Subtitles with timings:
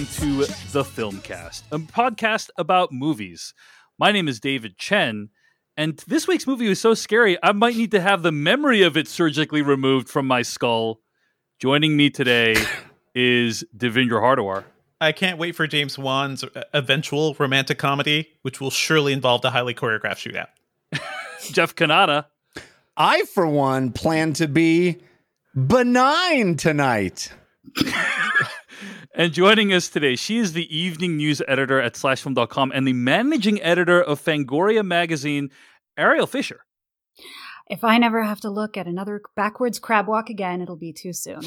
[0.00, 3.52] everyone, and welcome to the Filmcast, a podcast about movies.
[3.98, 5.28] My name is David Chen,
[5.76, 8.96] and this week's movie was so scary, I might need to have the memory of
[8.96, 11.00] it surgically removed from my skull.
[11.58, 12.56] Joining me today
[13.14, 14.64] is Devindra Hardawar.
[15.00, 19.50] I can't wait for James Wan's uh, eventual romantic comedy, which will surely involve a
[19.50, 21.00] highly choreographed shootout.
[21.52, 22.26] Jeff Cannata.
[22.96, 24.98] I, for one, plan to be
[25.54, 27.32] benign tonight.
[29.20, 33.60] and joining us today, she is the evening news editor at slashfilm.com and the managing
[33.60, 35.50] editor of Fangoria magazine,
[35.98, 36.64] Ariel Fisher.
[37.68, 41.12] If I never have to look at another backwards crab walk again, it'll be too
[41.12, 41.42] soon.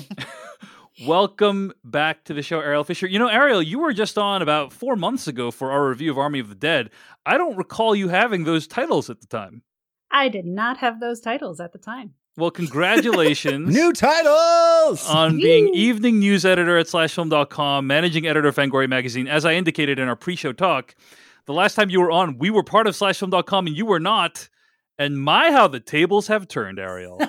[1.07, 3.07] Welcome back to the show, Ariel Fisher.
[3.07, 6.19] You know, Ariel, you were just on about four months ago for our review of
[6.19, 6.91] Army of the Dead.
[7.25, 9.63] I don't recall you having those titles at the time.
[10.11, 12.13] I did not have those titles at the time.
[12.35, 13.69] Well, congratulations.
[13.73, 15.07] New titles!
[15.07, 19.27] On being evening news editor at slashfilm.com, managing editor of Fangoria magazine.
[19.27, 20.95] As I indicated in our pre show talk,
[21.45, 24.49] the last time you were on, we were part of slashfilm.com and you were not.
[24.97, 27.17] And my, how the tables have turned, Ariel.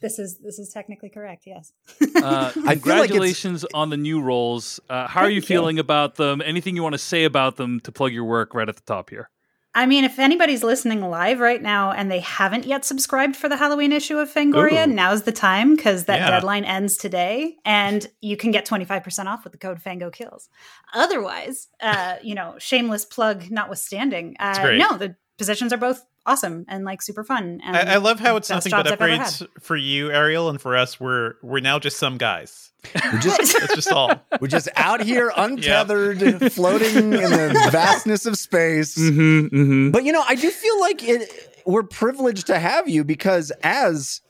[0.00, 1.44] this is this is technically correct.
[1.46, 1.72] Yes.
[2.16, 4.78] Uh, congratulations like on the new roles.
[4.88, 6.42] Uh, how Thank are you feeling about them?
[6.44, 9.10] Anything you want to say about them to plug your work right at the top
[9.10, 9.30] here?
[9.76, 13.58] I mean, if anybody's listening live right now and they haven't yet subscribed for the
[13.58, 14.92] Halloween issue of Fangoria, Ooh.
[14.92, 16.30] now's the time because that yeah.
[16.30, 20.08] deadline ends today, and you can get twenty five percent off with the code Fango
[20.10, 20.48] Kills.
[20.94, 26.86] Otherwise, uh, you know, shameless plug notwithstanding, uh, no, the positions are both awesome and
[26.86, 27.60] like super fun.
[27.62, 30.98] And I, I love how it's nothing but upgrades for you, Ariel, and for us,
[30.98, 32.65] we're we're now just some guys.
[33.12, 34.12] We're just that's just all.
[34.40, 36.52] We're just out here untethered, yep.
[36.52, 38.96] floating in the vastness of space.
[38.96, 39.90] Mm-hmm, mm-hmm.
[39.90, 41.62] But you know, I do feel like it.
[41.66, 44.20] We're privileged to have you because as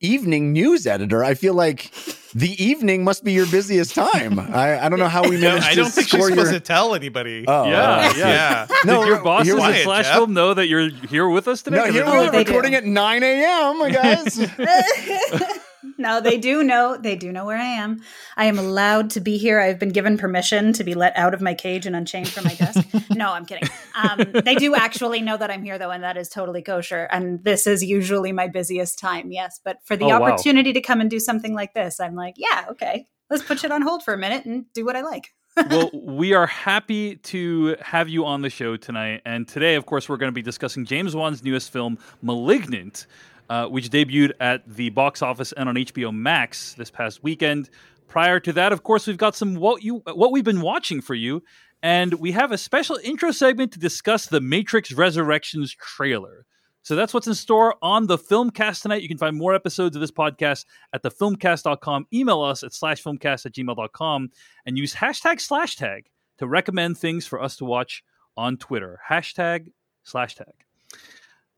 [0.00, 1.92] evening news editor, I feel like
[2.34, 4.38] the evening must be your busiest time.
[4.38, 6.30] I, I don't know how we managed no, I don't think you're your...
[6.30, 7.44] supposed to tell anybody.
[7.48, 8.16] Oh, yeah, yeah.
[8.16, 8.66] yeah.
[8.84, 10.14] No, Did your bosses at Slash Jeff?
[10.14, 11.78] Film know that you're here with us today?
[11.78, 14.38] No, here we're recording at 9 a.m., guys.
[15.98, 16.96] no, they do know.
[16.96, 18.02] They do know where I am.
[18.36, 19.60] I am allowed to be here.
[19.60, 22.54] I've been given permission to be let out of my cage and unchained from my
[22.54, 22.86] desk.
[23.10, 23.68] no, I'm kidding.
[23.94, 27.08] Um, they do actually know that I'm here, though, and that is totally kosher.
[27.10, 29.32] And this is usually my busiest time.
[29.32, 30.74] Yes, but for the oh, opportunity wow.
[30.74, 33.82] to come and do something like this, I'm like, yeah, okay, let's put it on
[33.82, 35.32] hold for a minute and do what I like.
[35.70, 39.22] well, we are happy to have you on the show tonight.
[39.24, 43.06] And today, of course, we're going to be discussing James Wan's newest film, Malignant,
[43.48, 47.70] uh, which debuted at the box office and on HBO Max this past weekend.
[48.06, 51.14] Prior to that, of course, we've got some what you what we've been watching for
[51.14, 51.42] you,
[51.82, 56.46] and we have a special intro segment to discuss the Matrix Resurrections trailer.
[56.82, 59.02] So that's what's in store on the Filmcast tonight.
[59.02, 62.06] You can find more episodes of this podcast at thefilmcast.com.
[62.14, 64.30] Email us at slashfilmcast at gmail.com
[64.64, 66.06] and use hashtag slash tag
[66.38, 68.02] to recommend things for us to watch
[68.38, 69.00] on Twitter.
[69.06, 69.70] Hashtag
[70.02, 70.54] slash tag.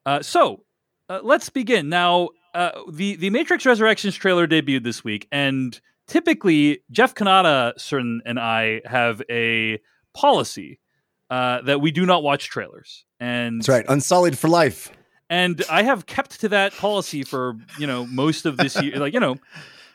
[0.05, 0.65] Uh, so
[1.11, 2.29] uh, let's begin now.
[2.55, 8.39] Uh, the the Matrix Resurrections trailer debuted this week, and typically Jeff Cannata, certain and
[8.39, 9.81] I have a
[10.15, 10.81] policy
[11.29, 13.05] uh, that we do not watch trailers.
[13.19, 14.91] And that's right, unsullied for life.
[15.29, 19.13] And I have kept to that policy for you know most of this year, like
[19.13, 19.37] you know,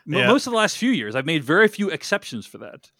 [0.06, 0.26] yeah.
[0.26, 1.16] most of the last few years.
[1.16, 2.90] I've made very few exceptions for that.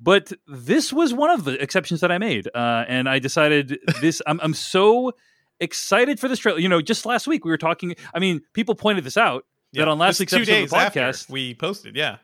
[0.00, 4.22] But this was one of the exceptions that I made, uh, and I decided this.
[4.26, 5.12] I'm, I'm so
[5.60, 6.58] excited for this trailer.
[6.58, 7.94] You know, just last week we were talking.
[8.14, 9.82] I mean, people pointed this out yeah.
[9.82, 11.96] that on last week's episode of the podcast we posted.
[11.96, 12.18] Yeah,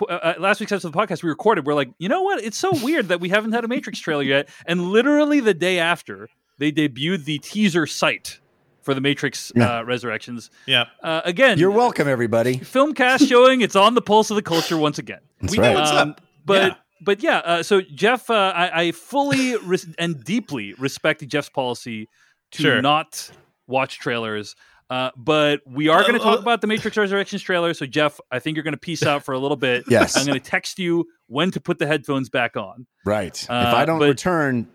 [0.00, 1.66] uh, uh, last week's episode of the podcast we recorded.
[1.66, 2.42] We're like, you know what?
[2.42, 4.48] It's so weird that we haven't had a Matrix trailer yet.
[4.66, 8.40] And literally the day after, they debuted the teaser site
[8.82, 9.78] for the Matrix yeah.
[9.78, 10.50] uh, Resurrections.
[10.66, 10.86] Yeah.
[11.02, 12.58] Uh, again, you're welcome, everybody.
[12.58, 15.20] Film cast showing it's on the pulse of the culture once again.
[15.40, 15.72] That's we right.
[15.72, 16.20] know what's um, up.
[16.44, 16.62] But.
[16.62, 16.74] Yeah.
[16.98, 22.08] But yeah, uh, so Jeff, uh, I, I, fully res- and deeply respect Jeff's policy
[22.52, 22.82] to sure.
[22.82, 23.30] not
[23.66, 24.54] watch trailers.
[24.88, 27.74] Uh, but we are going to talk uh, about the Matrix Resurrections trailer.
[27.74, 29.84] So, Jeff, I think you're going to peace out for a little bit.
[29.88, 30.16] yes.
[30.16, 32.86] I'm going to text you when to put the headphones back on.
[33.04, 33.44] Right.
[33.50, 34.68] Uh, if I don't but, return,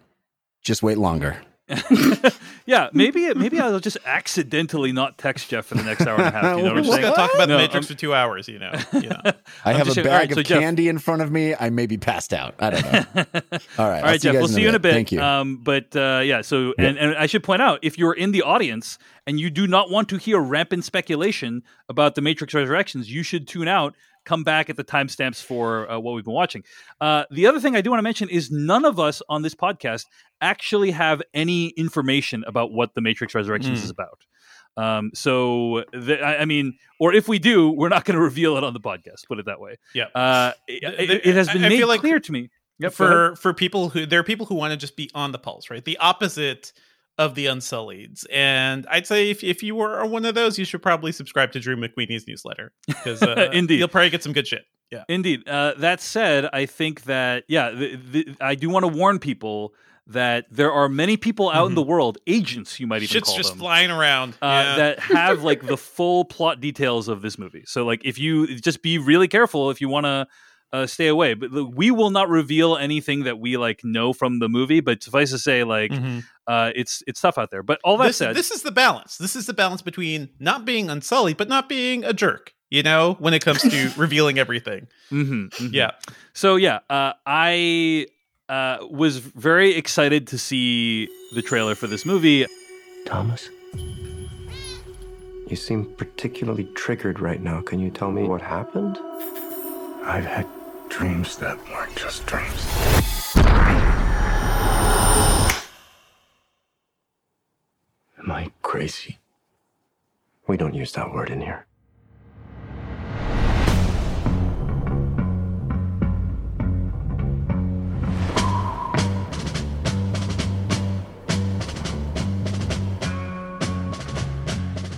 [0.62, 1.42] just wait longer.
[2.72, 6.32] yeah, maybe maybe I'll just accidentally not text Jeff for the next hour and a
[6.32, 6.58] half.
[6.58, 7.02] You know what I'm saying?
[7.02, 8.48] Gonna talk about no, the Matrix I'm, for two hours.
[8.48, 9.34] You know, I
[9.66, 11.54] I'm have a bag right, of so candy Jeff, in front of me.
[11.54, 12.56] I may be passed out.
[12.60, 13.04] I don't know.
[13.78, 14.36] All right, all right, Jeff.
[14.36, 14.94] We'll see you in a bit.
[14.94, 15.22] Thank you.
[15.22, 16.86] Um, but uh, yeah, so yeah.
[16.86, 18.98] And, and I should point out if you're in the audience
[19.28, 23.50] and you do not want to hear rampant speculation about the Matrix Resurrections, you should
[23.50, 23.96] tune out
[24.26, 26.64] come back at the timestamps for uh, what we've been watching.
[27.00, 29.56] Uh, the other thing I do want to mention is none of us on this
[29.56, 30.06] podcast
[30.42, 33.84] actually have any information about what the Matrix Resurrections mm.
[33.84, 34.26] is about.
[34.78, 38.58] Um, so the, I, I, mean, or if we do, we're not going to reveal
[38.58, 39.28] it on the podcast.
[39.28, 39.78] Put it that way.
[39.94, 40.06] Yeah.
[40.16, 42.50] Uh, it, it, it, has been I, made like clear to me.
[42.80, 45.38] Yep, for for people who there are people who want to just be on the
[45.38, 45.86] pulse, right?
[45.86, 46.74] The opposite
[47.22, 48.26] of the Unsullieds.
[48.32, 51.60] And I'd say if, if you were one of those, you should probably subscribe to
[51.60, 54.64] Drew McWeeny's newsletter because uh, indeed you'll probably get some good shit.
[54.90, 55.48] Yeah, indeed.
[55.48, 59.74] Uh, that said, I think that yeah, the, the, I do want to warn people
[60.08, 61.68] that there are many people out mm-hmm.
[61.68, 64.76] in the world, agents you might even Shit's call just them, flying around, uh, yeah.
[64.76, 67.64] that have like the full plot details of this movie.
[67.68, 70.28] So like, if you just be really careful if you want to
[70.74, 71.34] uh, stay away.
[71.34, 74.80] But look, we will not reveal anything that we like know from the movie.
[74.80, 76.20] But suffice to say, like mm-hmm.
[76.48, 77.64] Uh, it's it's tough out there.
[77.64, 79.18] But all that this, said, this is the balance.
[79.18, 82.54] This is the balance between not being unsullied but not being a jerk.
[82.70, 84.88] You know, when it comes to revealing everything.
[85.12, 85.74] Mm-hmm, mm-hmm.
[85.74, 85.92] Yeah.
[86.34, 88.08] So yeah, uh, I
[88.48, 92.46] uh, was very excited to see the trailer for this movie.
[93.06, 93.50] Thomas.
[95.48, 97.62] You seem particularly triggered right now.
[97.62, 98.98] Can you tell me what happened?
[100.04, 100.48] I've had
[100.88, 103.21] dreams that weren't just dreams.
[108.24, 109.18] Am I crazy?
[110.46, 111.66] We don't use that word in here.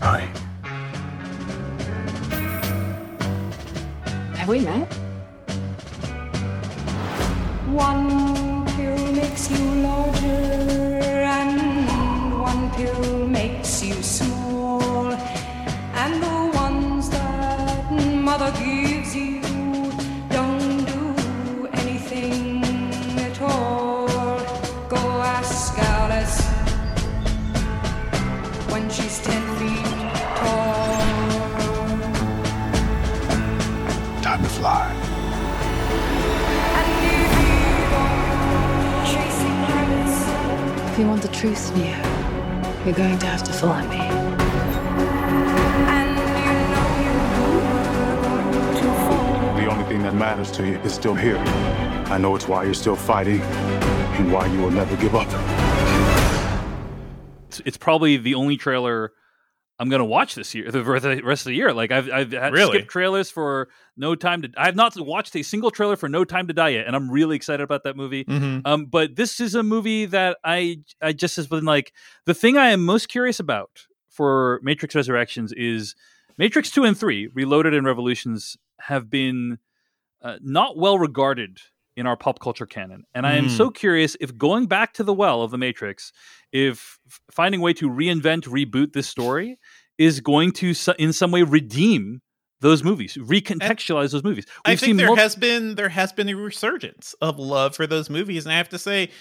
[0.01, 0.29] Hi.
[4.35, 4.93] Have we met?
[7.67, 8.22] One
[40.93, 41.87] If you want the truth, Neo,
[42.85, 43.97] you're going to have to follow me.
[49.59, 51.37] The only thing that matters to you is still here.
[52.09, 55.27] I know it's why you're still fighting and why you will never give up.
[57.47, 59.13] It's, it's probably the only trailer
[59.79, 61.73] I'm going to watch this year, the rest of the year.
[61.73, 62.77] Like I've I've had really?
[62.77, 64.49] skipped trailers for No Time to.
[64.55, 67.09] I have not watched a single trailer for No Time to Die yet, and I'm
[67.09, 68.23] really excited about that movie.
[68.25, 68.65] Mm-hmm.
[68.65, 71.91] Um, but this is a movie that I I just has been like
[72.25, 75.95] the thing I am most curious about for Matrix Resurrections is
[76.37, 79.57] Matrix Two and Three, Reloaded and Revolutions, have been
[80.21, 81.57] uh, not well regarded
[81.95, 83.03] in our pop culture canon.
[83.13, 83.75] And I am so mm.
[83.75, 86.11] curious if going back to the well of the Matrix,
[86.51, 86.99] if
[87.31, 89.59] finding a way to reinvent, reboot this story
[89.97, 92.21] is going to in some way redeem
[92.61, 94.45] those movies, recontextualize and those movies.
[94.65, 98.09] We've I think there has been there has been a resurgence of love for those
[98.09, 99.11] movies, and I have to say,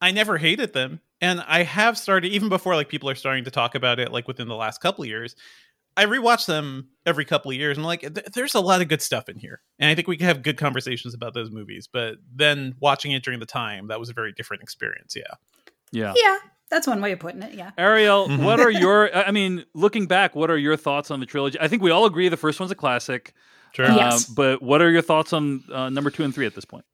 [0.00, 3.50] I never hated them, and I have started even before like people are starting to
[3.50, 5.36] talk about it, like within the last couple years.
[5.96, 7.76] I rewatch them every couple of years.
[7.76, 10.16] And I'm like, there's a lot of good stuff in here, and I think we
[10.16, 11.88] can have good conversations about those movies.
[11.90, 15.14] But then watching it during the time, that was a very different experience.
[15.16, 15.22] Yeah,
[15.92, 16.38] yeah, yeah.
[16.68, 17.54] That's one way of putting it.
[17.54, 17.70] Yeah.
[17.78, 18.42] Ariel, mm-hmm.
[18.42, 19.14] what are your?
[19.14, 21.58] I mean, looking back, what are your thoughts on the trilogy?
[21.60, 23.32] I think we all agree the first one's a classic.
[23.72, 23.86] Sure.
[23.86, 24.24] Uh, yes.
[24.26, 26.84] But what are your thoughts on uh, number two and three at this point?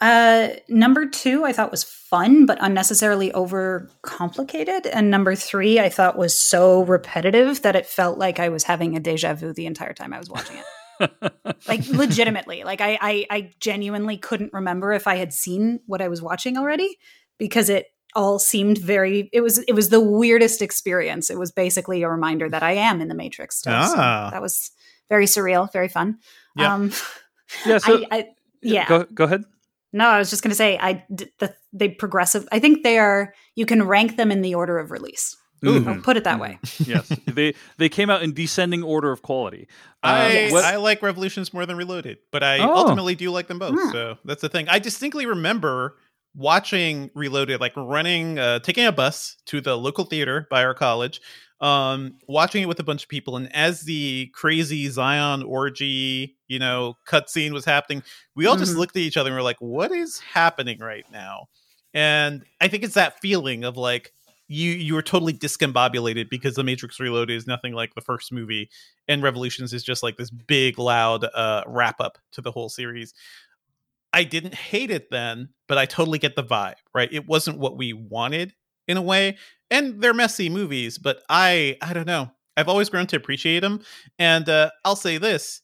[0.00, 4.86] Uh, number two, I thought was fun, but unnecessarily over complicated.
[4.86, 8.96] And number three, I thought was so repetitive that it felt like I was having
[8.96, 11.12] a deja vu the entire time I was watching it.
[11.68, 16.08] like legitimately, like I, I, I genuinely couldn't remember if I had seen what I
[16.08, 16.98] was watching already
[17.38, 19.28] because it all seemed very.
[19.32, 21.30] It was, it was the weirdest experience.
[21.30, 23.58] It was basically a reminder that I am in the Matrix.
[23.58, 24.28] Still, ah.
[24.28, 24.70] So that was
[25.10, 26.18] very surreal, very fun.
[26.56, 26.74] Yeah.
[26.74, 26.92] Um,
[27.66, 27.78] yeah.
[27.78, 28.28] So, I, I,
[28.62, 28.88] yeah.
[28.88, 29.44] Go, go ahead.
[29.92, 32.48] No, I was just going to say I the they progressive.
[32.52, 33.34] I think they are.
[33.54, 35.36] You can rank them in the order of release.
[35.66, 35.86] Ooh.
[35.86, 36.58] I'll put it that way.
[36.78, 39.68] yes, they they came out in descending order of quality.
[40.02, 42.74] I uh, I like Revolutions more than Reloaded, but I oh.
[42.74, 43.74] ultimately do like them both.
[43.78, 43.90] Hmm.
[43.90, 44.68] So that's the thing.
[44.68, 45.96] I distinctly remember
[46.34, 51.20] watching Reloaded, like running, uh, taking a bus to the local theater by our college,
[51.60, 56.58] um, watching it with a bunch of people, and as the crazy Zion orgy, you
[56.58, 58.02] know, cutscene was happening,
[58.34, 58.64] we all mm-hmm.
[58.64, 61.48] just looked at each other and we are like, "What is happening right now?"
[61.92, 64.12] And I think it's that feeling of like
[64.48, 68.70] you you were totally discombobulated because the Matrix Reloaded is nothing like the first movie,
[69.06, 73.12] and Revolutions is just like this big, loud uh, wrap up to the whole series.
[74.12, 77.12] I didn't hate it then, but I totally get the vibe, right?
[77.12, 78.54] It wasn't what we wanted
[78.90, 79.36] in a way,
[79.70, 82.30] and they're messy movies, but I I don't know.
[82.56, 83.82] I've always grown to appreciate them,
[84.18, 85.62] and uh, I'll say this: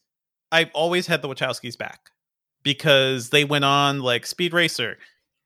[0.51, 2.09] I've always had the Wachowskis back
[2.63, 4.97] because they went on like Speed Racer,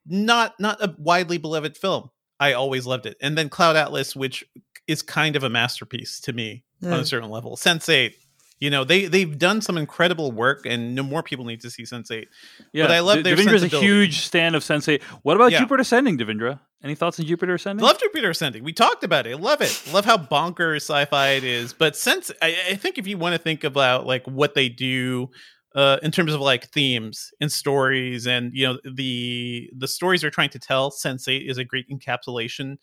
[0.06, 2.12] not not a widely beloved film.
[2.40, 4.46] I always loved it, and then Cloud Atlas, which
[4.88, 6.94] is kind of a masterpiece to me yeah.
[6.94, 7.56] on a certain level.
[7.56, 8.14] Sense8,
[8.60, 11.84] you know, they they've done some incredible work, and no more people need to see
[11.84, 12.28] Sense8.
[12.74, 15.02] Yeah, but I love D- their is a huge stand of Sense8.
[15.24, 15.60] What about yeah.
[15.60, 16.60] Jupiter Ascending, Devindra?
[16.84, 17.86] Any thoughts on Jupiter Ascending?
[17.86, 18.64] Love Jupiter Ascending.
[18.64, 19.38] We talked about it.
[19.38, 19.84] Love it.
[19.94, 21.74] Love how bonkers sci-fi it is.
[21.74, 25.30] But since I, I think if you want to think about like what they do
[25.76, 30.30] uh, in terms of like themes and stories and you know the the stories they're
[30.30, 32.78] trying to tell sense8 is a great encapsulation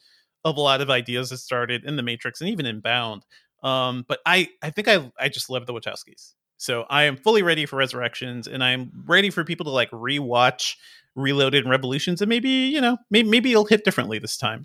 [0.45, 3.27] of a lot of ideas that started in the matrix and even in bound
[3.63, 7.43] um but i i think i i just love the wachowskis so i am fully
[7.43, 10.77] ready for resurrections and i'm ready for people to like rewatch
[11.19, 14.65] reloaded and revolutions and maybe you know maybe maybe it'll hit differently this time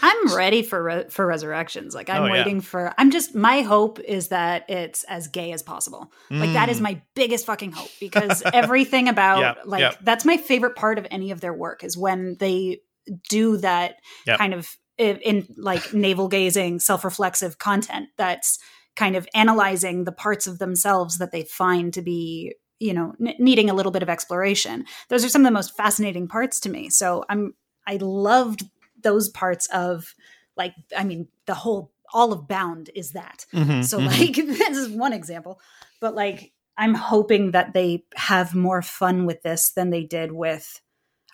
[0.00, 1.94] I'm ready for re- for resurrections.
[1.94, 2.62] Like I'm oh, waiting yeah.
[2.62, 2.94] for.
[2.96, 3.34] I'm just.
[3.34, 6.12] My hope is that it's as gay as possible.
[6.30, 6.40] Mm.
[6.40, 6.82] Like that is mm.
[6.82, 9.98] my biggest fucking hope because everything about yep, like yep.
[10.00, 12.80] that's my favorite part of any of their work is when they
[13.28, 18.58] do that kind of in, in like navel gazing, self reflexive content that's
[18.94, 23.34] kind of analyzing the parts of themselves that they find to be you know n-
[23.38, 24.84] needing a little bit of exploration.
[25.08, 26.90] Those are some of the most fascinating parts to me.
[26.90, 27.54] So I'm
[27.86, 28.64] I loved
[29.02, 30.14] those parts of
[30.56, 34.08] like i mean the whole all of bound is that mm-hmm, so mm-hmm.
[34.08, 35.60] like this is one example
[36.00, 40.80] but like i'm hoping that they have more fun with this than they did with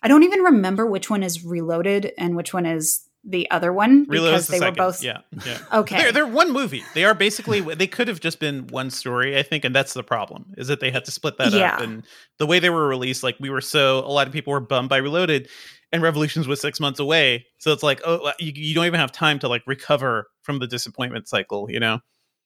[0.02, 4.04] i don't even remember which one is reloaded and which one is the other one
[4.04, 4.78] because the they second.
[4.78, 8.20] were both yeah yeah okay they're, they're one movie they are basically they could have
[8.20, 11.10] just been one story i think and that's the problem is that they had to
[11.10, 11.74] split that yeah.
[11.74, 12.04] up and
[12.38, 14.88] the way they were released like we were so a lot of people were bummed
[14.88, 15.48] by reloaded
[15.92, 17.46] and Revolutions was six months away.
[17.58, 20.66] So it's like, oh, you, you don't even have time to like recover from the
[20.66, 22.00] disappointment cycle, you know?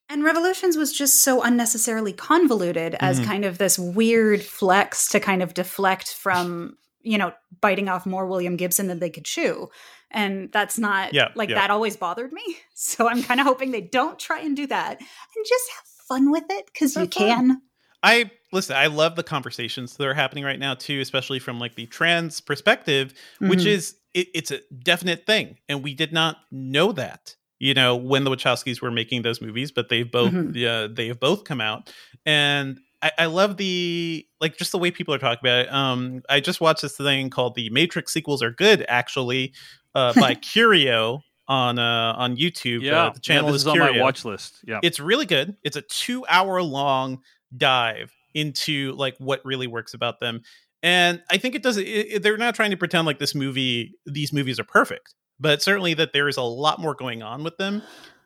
[0.09, 3.29] And Revolutions was just so unnecessarily convoluted as mm-hmm.
[3.29, 8.27] kind of this weird flex to kind of deflect from, you know, biting off more
[8.27, 9.71] William Gibson than they could chew.
[10.11, 11.57] And that's not yeah, like yeah.
[11.57, 12.43] that always bothered me.
[12.75, 16.33] So I'm kind of hoping they don't try and do that and just have fun
[16.33, 17.09] with it because you fun.
[17.09, 17.63] can.
[18.03, 21.77] I listen, I love the conversations that are happening right now too, especially from like
[21.77, 23.51] the trans perspective, mm-hmm.
[23.51, 27.95] which is it, it's a definite thing, and we did not know that you know
[27.95, 30.67] when the Wachowskis were making those movies, but they've both mm-hmm.
[30.67, 31.93] uh, they have both come out,
[32.27, 35.73] and I, I, love the like just the way people are talking about it.
[35.73, 39.53] Um, I just watched this thing called the Matrix sequels are good actually
[39.95, 42.79] uh, by Curio on uh on YouTube.
[42.79, 44.59] Uh, yeah, uh, the channel yeah, this is, is on my watch list.
[44.65, 45.57] Yeah, it's really good.
[45.65, 47.23] It's a two hour long
[47.57, 50.41] dive into like what really works about them
[50.83, 54.33] and i think it does it, they're not trying to pretend like this movie these
[54.33, 57.83] movies are perfect but certainly that there is a lot more going on with them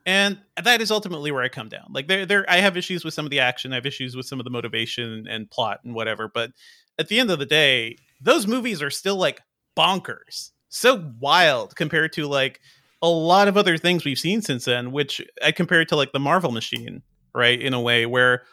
[0.07, 3.13] and that is ultimately where i come down like there there i have issues with
[3.13, 5.95] some of the action i have issues with some of the motivation and plot and
[5.95, 6.53] whatever but
[6.99, 9.41] at the end of the day those movies are still like
[9.77, 12.61] bonkers so wild compared to like
[13.03, 16.19] a lot of other things we've seen since then which i compare to like the
[16.19, 17.03] marvel machine
[17.35, 18.45] right in a way where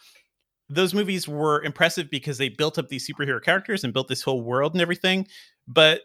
[0.70, 4.42] those movies were impressive because they built up these superhero characters and built this whole
[4.42, 5.28] world and everything.
[5.68, 6.02] But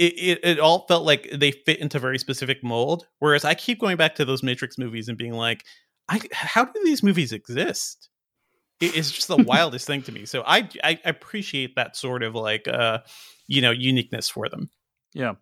[0.00, 3.06] it, it, it, all felt like they fit into very specific mold.
[3.18, 5.66] Whereas I keep going back to those Matrix movies and being like,
[6.08, 8.08] I, how do these movies exist?
[8.80, 10.24] It, it's just the wildest thing to me.
[10.24, 13.00] So I, I appreciate that sort of like, uh,
[13.46, 14.70] you know, uniqueness for them.
[15.12, 15.34] Yeah.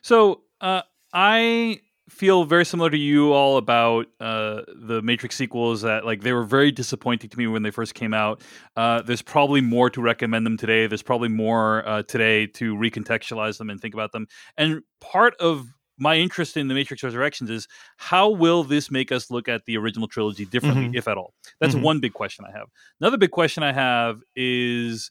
[0.00, 0.80] So uh,
[1.12, 5.82] I feel very similar to you all about uh, the Matrix sequels.
[5.82, 8.42] That like they were very disappointing to me when they first came out.
[8.76, 10.86] Uh, there's probably more to recommend them today.
[10.86, 14.26] There's probably more uh, today to recontextualize them and think about them.
[14.56, 15.66] And part of
[15.98, 19.76] my interest in the Matrix Resurrections is how will this make us look at the
[19.76, 20.96] original trilogy differently, mm-hmm.
[20.96, 21.34] if at all?
[21.60, 21.84] That's mm-hmm.
[21.84, 22.68] one big question I have.
[23.00, 25.10] Another big question I have is.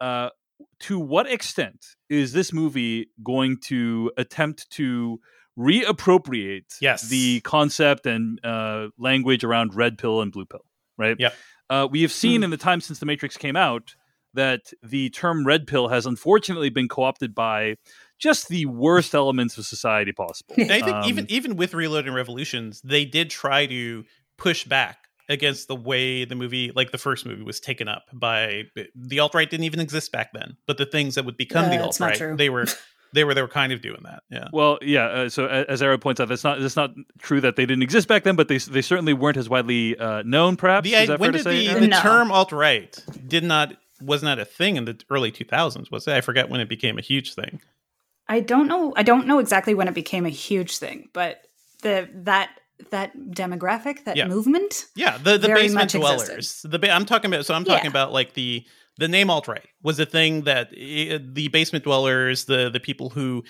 [0.00, 0.30] Uh,
[0.80, 5.20] to what extent is this movie going to attempt to
[5.58, 7.08] reappropriate yes.
[7.08, 10.64] the concept and uh, language around red pill and blue pill,
[10.96, 11.16] right?
[11.18, 11.30] Yeah.
[11.68, 12.44] Uh, we have seen mm.
[12.44, 13.94] in the time since the Matrix came out
[14.34, 17.76] that the term red pill has unfortunately been co-opted by
[18.18, 20.54] just the worst elements of society possible.
[20.58, 24.04] I think um, even even with Reloading Revolutions, they did try to
[24.38, 28.64] push back against the way the movie, like the first movie, was taken up by
[28.94, 29.48] the alt right.
[29.48, 32.48] Didn't even exist back then, but the things that would become the alt right, they
[32.48, 32.66] were
[33.12, 34.22] they were they were kind of doing that.
[34.30, 34.48] Yeah.
[34.52, 35.04] Well, yeah.
[35.06, 38.08] Uh, so as Ara points out, that's not that's not true that they didn't exist
[38.08, 40.56] back then, but they they certainly weren't as widely uh, known.
[40.56, 42.00] Perhaps the, is that when did the, the no.
[42.00, 45.90] term alt right did not was not a thing in the early 2000s?
[45.90, 46.14] Was it?
[46.14, 47.60] I forget when it became a huge thing.
[48.28, 48.92] I don't know.
[48.96, 51.42] I don't know exactly when it became a huge thing, but
[51.82, 52.50] the that
[52.90, 54.26] that demographic, that Yeah.
[54.26, 54.86] movement.
[54.96, 56.26] Yeah, the the very basement much existed.
[56.26, 56.66] dwellers.
[56.68, 57.46] The ba- I'm talking about.
[57.46, 57.90] So I'm talking Yeah.
[57.90, 58.64] about like the
[58.98, 63.10] the name alt right was a thing that i the basement dwellers, the the people
[63.10, 63.42] who,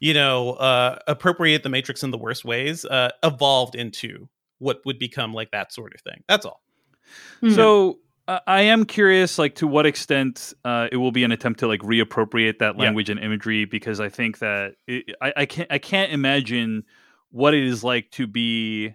[0.00, 4.28] you know, uh, appropriate the Matrix in the worst ways, uh, evolved into
[4.58, 6.22] what would become like that sort of thing.
[6.28, 6.60] That's all.
[7.42, 7.54] Mhm.
[7.54, 11.60] So uh, I am curious, like to what extent uh, it will be an attempt
[11.60, 12.82] to like reappropriate that Yeah.
[12.82, 16.82] language and imagery, because I think that it, I, I can't I can't imagine
[17.30, 18.94] what it is like to be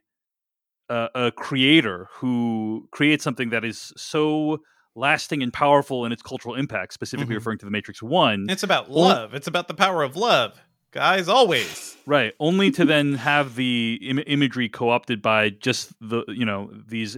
[0.90, 4.60] a, a creator who creates something that is so
[4.96, 7.38] lasting and powerful in its cultural impact, specifically Mhm.
[7.38, 8.46] referring to the Matrix One.
[8.50, 9.34] It's about Well- love.
[9.34, 10.60] It's about the power of love,
[10.92, 11.28] guys.
[11.28, 11.98] Always.
[12.06, 12.34] Right.
[12.40, 17.18] Only to then have the Im- imagery co-opted by just the you know these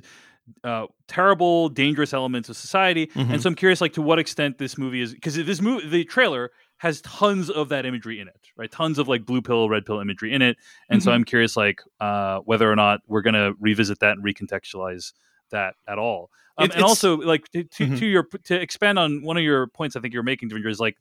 [0.63, 3.07] uh, terrible, dangerous elements of society.
[3.07, 3.31] Mhm.
[3.31, 6.03] And so I'm curious, like, to what extent this movie is because this movie, the
[6.03, 8.69] trailer has tons of that imagery in it, right?
[8.71, 10.57] Tons of like blue pill, red pill imagery in it.
[10.87, 11.13] And so Mhm.
[11.15, 15.13] I'm curious, like, uh, whether or not we're gonna revisit that and recontextualize
[15.51, 16.29] that at all.
[16.57, 17.99] Um, It- and also, like, to, to, Mhm.
[17.99, 20.79] to your to expand on one of your points, I think you're making, Devindra, is
[20.79, 20.97] like,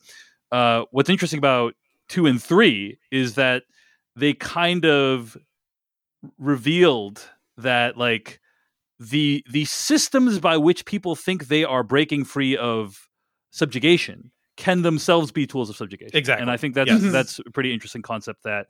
[0.52, 1.74] uh, what's interesting about
[2.08, 3.62] two and three is that
[4.16, 5.36] they kind of
[6.38, 8.40] revealed that like
[8.98, 13.08] the the systems by which people think they are breaking free of
[13.50, 16.16] subjugation can themselves be tools of subjugation.
[16.16, 16.42] Exactly.
[16.42, 17.12] And I think that's Yes.
[17.12, 18.68] that's a pretty interesting concept that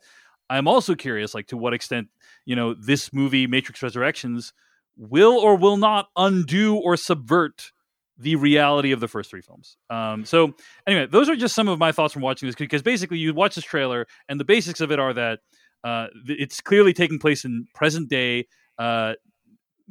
[0.49, 2.09] I'm also curious like to what extent,
[2.45, 4.53] you know, this movie Matrix Resurrections
[4.97, 7.71] will or will not undo or subvert
[8.17, 9.75] the reality of the first three films.
[9.89, 10.53] Um, so
[10.87, 13.55] anyway, those are just some of my thoughts from watching this because basically you watch
[13.55, 15.39] this trailer and the basics of it are that
[15.83, 18.47] uh, it's clearly taking place in present day.
[18.79, 19.13] Uh,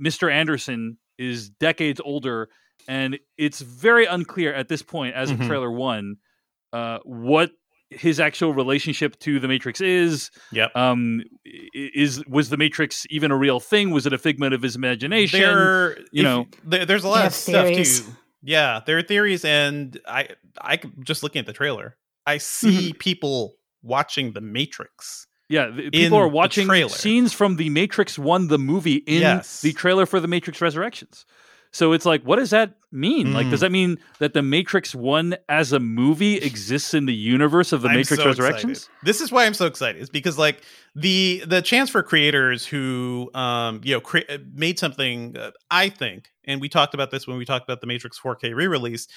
[0.03, 0.33] Mr.
[0.33, 2.49] Anderson is decades older,
[2.89, 5.41] and it's very unclear at this point, as Mhm.
[5.41, 6.17] of trailer one,
[6.73, 7.53] uh, what
[7.99, 10.31] his actual relationship to the Matrix is.
[10.53, 10.75] Yep.
[10.77, 11.23] Um,
[11.75, 13.91] is was the Matrix even a real thing?
[13.91, 15.41] Was it a figment of his imagination?
[15.41, 18.01] There, you if- know- there, there's a lot of stuff theories.
[18.01, 18.13] too.
[18.43, 20.29] Yeah, there are theories, and I,
[20.61, 22.99] I just looking at the trailer, I see Mm-hmm.
[22.99, 25.27] people watching the Matrix.
[25.49, 29.61] Yeah, the, people are watching scenes from the Matrix One, the movie, in Yes.
[29.63, 31.25] the trailer for the Matrix Resurrections.
[31.75, 33.35] So it's like, what does that mean?
[33.35, 33.51] Like, Mm.
[33.51, 37.83] does that mean that the Matrix One as a movie exists in the universe of
[37.83, 38.79] the I'm Matrix so Resurrections?
[38.85, 38.99] excited.
[39.05, 40.01] This is why I'm so excited.
[40.01, 40.63] Is because like
[40.95, 44.21] the the chance for creators who um you know cre-
[44.55, 47.89] made something uh, I think, and we talked about this when we talked about the
[47.89, 49.09] Matrix 4K re-release.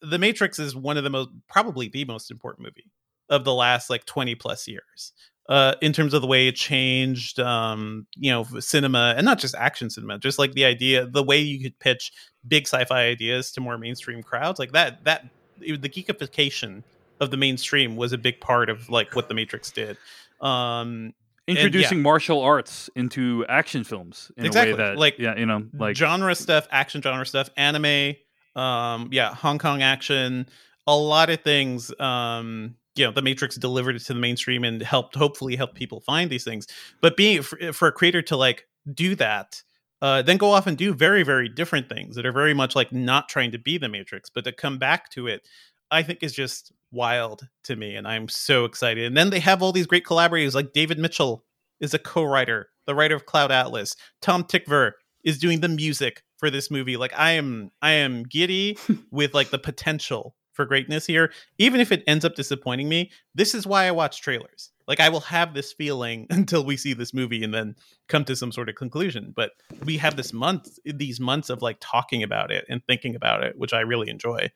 [0.00, 2.92] The Matrix is one of the most probably the most important movie
[3.28, 5.12] of the last like 20 plus years.
[5.48, 9.54] Uh, in terms of the way it changed, um, you know, cinema and not just
[9.54, 12.12] action cinema, just like the idea, the way you could pitch
[12.46, 15.02] big sci-fi ideas to more mainstream crowds, like that.
[15.04, 15.24] That
[15.62, 16.82] it- the geekification
[17.18, 19.96] of the mainstream was a big part of like what the Matrix did.
[20.42, 21.14] Um,
[21.46, 24.72] Introducing martial arts into action films in Exactly.
[24.72, 28.16] a way that, Like, yeah, you know, like genre stuff, action genre stuff, anime,
[28.54, 30.46] um, yeah, Hong Kong action,
[30.86, 31.90] a lot of things.
[31.98, 36.00] Um, you know, the Matrix delivered it to the mainstream and helped, hopefully, help people
[36.00, 36.66] find these things.
[37.00, 39.62] But being for, for a creator to like do that,
[40.00, 42.92] uh, then go off and do very, very different things that are very much like
[42.92, 45.46] not trying to be the Matrix, but to come back to it,
[45.90, 49.04] I think is just wild to me, and I'm so excited.
[49.04, 51.44] And then they have all these great collaborators, like David Mitchell
[51.80, 53.96] is a co-writer, the writer of Cloud Atlas.
[54.20, 54.92] Tom Tykwer
[55.24, 56.96] is doing the music for this movie.
[56.96, 58.78] Like I am, I am giddy
[59.10, 61.32] with like the potential for greatness here.
[61.58, 64.70] Even if it ends up disappointing me, this is why I watch trailers.
[64.88, 67.76] Like I will have this feeling until we see this movie and then
[68.08, 69.32] come to some sort of conclusion.
[69.36, 69.52] But
[69.84, 73.56] we have this month, these months of like talking about it and thinking about it,
[73.56, 74.50] which I really enjoy.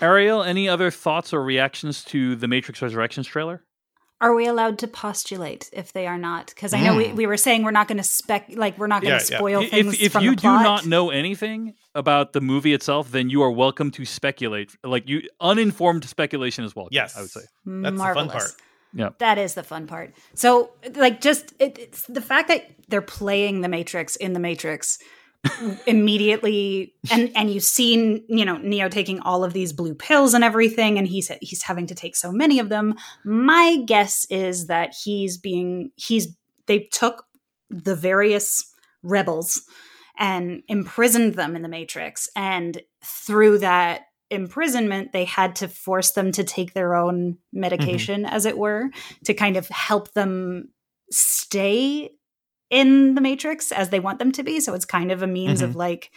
[0.00, 0.42] Ariel.
[0.42, 3.62] Any other thoughts or reactions to the Matrix Resurrections trailer?
[4.22, 6.48] Are we allowed to postulate if they are not?
[6.48, 7.16] Because I know we, hmm.
[7.16, 9.38] we were saying we're not going to spec, like we're not going to yeah.
[9.38, 13.10] spoil things if if from you the do not know anything about the movie itself,
[13.10, 14.76] then you are welcome to speculate.
[14.84, 16.88] Like you, uninformed speculation as well.
[16.90, 17.40] Yes, I would say.
[17.64, 17.98] That's Marvelous.
[17.98, 18.52] the fun part.
[18.92, 19.08] Yeah.
[19.18, 20.14] That is the fun part.
[20.34, 24.98] So, like, just it, it's the fact that they're playing the Matrix in the Matrix
[25.86, 30.44] immediately, and and you've seen you know Neo taking all of these blue pills and
[30.44, 32.94] everything, and he's he's having to take so many of them.
[33.24, 36.28] My guess is that he's being he's
[36.66, 37.26] they took
[37.68, 38.72] the various
[39.02, 39.62] rebels
[40.18, 46.32] and imprisoned them in the Matrix, and through that imprisonment, they had to force them
[46.32, 47.60] to take their own mm-hmm.
[47.60, 48.90] medication, as it were,
[49.24, 50.68] to kind of help them
[51.10, 52.10] stay
[52.70, 54.60] in the Matrix as they want them to be.
[54.60, 56.10] So it's kind of a means of like,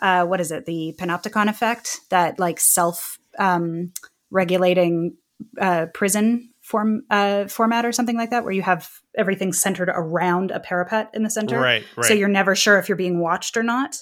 [0.00, 0.66] uh, what is it?
[0.66, 3.92] The panopticon effect, that like self um,
[4.30, 5.16] regulating
[5.60, 10.50] uh, prison form uh, format or something like that, where you have everything centered around
[10.50, 11.60] a parapet in the center.
[11.60, 12.06] Right, right.
[12.06, 13.96] So you're never sure if you're being watched or not.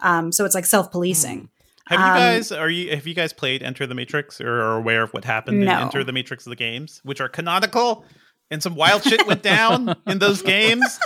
[0.00, 1.42] Um, so it's like self policing.
[1.42, 1.48] Mm.
[1.88, 4.76] Have you um, guys are you have you guys played Enter the Matrix or are
[4.76, 5.64] aware of what happened no.
[5.64, 8.04] in Enter the Matrix of the games, which are canonical
[8.50, 10.98] and some wild shit went down in those games?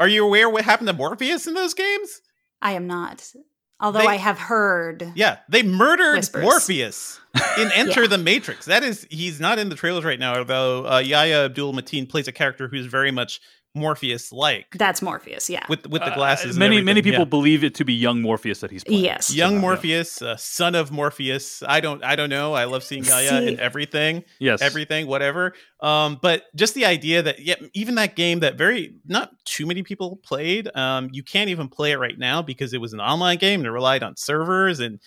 [0.00, 2.20] Are you aware what happened to Morpheus in those games?
[2.60, 3.32] I am not.
[3.80, 5.12] Although they, I have heard.
[5.14, 6.42] Yeah, they murdered whispers.
[6.42, 7.20] Morpheus
[7.58, 8.08] in Enter yeah.
[8.08, 8.66] the Matrix.
[8.66, 12.26] That is, he's not in the trailers right now, although uh, Yahya Abdul Mateen plays
[12.26, 13.40] a character who's very much
[13.74, 14.66] Morpheus like.
[14.76, 15.64] That's Morpheus, yeah.
[15.68, 16.56] With with the uh, glasses.
[16.56, 17.24] Uh, many many people yeah.
[17.26, 19.04] believe it to be young Morpheus that he's playing.
[19.04, 19.34] Yes.
[19.34, 19.60] Young yeah.
[19.60, 21.62] Morpheus, uh, son of Morpheus.
[21.66, 22.54] I don't I don't know.
[22.54, 24.24] I love seeing Yahya in everything.
[24.38, 24.62] Yes.
[24.62, 25.54] Everything, whatever.
[25.80, 29.82] Um, but just the idea that yeah, even that game that very not too many
[29.82, 33.38] people played, um, you can't even play it right now because it was an online
[33.38, 35.00] game and it relied on servers and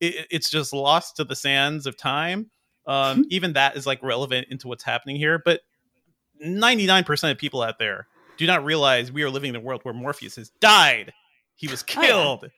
[0.00, 2.50] it, it's just lost to the sands of time.
[2.86, 5.40] Um, even that is like relevant into what's happening here.
[5.44, 5.60] But
[6.44, 9.94] 99% of people out there do not realize we are living in a world where
[9.94, 11.12] Morpheus has died.
[11.54, 12.40] He was killed.
[12.42, 12.48] Oh, yeah.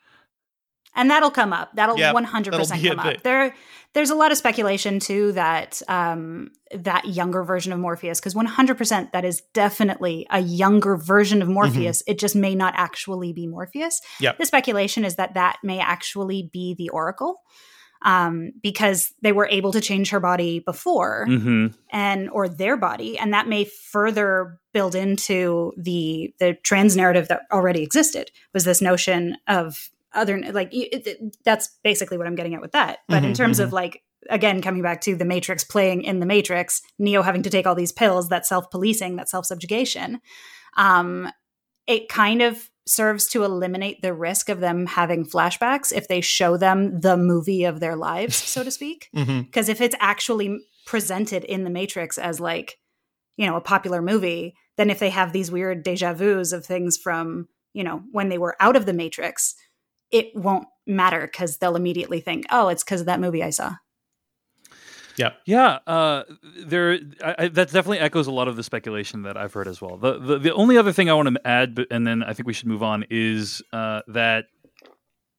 [0.95, 1.71] And that'll come up.
[1.75, 3.23] That'll 100% come up.
[3.23, 3.55] There
[3.95, 9.13] there's a lot of speculation too that um, that younger version of Morpheus cuz 100%
[9.13, 12.03] that is definitely a younger version of Morpheus.
[12.03, 12.11] Mm-hmm.
[12.13, 14.01] It just may not actually be Morpheus.
[14.19, 14.39] Yep.
[14.39, 17.43] The speculation is that that may actually be the Oracle
[18.03, 21.69] um, because they were able to change her body before mm-hmm.
[21.91, 27.43] and or their body and that may further build into the the trans narrative that
[27.53, 32.55] already existed was this notion of other like it, it, that's basically what i'm getting
[32.55, 33.67] at with that but mm-hmm, in terms mm-hmm.
[33.67, 37.51] of like again coming back to the matrix playing in the matrix neo having to
[37.51, 40.21] take all these pills that self-policing that self-subjugation
[40.77, 41.31] um
[41.87, 46.57] it kind of serves to eliminate the risk of them having flashbacks if they show
[46.57, 49.09] them the movie of their lives, so to speak.
[49.13, 49.71] Because mm-hmm.
[49.71, 52.79] if it's actually presented in the Matrix as like,
[53.37, 56.97] you know, a popular movie, then if they have these weird deja vus of things
[56.97, 59.55] from, you know, when they were out of the Matrix,
[60.11, 63.75] it won't matter because they'll immediately think, oh, it's because of that movie I saw.
[65.19, 65.79] Yeah, yeah.
[65.87, 66.23] Uh,
[66.65, 69.81] there, I, I, that definitely echoes a lot of the speculation that I've heard as
[69.81, 69.97] well.
[69.97, 72.47] The the, the only other thing I want to add, but, and then I think
[72.47, 74.47] we should move on, is uh, that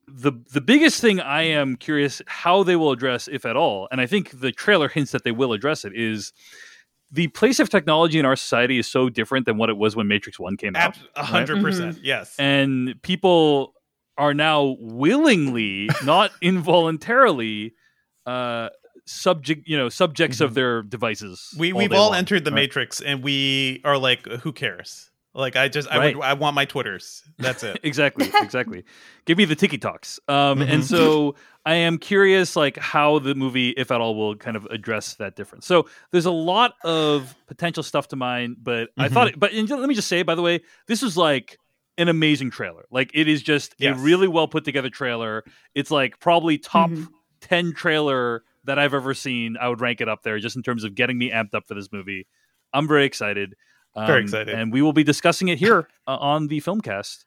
[0.08, 4.02] the the biggest thing I am curious how they will address, if at all, and
[4.02, 6.34] I think the trailer hints that they will address it, is
[7.12, 10.08] the place of technology in our society is so different than what it was when
[10.08, 10.98] Matrix One came out.
[11.16, 11.64] A hundred right?
[11.64, 12.06] percent, mm-hmm.
[12.06, 12.36] yes.
[12.38, 13.74] And people
[14.18, 17.74] are now willingly, not involuntarily,
[18.26, 18.70] uh,
[19.10, 20.46] subject you know subjects mm-hmm.
[20.46, 22.62] of their devices we we've all long, entered the right?
[22.62, 26.14] matrix and we are like who cares like i just right.
[26.14, 28.84] i would i want my twitters that's it exactly exactly
[29.26, 30.72] give me the tiki talks um mm-hmm.
[30.72, 31.34] and so
[31.66, 35.36] i am curious like how the movie if at all will kind of address that
[35.36, 39.02] difference so there's a lot of potential stuff to mine but mm-hmm.
[39.02, 41.58] i thought it, but let me just say by the way this is like
[41.98, 43.98] an amazing trailer like it is just yes.
[43.98, 45.44] a really well put together trailer
[45.74, 47.06] it's like probably top mm-hmm.
[47.42, 49.58] 10 trailer that I've ever seen.
[49.60, 51.74] I would rank it up there just in terms of getting me amped up for
[51.74, 52.28] this movie.
[52.74, 53.56] I'm very excited.
[53.96, 54.54] Um, very excited.
[54.54, 57.26] And we will be discussing it here uh, on the Filmcast.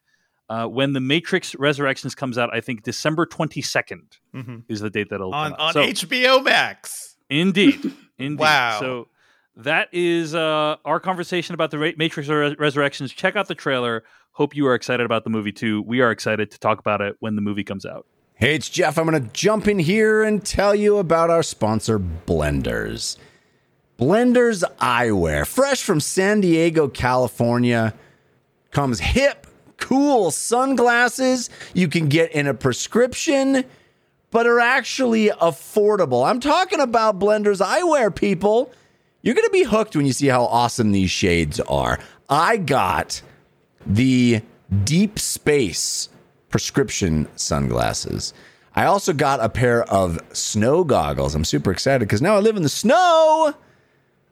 [0.49, 4.57] Uh, when the Matrix Resurrections comes out, I think December 22nd mm-hmm.
[4.69, 5.77] is the date that it'll on, come out.
[5.77, 7.17] on so, HBO Max.
[7.31, 7.81] Indeed,
[8.19, 8.39] indeed.
[8.39, 8.79] wow.
[8.79, 9.09] So
[9.57, 13.13] that is uh, our conversation about the Matrix Res- Resurrections.
[13.13, 14.05] Check out the trailer.
[14.33, 15.83] Hope you are excited about the movie too.
[15.83, 18.07] We are excited to talk about it when the movie comes out.
[18.35, 18.99] Hey, it's Jeff.
[18.99, 23.17] I'm going to jump in here and tell you about our sponsor, Blenders.
[23.99, 27.95] Blenders Eyewear, fresh from San Diego, California,
[28.73, 33.65] comes hip, cool sunglasses you can get in a prescription,
[34.33, 36.27] but are actually affordable.
[36.29, 38.73] I'm talking about Blenders Eyewear, people.
[39.21, 42.01] You're going to be hooked when you see how awesome these shades are.
[42.29, 43.23] I got
[43.87, 44.41] the
[44.83, 46.09] Deep Space
[46.53, 48.33] prescription sunglasses.
[48.77, 51.35] I also got a pair of snow goggles.
[51.35, 53.53] I'm super excited because now I live in the snow.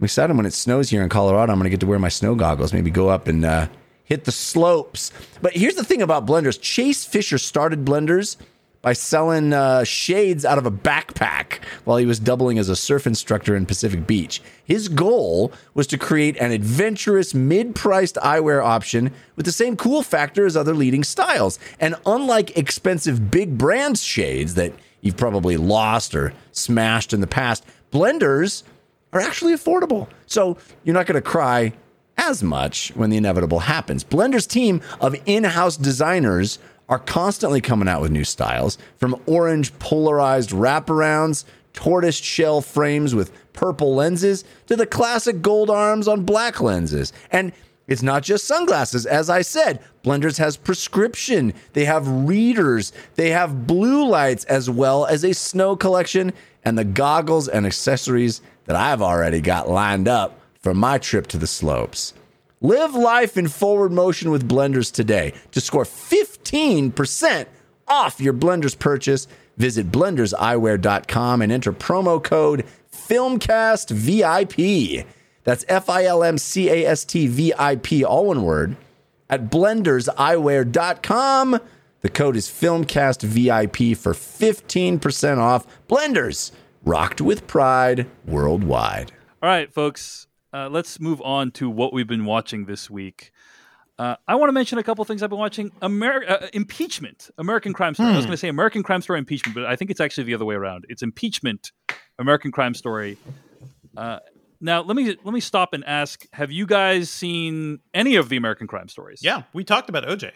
[0.00, 1.52] I'm excited when it snows here in Colorado.
[1.52, 3.66] I'm going to get to wear my snow goggles, maybe go up and uh,
[4.04, 5.12] hit the slopes.
[5.42, 8.36] But here's the thing about blenders Chase Fisher started blenders
[8.82, 13.06] by selling uh, shades out of a backpack while he was doubling as a surf
[13.06, 14.40] instructor in Pacific Beach.
[14.64, 20.02] His goal was to create an adventurous, mid priced eyewear option with the same cool
[20.02, 21.58] factor as other leading styles.
[21.78, 27.64] And unlike expensive big brand shades that you've probably lost or smashed in the past,
[27.92, 28.62] blenders
[29.12, 30.08] are actually affordable.
[30.26, 31.72] So you're not going to cry
[32.16, 34.04] as much when the inevitable happens.
[34.04, 36.58] Blender's team of in house designers
[36.90, 43.32] are constantly coming out with new styles from orange polarized wraparounds tortoise shell frames with
[43.52, 47.12] purple lenses to the classic gold arms on black lenses.
[47.30, 47.52] And
[47.86, 49.06] it's not just sunglasses.
[49.06, 55.06] As I said, Blenders has prescription, they have readers, they have blue lights, as well
[55.06, 56.32] as a snow collection
[56.64, 61.38] and the goggles and accessories that I've already got lined up for my trip to
[61.38, 62.14] the slopes.
[62.62, 65.32] Live life in forward motion with Blenders today.
[65.52, 67.46] To score 15%
[67.88, 75.06] off your Blenders purchase, visit blenderseyewear.com and enter promo code FilmCastVIP.
[75.44, 78.76] That's F I L M C A S T V I P, all one word,
[79.30, 81.60] at blenderseyewear.com.
[82.02, 85.66] The code is FilmCastVIP for 15% off.
[85.88, 86.52] Blenders,
[86.84, 89.12] rocked with pride worldwide.
[89.42, 93.32] All right, folks, uh, let's move on to what we've been watching this week.
[93.98, 95.70] Uh, I want to mention a couple things I've been watching.
[95.82, 98.08] Amer- uh, impeachment, American Crime Story.
[98.08, 98.14] Hmm.
[98.14, 98.28] I was hmm.
[98.30, 100.54] going to say American Crime Story impeachment, but I think it's actually the other way
[100.54, 100.86] around.
[100.88, 101.72] It's impeachment,
[102.18, 103.18] American Crime Story.
[103.96, 104.20] Uh,
[104.60, 108.36] now let me let me stop and ask: Have you guys seen any of the
[108.36, 109.20] American Crime Stories?
[109.22, 110.30] Yeah, we talked about OJ,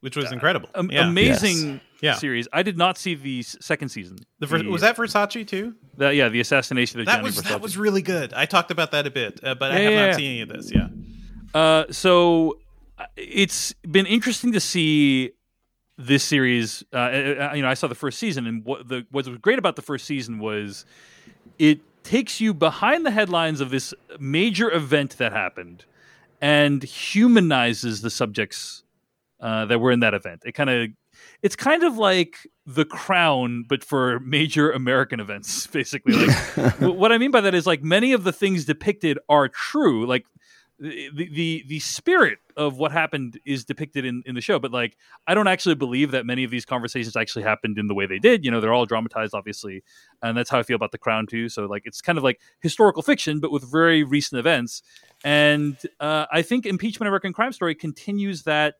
[0.00, 0.70] which was uh, incredible.
[0.88, 1.06] yeah.
[1.06, 1.80] Amazing yes.
[2.02, 2.48] Series.
[2.52, 4.18] I did not see the second season.
[4.40, 5.74] The first, was that Versace too?
[5.96, 7.48] The, yeah, the assassination of that Gianni was Versace.
[7.48, 8.32] that was really good.
[8.32, 10.40] I talked about that a bit, uh, but yeah, I have yeah, not seen any
[10.40, 10.72] of this.
[10.72, 10.88] Yeah.
[11.54, 12.58] Uh, so
[12.98, 15.32] uh, it's been interesting to see
[15.98, 16.82] this series.
[16.92, 19.58] Uh, uh, you know, I saw the first season, and what the what was great
[19.58, 20.84] about the first season was
[21.58, 25.84] it takes you behind the headlines of this major event that happened
[26.40, 28.82] and humanizes the subjects
[29.40, 30.42] uh, that were in that event.
[30.44, 30.88] It kind of
[31.42, 36.36] it's kind of like the crown but for major american events basically like
[36.80, 40.24] what i mean by that is like many of the things depicted are true like
[40.82, 44.96] the, the the spirit of what happened is depicted in, in the show, but like
[45.26, 48.18] I don't actually believe that many of these conversations actually happened in the way they
[48.18, 48.44] did.
[48.44, 49.84] You know, they're all dramatized, obviously,
[50.22, 51.48] and that's how I feel about The Crown too.
[51.48, 54.82] So like it's kind of like historical fiction, but with very recent events.
[55.24, 58.74] And uh, I think Impeachment American Crime Story continues that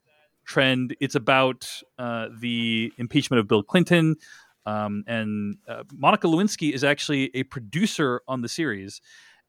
[0.45, 0.97] trend.
[1.01, 4.17] It's about uh, the impeachment of Bill Clinton.
[4.65, 9.01] Um, and uh, Monica Lewinsky is actually a producer on the series.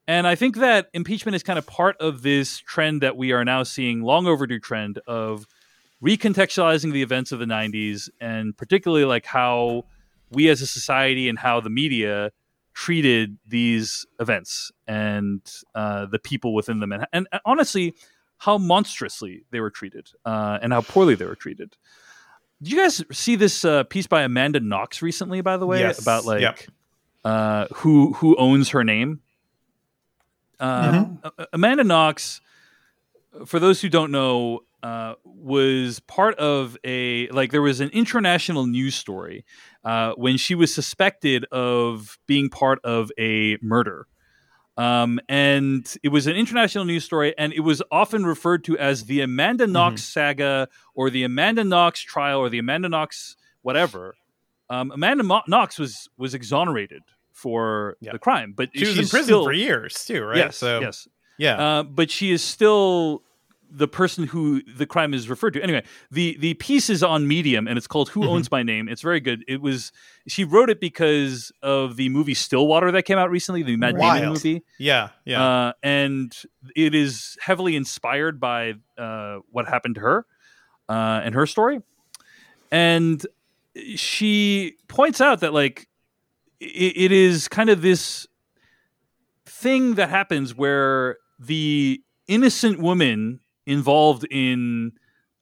[0.06, 3.44] And I think that impeachment is kind of part of this trend that we are
[3.44, 5.46] now seeing, long overdue trend of
[6.02, 9.84] recontextualizing the events of the 90s and particularly like how
[10.30, 12.30] we as a society and how the media
[12.74, 15.40] treated these events and
[15.74, 16.92] uh, the people within them.
[16.92, 17.94] And, and, honestly,
[18.38, 21.76] how monstrously they were treated uh, and how poorly they were treated.
[22.62, 26.00] Did you guys see this uh, piece by Amanda Knox recently, by the way, yes.
[26.00, 26.58] about like yep.
[27.24, 29.20] Uh, who who owns her name?
[30.60, 31.42] mm-hmm.
[31.52, 32.40] Amanda Knox,
[33.46, 38.66] for those who don't know, uh, was part of a like there was an international
[38.66, 39.44] news story
[39.84, 44.06] uh, when she was suspected of being part of a murder.
[44.76, 49.04] Um, and it was an international news story, and it was often referred to as
[49.04, 50.20] the Amanda Knox mm-hmm.
[50.20, 54.16] saga or the Amanda Knox trial or the Amanda Knox whatever.
[54.70, 58.54] Um, Amanda Mo- Knox was was exonerated for the crime.
[58.56, 60.38] But she was in prison still, for years too, right?
[60.38, 61.08] Yes, so, yes,
[61.38, 61.62] yeah.
[61.78, 63.22] Uh, but she is still
[63.76, 65.62] the person who the crime is referred to.
[65.62, 68.30] Anyway, the the piece is on Medium and it's called "Who mm-hmm.
[68.30, 69.44] Owns My Name." It's very good.
[69.48, 69.90] It was
[70.28, 74.20] she wrote it because of the movie Stillwater that came out recently, the Matt Wild.
[74.20, 74.62] Damon movie.
[74.78, 75.44] Yeah, yeah.
[75.44, 76.34] Uh, and
[76.76, 80.26] it is heavily inspired by uh, what happened to her
[80.88, 81.80] uh, and her story.
[82.70, 83.24] And
[83.96, 85.88] she points out that like
[86.60, 88.26] it, it is kind of this
[89.46, 94.92] thing that happens where the innocent women involved in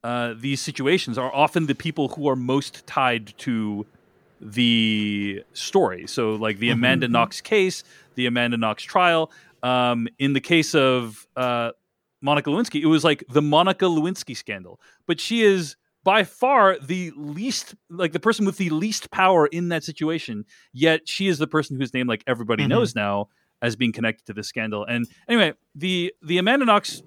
[0.05, 3.87] uh, these situations are often the people who are most tied to
[4.41, 6.07] the story.
[6.07, 6.79] So, like the mm-hmm.
[6.79, 7.13] Amanda mm-hmm.
[7.13, 7.85] Knox case,
[8.17, 9.31] the Amanda Knox trial.
[9.63, 11.71] Um, in the case of uh,
[12.21, 14.81] Monica Lewinsky, it was like the Monica Lewinsky scandal.
[15.07, 19.69] But she is by far the least like the person with the least power in
[19.69, 22.71] that situation yet she is the person whose name like everybody mm-hmm.
[22.71, 23.29] knows now
[23.61, 27.03] as being connected to this scandal and anyway the the amanda knox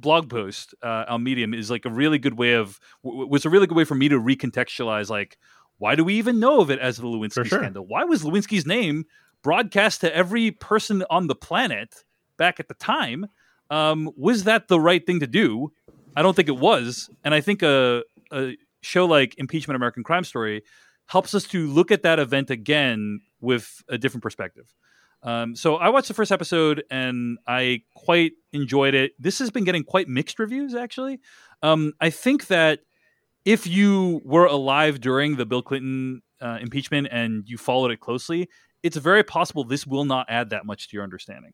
[0.00, 3.50] blog post uh, on medium is like a really good way of w- was a
[3.50, 5.38] really good way for me to recontextualize like
[5.78, 7.58] why do we even know of it as the lewinsky sure.
[7.60, 9.04] scandal why was lewinsky's name
[9.42, 12.04] broadcast to every person on the planet
[12.36, 13.26] back at the time
[13.70, 15.72] um, was that the right thing to do
[16.18, 20.24] I don't think it was, and I think a a show like Impeachment American Crime
[20.24, 20.64] Story
[21.06, 24.74] helps us to look at that event again with a different perspective.
[25.22, 29.12] Um, so I watched the first episode and I quite enjoyed it.
[29.18, 31.20] This has been getting quite mixed reviews, actually.
[31.62, 32.80] Um, I think that
[33.44, 38.48] if you were alive during the Bill Clinton uh, impeachment and you followed it closely,
[38.82, 41.52] it's very possible this will not add that much to your understanding.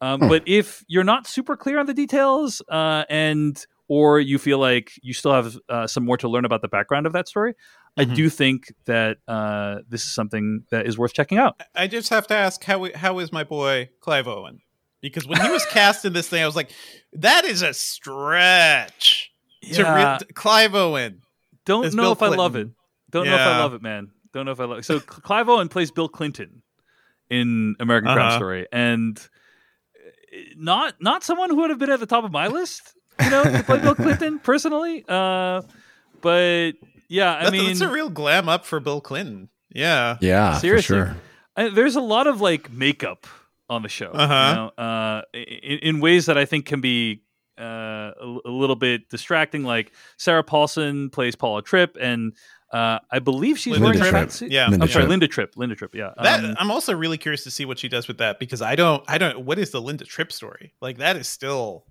[0.00, 0.28] Um, hmm.
[0.28, 4.92] But if you're not super clear on the details, uh, and or you feel like
[5.02, 7.54] you still have uh, some more to learn about the background of that story,
[7.98, 8.10] mm-hmm.
[8.10, 11.60] I do think that uh, this is something that is worth checking out.
[11.74, 14.60] I just have to ask how how is my boy Clive Owen?
[15.00, 16.70] Because when he was cast in this thing, I was like,
[17.14, 19.32] that is a stretch.
[19.62, 20.16] Yeah.
[20.16, 21.22] Re- Clive Owen.
[21.64, 22.40] Don't know Bill if Clinton.
[22.40, 22.68] I love it.
[23.10, 23.30] Don't yeah.
[23.32, 24.10] know if I love it, man.
[24.32, 24.84] Don't know if I love it.
[24.84, 26.62] So Clive Owen plays Bill Clinton
[27.28, 28.18] in American uh-huh.
[28.18, 29.18] Crime Story, and
[30.32, 33.30] eh, not not someone who would have been at the top of my list, you
[33.30, 35.04] know, to play Bill Clinton personally.
[35.08, 35.62] Uh,
[36.20, 36.72] but
[37.10, 39.48] yeah, I that's, mean, it's a real glam up for Bill Clinton.
[39.68, 40.96] Yeah, yeah, seriously.
[40.96, 41.16] Sure.
[41.56, 43.26] I, there's a lot of like makeup
[43.68, 44.48] on the show, uh-huh.
[44.48, 47.22] you know, uh, in, in, ways that I think can be
[47.58, 49.64] uh, a, a, little bit distracting.
[49.64, 52.32] Like Sarah Paulson plays Paula Tripp, and
[52.72, 54.42] uh, I believe she's Linda wearing Tripp.
[54.42, 54.52] a.
[54.52, 55.56] Yeah, Linda I'm sorry, Linda Tripp.
[55.56, 55.96] Linda Tripp.
[55.96, 56.12] Yeah.
[56.22, 58.76] That, um, I'm also really curious to see what she does with that because I
[58.76, 59.40] don't, I don't.
[59.40, 60.74] What is the Linda Tripp story?
[60.80, 61.86] Like that is still.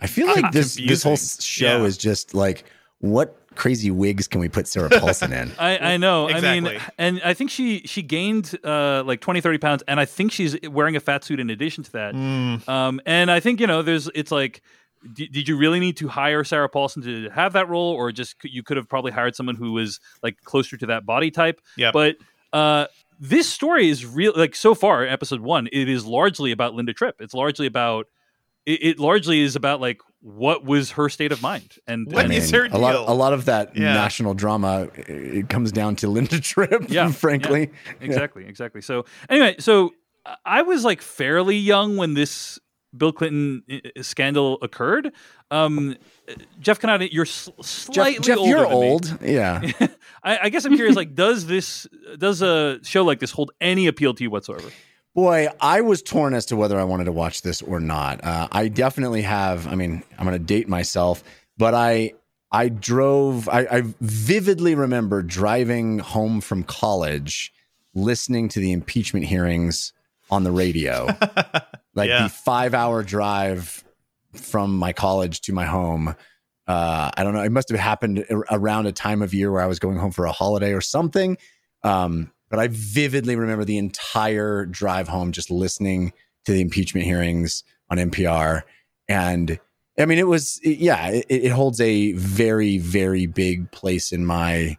[0.00, 0.86] I feel like this confusing.
[0.86, 1.84] this whole show yeah.
[1.84, 2.64] is just like
[2.98, 5.52] what crazy wigs can we put Sarah Paulson in?
[5.58, 6.28] I, I know.
[6.28, 6.48] Exactly.
[6.48, 10.04] I mean, and I think she she gained uh, like 20, 30 pounds, and I
[10.04, 12.14] think she's wearing a fat suit in addition to that.
[12.14, 12.68] Mm.
[12.68, 14.62] Um, and I think you know, there's it's like
[15.12, 18.36] did, did you really need to hire Sarah Paulson to have that role, or just
[18.42, 21.60] you could have probably hired someone who was like closer to that body type?
[21.76, 21.90] Yeah.
[21.92, 22.16] But
[22.52, 22.86] uh,
[23.20, 24.32] this story is real.
[24.34, 27.20] Like so far, episode one, it is largely about Linda Tripp.
[27.20, 28.06] It's largely about
[28.66, 32.28] it, it largely is about like what was her state of mind and what I
[32.28, 32.76] mean, is her deal?
[32.76, 33.92] a lot a lot of that yeah.
[33.92, 37.92] national drama it comes down to Linda Tripp yeah frankly yeah.
[38.00, 39.92] exactly exactly so anyway so
[40.44, 42.58] I was like fairly young when this
[42.96, 43.62] Bill Clinton
[44.00, 45.12] scandal occurred.
[45.50, 45.96] Um,
[46.60, 48.50] Jeff Cannata, you're slightly Jeff, Jeff older.
[48.50, 49.34] You're old, me.
[49.34, 49.60] yeah.
[50.22, 50.96] I, I, guess I'm curious.
[50.96, 51.86] Like, does this
[52.18, 54.68] does a show like this hold any appeal to you whatsoever?
[55.14, 58.24] Boy, I was torn as to whether I wanted to watch this or not.
[58.24, 59.68] Uh, I definitely have.
[59.68, 61.22] I mean, I'm going to date myself,
[61.56, 62.14] but I
[62.50, 63.48] I drove.
[63.48, 67.52] I, I vividly remember driving home from college,
[67.94, 69.92] listening to the impeachment hearings
[70.30, 71.06] on the radio.
[71.94, 72.24] like yeah.
[72.24, 73.84] the five hour drive
[74.32, 76.16] from my college to my home.
[76.66, 77.42] Uh, I don't know.
[77.42, 80.24] It must have happened around a time of year where I was going home for
[80.24, 81.36] a holiday or something.
[81.84, 86.12] Um, but I vividly remember the entire drive home just listening
[86.44, 88.62] to the impeachment hearings on NPR.
[89.08, 89.58] And
[89.98, 94.76] I mean, it was, yeah, it, it holds a very, very big place in my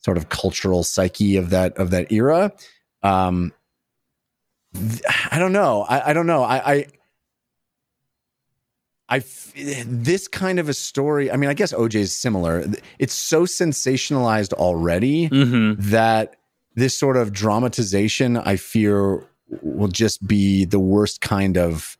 [0.00, 2.52] sort of cultural psyche of that, of that era.
[3.02, 3.52] Um,
[5.30, 5.82] I don't know.
[5.82, 6.42] I, I don't know.
[6.42, 6.86] I, I,
[9.08, 9.24] I,
[9.86, 11.30] this kind of a story.
[11.30, 12.64] I mean, I guess OJ is similar.
[12.98, 15.90] It's so sensationalized already mm-hmm.
[15.90, 16.36] that
[16.74, 19.26] this sort of dramatization, I fear,
[19.62, 21.96] will just be the worst kind of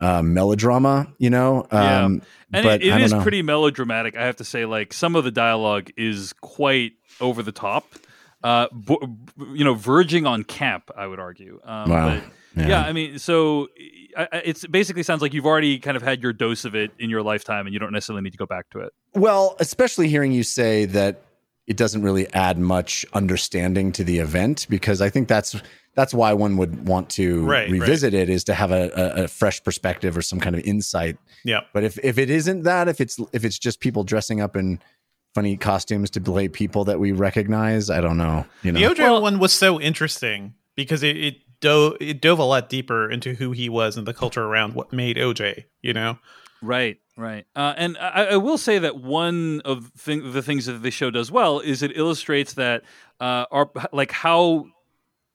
[0.00, 1.12] uh, melodrama.
[1.18, 2.04] You know, yeah.
[2.04, 3.22] Um, and but it, it is know.
[3.22, 4.16] pretty melodramatic.
[4.16, 7.84] I have to say, like some of the dialogue is quite over the top
[8.42, 8.68] uh,
[9.52, 10.90] you know, verging on camp.
[10.96, 11.60] I would argue.
[11.64, 12.08] Um, wow.
[12.08, 12.24] But,
[12.62, 12.68] yeah.
[12.68, 12.82] yeah.
[12.82, 16.74] I mean, so it's basically sounds like you've already kind of had your dose of
[16.74, 18.92] it in your lifetime, and you don't necessarily need to go back to it.
[19.14, 21.22] Well, especially hearing you say that
[21.70, 25.54] it doesn't really add much understanding to the event, because I think that's
[25.94, 28.22] that's why one would want to right, revisit right.
[28.22, 31.16] it is to have a, a, a, fresh perspective or some kind of insight.
[31.44, 31.60] Yeah.
[31.72, 34.80] But if if it isn't that, if it's if it's just people dressing up in
[35.32, 37.88] funny costumes to play people that we recognize.
[37.88, 38.46] I don't know.
[38.64, 42.40] You know, the OJ well, one was so interesting because it, it dove it dove
[42.40, 45.66] a lot deeper into who he was and the culture around what made OJ.
[45.82, 46.18] You know,
[46.62, 47.46] right, right.
[47.54, 51.10] Uh, and I, I, will say that one of thing, the things that this show
[51.10, 52.82] does well is it illustrates that
[53.20, 54.66] uh, our like how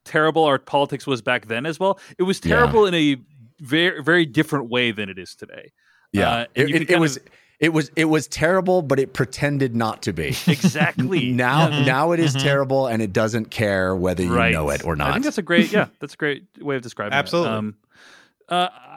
[0.04, 2.00] terrible our politics was back then as well.
[2.18, 2.88] It was terrible yeah.
[2.88, 5.72] in a very very different way than it is today.
[6.12, 7.17] Yeah, uh, it, it, it was.
[7.17, 7.23] Of,
[7.58, 10.36] it was it was terrible, but it pretended not to be.
[10.48, 11.32] Exactly.
[11.32, 11.86] now mm-hmm.
[11.86, 12.46] now it is mm-hmm.
[12.46, 14.52] terrible, and it doesn't care whether you right.
[14.52, 15.10] know it or not.
[15.10, 17.52] I think that's a great yeah, that's a great way of describing Absolutely.
[17.52, 17.54] it.
[17.54, 17.69] Absolutely.
[17.69, 17.76] Um,
[18.50, 18.94] uh,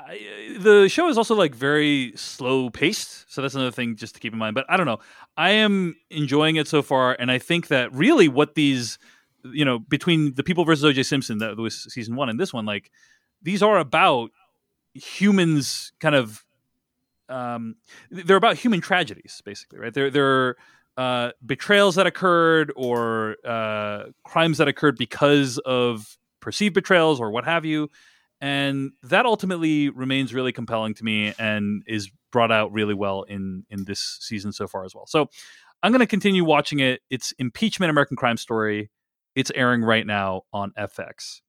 [0.59, 4.33] the show is also like very slow paced, so that's another thing just to keep
[4.33, 4.55] in mind.
[4.55, 4.99] But I don't know,
[5.37, 8.99] I am enjoying it so far, and I think that really what these,
[9.45, 11.03] you know, between the People versus O.J.
[11.03, 12.91] Simpson that was season one and this one, like
[13.43, 14.31] these are about
[14.95, 16.45] humans kind of
[17.29, 17.77] um,
[18.11, 19.93] they're about human tragedies, basically, right?
[19.93, 20.57] They're they're
[20.97, 27.45] uh, betrayals that occurred or uh, crimes that occurred because of perceived betrayals or what
[27.45, 27.91] have you,
[28.41, 33.65] and that ultimately remains really compelling to me and is brought out really well in
[33.71, 35.07] in this season so far as well.
[35.07, 35.29] So
[35.83, 37.01] I'm going to continue watching it.
[37.11, 38.91] It's Impeachment: American Crime Story.
[39.35, 41.41] It's airing right now on FX.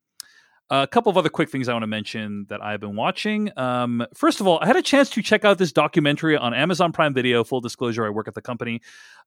[0.71, 3.49] A couple of other quick things I want to mention that I've been watching.
[3.57, 6.91] Um, first of all, I had a chance to check out this documentary on Amazon
[6.91, 7.43] Prime Video.
[7.43, 8.81] Full disclosure, I work at the company.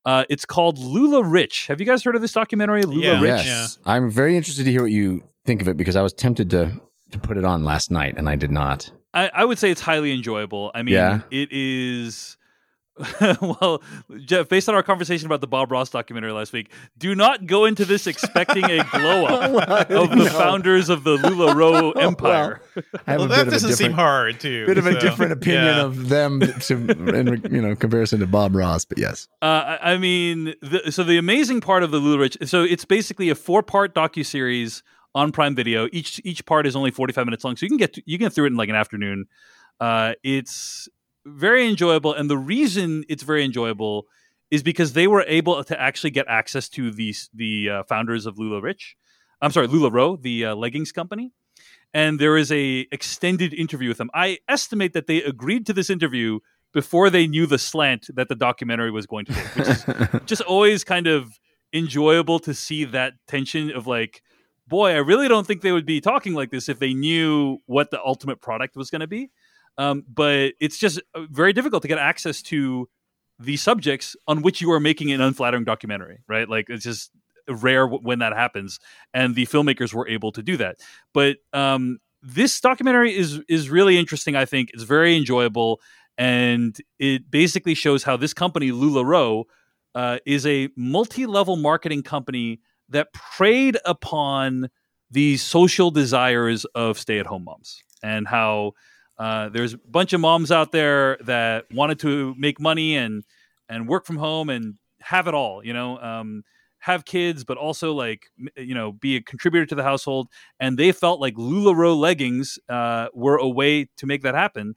[0.04, 1.66] Uh, it's called LuLaRich.
[1.66, 3.20] Have you guys heard of this documentary, Lula Yeah.
[3.20, 3.46] Rich?
[3.46, 3.78] Yes.
[3.84, 6.80] I'm very interested to hear what you think of it because I was tempted to
[7.12, 8.90] to put it on last night and I did not.
[9.14, 10.70] I, I would say it's highly enjoyable.
[10.74, 11.20] I mean, Yeah.
[11.30, 12.36] it is.
[13.40, 13.82] well,
[14.26, 17.64] Jeff, based on our conversation about the Bob Ross documentary last week, do not go
[17.64, 20.26] into this expecting a glow up of the No.
[20.26, 22.60] founders of the LuLaRoe empire.
[23.06, 24.66] I have Well, a that bit of a doesn't seem hard, too.
[24.66, 25.82] bit of a different opinion yeah.
[25.84, 26.74] of them to
[27.14, 29.26] in you know comparison to Bob Ross, but yes.
[29.40, 33.30] Uh, I I mean, the, so the amazing part of the LuLaRich, so it's basically
[33.30, 34.82] a four-part docu series
[35.14, 35.88] on Prime Video.
[35.92, 38.32] Each each part is only forty-five minutes long, so you can get you can get
[38.32, 39.26] through it in like an afternoon.
[39.80, 40.88] Uh, it's
[41.24, 44.06] very enjoyable, and the reason it's very enjoyable
[44.50, 48.36] is because they were able to actually get access to these the uh, founders of
[48.36, 48.94] LuLaRich.
[49.40, 51.32] I'm sorry, LuLaRoe, the uh, leggings company.
[51.94, 54.10] And there is a extended interview with them.
[54.14, 56.38] I estimate that they agreed to this interview
[56.72, 59.84] before they knew the slant that the documentary was going to take, which is
[60.26, 61.38] just always kind of
[61.72, 64.22] enjoyable to see that tension of like,
[64.72, 67.90] boy, I really don't think they would be talking like this if they knew what
[67.90, 69.30] the ultimate product was going to be.
[69.76, 72.88] Um, but it's just uh, very difficult to get access to
[73.38, 76.48] the subjects on which you are making an unflattering documentary, right?
[76.48, 77.10] Like it's just
[77.46, 78.80] rare w- when that happens,
[79.12, 80.76] and the filmmakers were able to do that.
[81.12, 84.36] But um, this documentary is is really interesting.
[84.36, 85.80] I think it's very enjoyable,
[86.16, 89.44] and it basically shows how this company LuLaRoe
[89.94, 92.60] uh, is a multi-level marketing company
[92.93, 94.68] that preyed upon
[95.11, 98.72] the social desires of stay-at-home moms, and how
[99.18, 103.24] uh, there's a bunch of moms out there that wanted to make money and
[103.68, 106.43] and work from home and have it all, you know, um,
[106.78, 108.26] have kids, but also like
[108.57, 110.28] you know be a contributor to the household.
[110.59, 114.74] And they felt like Lularoe leggings uh, were a way to make that happen.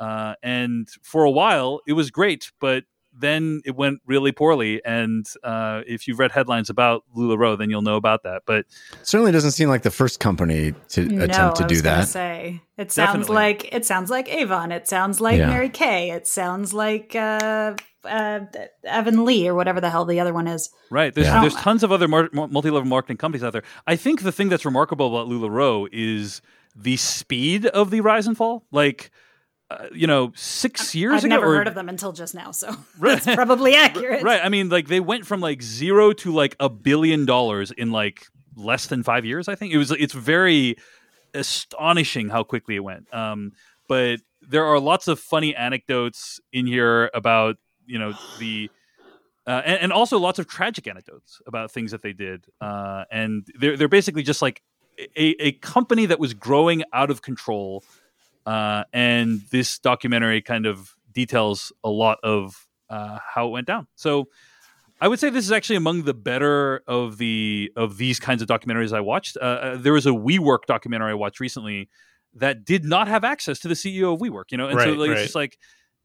[0.00, 2.84] Uh, and for a while, it was great, but
[3.16, 4.84] then it went really poorly.
[4.84, 8.42] And uh, if you've read headlines about Lularoe, then you'll know about that.
[8.46, 8.66] But
[9.02, 11.96] Certainly doesn't seem like the first company to no, attempt to I do was gonna
[12.02, 12.08] that.
[12.08, 13.34] Say it sounds Definitely.
[13.34, 14.72] like it sounds like Avon.
[14.72, 15.46] It sounds like Yeah.
[15.46, 16.10] Mary Kay.
[16.10, 18.40] It sounds like uh, uh,
[18.84, 20.70] Evan Lee or whatever the hell the other one is.
[20.90, 21.14] Right.
[21.14, 21.40] There's Yeah.
[21.40, 23.62] there's tons of other mar- multi-level marketing companies out there.
[23.86, 26.42] I think the thing that's remarkable about LuLaRoe is
[26.76, 28.64] the speed of the rise and fall.
[28.72, 29.12] Like,
[29.70, 31.34] uh, you know, six years ago.
[31.34, 33.20] I've never or- heard of them until just now, so Right.
[33.22, 34.22] that's probably accurate.
[34.22, 34.40] Right.
[34.44, 38.26] I mean, like they went from like zero to like a billion dollars in like
[38.56, 39.48] less than five years.
[39.48, 39.90] I think it was.
[39.90, 40.76] It's very
[41.32, 43.12] astonishing how quickly it went.
[43.12, 43.52] Um,
[43.88, 47.56] but there are lots of funny anecdotes in here about
[47.86, 48.70] you know the.
[49.46, 53.46] Uh, and, and also lots of tragic anecdotes about things that they did, uh, and
[53.60, 54.62] they're they're basically just like
[54.98, 57.84] a, a company that was growing out of control,
[58.46, 63.86] uh, and this documentary kind of details a lot of uh, how it went down.
[63.94, 64.28] So
[65.00, 68.48] I would say this is actually among the better of the of these kinds of
[68.48, 69.36] documentaries I watched.
[69.36, 71.88] Uh, Uh, there was a WeWork documentary I watched recently
[72.34, 74.44] that did not have access to the CEO of WeWork.
[74.50, 75.18] You know, and so Right, like, right.
[75.18, 75.58] it's just like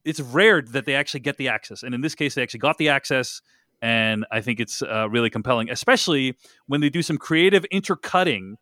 [0.05, 2.77] it's rare that they actually get the access, and in this case, they actually got
[2.77, 3.41] the access.
[3.81, 6.35] And I think it's uh, really compelling, especially
[6.67, 8.57] when they do some creative intercutting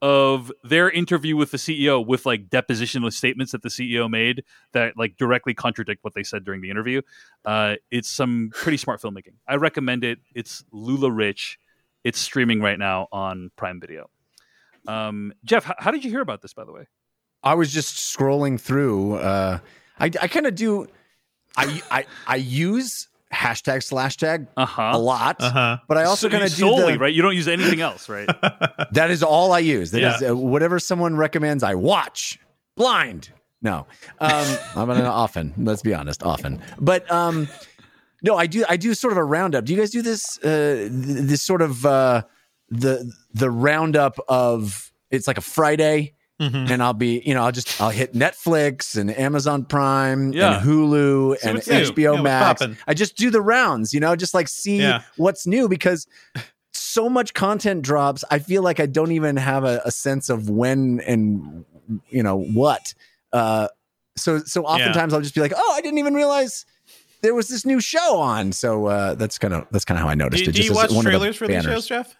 [0.00, 4.96] of their interview with the CEO with like depositional statements that the CEO made that
[4.96, 7.02] like directly contradict what they said during the interview.
[7.44, 9.34] Uh, it's some pretty smart filmmaking.
[9.46, 10.18] I recommend it.
[10.34, 11.56] It's LuLaRich.
[12.04, 14.08] It's streaming right now on Prime Video.
[14.86, 16.86] Um, Jeff, h- how did you hear about this, by the way?
[17.42, 19.14] I was just scrolling through.
[19.14, 19.58] Uh,
[19.98, 20.86] I, I kind of do.
[21.56, 24.90] I, I I use hashtag slash tag Uh huh.
[24.94, 25.78] a lot, Uh-huh.
[25.88, 27.12] but I also so, kind of do solely the, right.
[27.14, 28.28] You don't use anything else, right?
[28.92, 29.90] That is all I use.
[29.90, 30.30] That is Yeah.
[30.30, 31.62] uh, whatever someone recommends.
[31.62, 32.38] I watch
[32.76, 33.30] blind.
[33.60, 33.86] No,
[34.20, 35.52] um, I'm not often.
[35.58, 36.60] Let's be honest, often.
[36.80, 37.48] But um,
[38.22, 38.64] no, I do.
[38.68, 39.64] I do sort of a roundup.
[39.64, 40.38] Do you guys do this?
[40.38, 42.22] Uh, th- this sort of uh,
[42.70, 46.70] the the roundup of it's like a Friday, Mhm.
[46.70, 50.58] and I'll be you know I'll just I'll hit Netflix and Amazon Prime Yeah.
[50.58, 51.58] and Hulu and.
[51.58, 52.62] HBO Yeah, Max.
[52.86, 53.92] I just do the rounds.
[53.92, 55.02] You know, just like see Yeah.
[55.16, 56.06] what's new because
[56.72, 58.24] so much content drops.
[58.30, 61.64] I feel like I don't even have a, a sense of when and
[62.08, 62.94] you know what.
[63.32, 63.68] Uh,
[64.16, 66.64] so so oftentimes I'll just be like, oh, I didn't even realize
[67.20, 68.52] there was this new show on.
[68.52, 70.54] So uh, that's kind of that's kind of how I noticed do, it.
[70.54, 72.14] do you watch trailers for these shows, Jeff?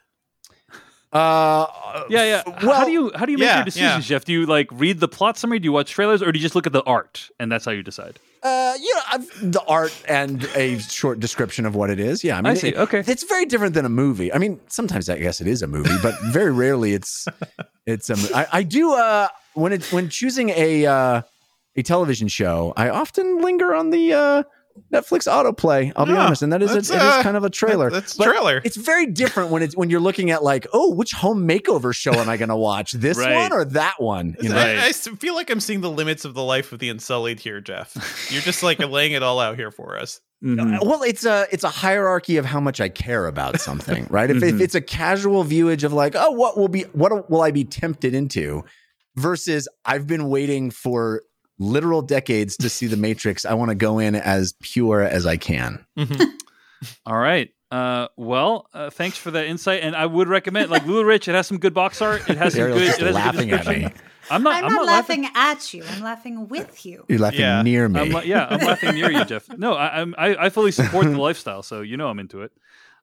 [1.13, 2.43] Uh, Yeah, yeah.
[2.47, 4.25] f- how do you how do you make yeah, your decisions, Jeff?
[4.25, 5.59] Do you like read the plot summary?
[5.59, 7.71] Do you watch trailers, or do you just look at the art and that's how
[7.73, 8.19] you decide?
[8.43, 12.23] Uh, you know, I've, the art and a short description of what it is.
[12.23, 12.69] Yeah, I mean, I see.
[12.69, 13.03] it- Okay.
[13.07, 14.33] it's very different than a movie.
[14.33, 17.27] I mean, sometimes I guess it is a movie, but very rarely it's
[17.87, 21.23] It's um, I, I do uh when it when choosing a uh
[21.77, 24.43] a television show, I often linger on the uh
[24.93, 25.93] Netflix autoplay.
[25.97, 27.91] I'll be Yeah, honest, and that is a, that's, it is kind of a trailer.
[27.91, 28.61] that's But trailer.
[28.65, 32.13] It's very different when it's when you're looking at like, oh, which home makeover show
[32.13, 32.93] am I going to watch?
[32.93, 33.35] This Right.
[33.35, 34.37] one or that one?
[34.41, 34.79] You know, I, Right.
[34.79, 37.61] I s- feel like I'm seeing the limits of the life of the Unsullied here,
[37.61, 37.95] Jeff.
[38.31, 40.21] You're just like laying it all out here for us.
[40.45, 40.85] Mhm.
[40.87, 44.31] well, it's a it's a hierarchy of how much I care about something, right?
[44.31, 47.51] if, if it's a casual viewage of like, oh, what will be what will I
[47.51, 48.63] be tempted into,
[49.17, 51.23] versus I've been waiting for
[51.59, 53.45] literal decades to see the Matrix.
[53.45, 55.85] I want to go in as pure as I can.
[57.07, 57.51] All right.
[57.71, 61.29] Uh, well, uh, thanks for that insight, and I would recommend like LuLaRich.
[61.29, 62.29] It has some good box art.
[62.31, 62.87] It has some Ariel's good.
[62.87, 64.01] just It has a good laughing at me.
[64.31, 64.63] I'm not.
[64.63, 65.83] I'm, not, laughing, at you.
[65.89, 67.05] I'm laughing with you.
[67.09, 67.63] You're laughing Yeah.
[67.63, 68.01] near me.
[68.01, 69.49] I'm, la- yeah, I'm laughing near you, Jeff.
[69.57, 70.15] No, I, I'm.
[70.19, 72.53] I, I fully support the lifestyle, so you know I'm into it.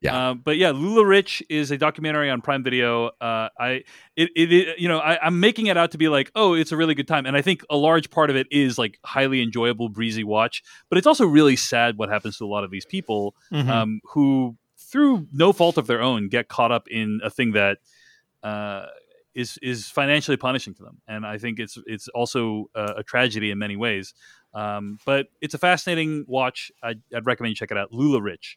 [0.06, 0.30] Yeah.
[0.30, 3.08] Uh, but yeah, LuLaRich is a documentary on Prime Video.
[3.20, 3.84] Uh, I
[4.16, 6.72] it, it, it you know I, I'm making it out to be like oh it's
[6.72, 9.42] a really good time, and I think a large part of it is like highly
[9.42, 10.62] enjoyable, breezy watch.
[10.88, 13.68] But it's also really sad what happens to a lot of these people Mhm.
[13.68, 17.78] um, who, through no fault of their own, get caught up in a thing that
[18.42, 18.86] uh,
[19.34, 21.00] is is financially punishing to them.
[21.06, 24.14] And I think it's it's also a, a tragedy in many ways.
[24.54, 26.70] Um, but it's a fascinating watch.
[26.82, 27.92] I'd, I'd recommend you check it out.
[27.92, 28.56] LuLaRich.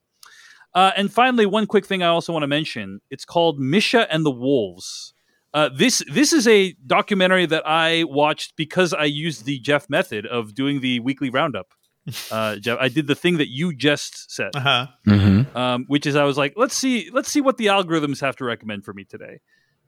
[0.73, 3.01] Uh, and finally, one quick thing I also want to mention.
[3.09, 5.13] It's called Misha and the Wolves.
[5.53, 10.27] Uh, this this is a documentary that I watched because I used the Jeff method
[10.27, 11.67] of doing the weekly roundup.
[12.31, 14.87] Uh, Jeff, I did the thing that you just said Uh huh.
[15.07, 15.55] Mm-hmm.
[15.57, 18.45] um, which is I was like, let's see, let's see what the algorithms have to
[18.45, 19.41] recommend for me today.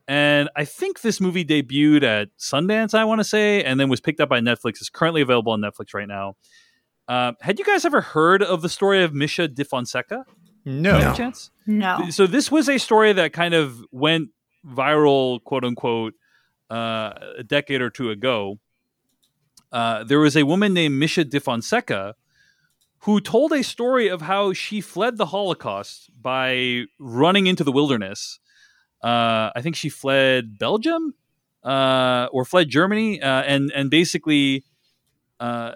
[0.08, 4.02] And I think this movie debuted at Sundance, I want to say, and then was
[4.02, 4.82] picked up by Netflix.
[4.82, 6.36] It's currently available on Netflix right now.
[7.08, 10.24] Uh, had you guys ever heard of the story of Misha Defonseca?
[10.66, 11.00] No.
[11.00, 11.14] No.
[11.14, 11.52] chance?
[11.66, 12.10] No.
[12.10, 14.30] So this was a story that kind of went
[14.66, 16.14] viral, quote unquote,
[16.70, 18.60] uh, a decade or two ago.
[19.72, 22.14] Uh, there was a woman named Misha Defonseca
[23.00, 28.40] who told a story of how she fled the Holocaust by running into the wilderness.
[29.02, 31.16] Uh, I think she fled Belgium
[31.64, 34.64] uh, or fled Germany, uh, and and basically
[35.40, 35.74] uh,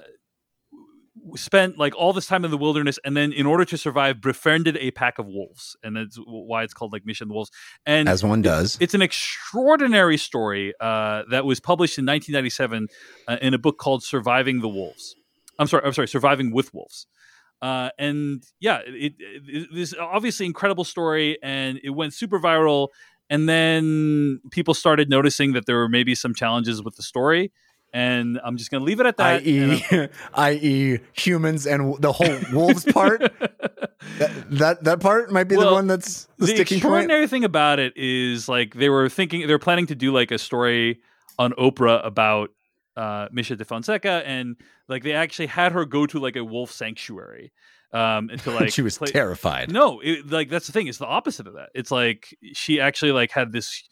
[1.36, 4.78] spent like all this time in the wilderness, and then in order to survive, befriended
[4.78, 7.52] a pack of wolves, and that's why it's called like Mission the Wolves.
[7.86, 8.78] And As one does.
[8.80, 12.88] it's an extraordinary story uh, that was published in 1997
[13.28, 15.16] uh, in a book called Surviving the Wolves.
[15.58, 17.08] I'm sorry, I'm sorry, Surviving with Wolves.
[17.62, 22.90] Uh, and yeah, it, it, it this obviously incredible story, and it went super viral.
[23.30, 27.52] And then people started noticing that there were maybe some challenges with the story,
[27.94, 29.42] and I'm just going to leave it at that.
[29.42, 33.22] i.e., i.e., humans and the whole wolves part.
[34.20, 36.84] That, that that part might be the one that's the, the sticking point.
[36.84, 40.38] extraordinary thing about it is like they were thinking they're planning to do like a
[40.38, 41.00] story
[41.40, 42.52] on Oprah about
[42.96, 44.58] uh, Misha Defonseca, and
[44.88, 47.52] like they actually had her go to like a wolf sanctuary
[47.96, 49.72] um, and to like she was play- terrified.
[49.72, 50.88] No, it, like that's the thing.
[50.88, 51.70] It's the opposite of that.
[51.74, 53.84] It's like she actually like had this.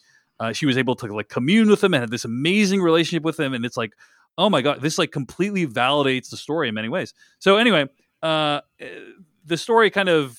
[0.43, 3.39] Uh, she was able to like commune with him and had this amazing relationship with
[3.39, 3.93] him, and it's like,
[4.37, 7.13] oh my god, this like completely validates the story in many ways.
[7.39, 7.87] So anyway,
[8.21, 8.59] uh,
[9.45, 10.37] the story kind of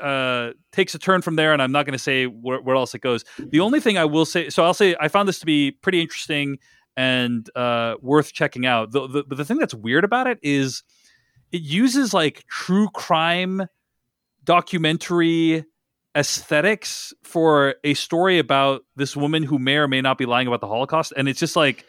[0.00, 2.94] uh, takes a turn from there, and I'm not going to say where, where else
[2.94, 3.24] it goes.
[3.38, 6.00] The only thing I will say, so I'll say, I found this to be pretty
[6.00, 6.58] interesting
[6.96, 8.92] and uh, worth checking out.
[8.92, 10.84] The, the, the thing that's weird about it is
[11.50, 13.66] it uses like true crime
[14.44, 15.64] documentary
[16.16, 20.60] aesthetics for a story about this woman who may or may not be lying about
[20.60, 21.84] the Holocaust, and it's just like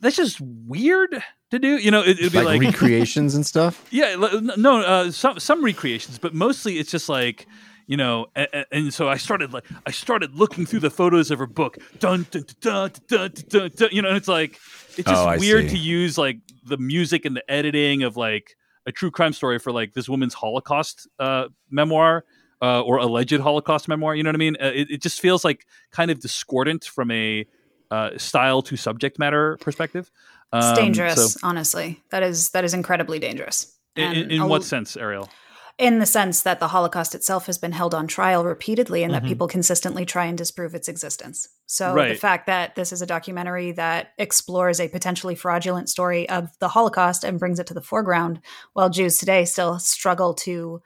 [0.00, 1.76] that's just weird to do.
[1.76, 3.86] You know, it, would be like, like, recreations and stuff.
[3.90, 4.16] yeah,
[4.56, 7.46] no, uh, some some recreations, but mostly it's just like
[7.86, 8.26] you know.
[8.34, 11.78] And, and so I started like I started looking through the photos of her book,
[11.98, 14.58] dun dun dun dun dun dun, dun you know, and it's like
[14.96, 15.76] it's just Oh, weird see.
[15.76, 19.72] to use like the music and the editing of like a true crime story for
[19.72, 22.24] like this woman's Holocaust uh, memoir.
[22.64, 24.56] Uh, or alleged Holocaust memoir, you know what I mean?
[24.64, 25.60] Uh, it, it just feels like
[25.98, 27.44] kind of discordant from a
[27.90, 30.10] uh, style to subject matter perspective.
[30.52, 31.88] It's Um, dangerous, so- honestly.
[32.12, 33.58] That is that is incredibly dangerous.
[33.96, 35.28] in, And in a what sense, Ariel?
[35.76, 39.16] in the sense that the Holocaust itself has been held on trial repeatedly and Mhm.
[39.16, 41.48] that people consistently try and disprove its existence.
[41.66, 46.42] So the fact that this is a documentary that explores a potentially fraudulent story of
[46.60, 48.40] the Holocaust and brings it to the foreground,
[48.74, 50.80] while Jews today still struggle to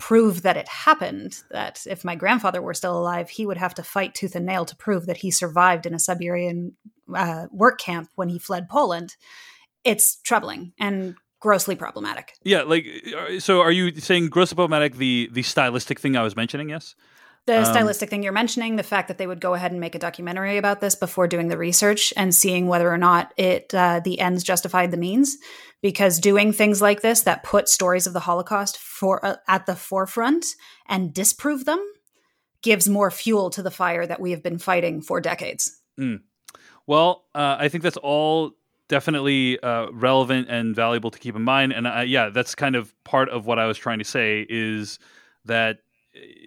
[0.00, 3.82] prove that it happened, that if my grandfather were still alive, he would have to
[3.82, 6.74] fight tooth and nail to prove that he survived in a Siberian
[7.14, 9.14] uh, work camp when he fled Poland.
[9.84, 12.32] It's troubling and grossly problematic.
[12.42, 12.86] Yeah, like
[13.16, 13.60] uh, so.
[13.60, 16.70] Are you saying gross problematic the the stylistic thing I was mentioning?
[16.70, 16.94] Yes.
[17.46, 19.94] The um, stylistic thing you're mentioning, the fact that they would go ahead and make
[19.94, 24.00] a documentary about this before doing the research and seeing whether or not it uh,
[24.04, 25.36] the ends justified the means,
[25.82, 29.74] because doing things like this that put stories of the Holocaust for uh, at the
[29.74, 30.46] forefront
[30.86, 31.84] and disprove them
[32.62, 35.80] gives more fuel to the fire that we have been fighting for decades.
[35.98, 36.20] Mm.
[36.86, 38.52] Well, uh, I think that's all
[38.88, 41.72] definitely uh, relevant and valuable to keep in mind.
[41.72, 44.98] And uh, yeah, that's kind of part of what I was trying to say is
[45.44, 45.78] that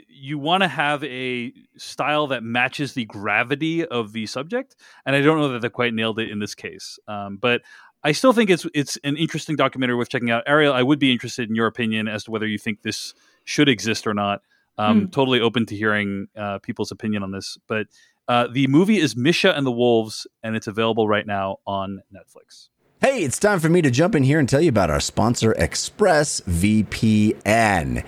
[0.07, 5.21] you want to have a style that matches the gravity of the subject, and I
[5.21, 6.99] don't know that they quite nailed it in this case.
[7.07, 7.61] Um, but
[8.03, 10.43] I still think it's it's an interesting documentary worth checking out.
[10.45, 13.13] Ariel, I would be interested in your opinion as to whether you think this
[13.45, 14.41] should exist or not.
[14.77, 15.11] Um, mm.
[15.11, 17.57] Totally open to hearing uh, people's opinion on this.
[17.67, 17.87] But
[18.27, 22.69] uh, the movie is Misha and the Wolves, and it's available right now on Netflix.
[23.05, 25.53] Hey, it's time for me to jump in here and tell you about our sponsor,
[25.59, 28.05] ExpressVPN.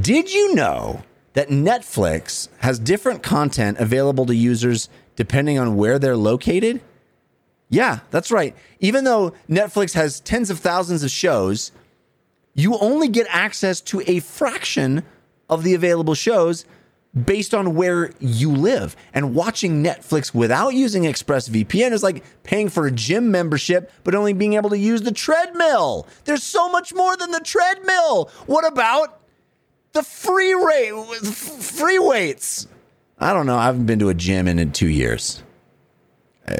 [0.00, 1.02] Did you know
[1.34, 6.80] that Netflix has different content available to users depending on where they're located?
[7.68, 8.56] Yeah, that's right.
[8.80, 11.70] Even though Netflix has tens of thousands of shows,
[12.54, 15.02] you only get access to a fraction
[15.50, 16.64] of the available shows
[17.24, 18.96] based on where you live.
[19.14, 24.32] And watching Netflix without using ExpressVPN is like paying for a gym membership, but only
[24.32, 26.06] being able to use the treadmill.
[26.24, 28.30] There's so much more than the treadmill.
[28.46, 29.20] What about
[29.92, 32.68] the free rate, free weights?
[33.18, 33.56] I don't know.
[33.56, 35.42] I haven't been to a gym in, two years.
[36.46, 36.54] Uh,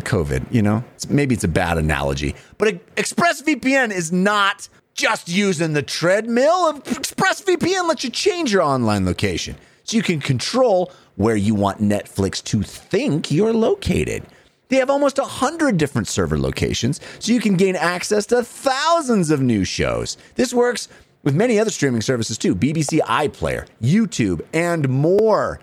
[0.00, 5.82] COVID, you know, maybe it's a bad analogy, but ExpressVPN is not just using the
[5.82, 6.74] treadmill.
[6.80, 12.42] ExpressVPN lets you change your online location so you can control where you want Netflix
[12.44, 14.24] to think you're located.
[14.68, 19.42] They have almost 100 different server locations, so you can gain access to thousands of
[19.42, 20.16] new shows.
[20.34, 20.88] This works
[21.22, 25.60] with many other streaming services too BBC iPlayer, YouTube, and more.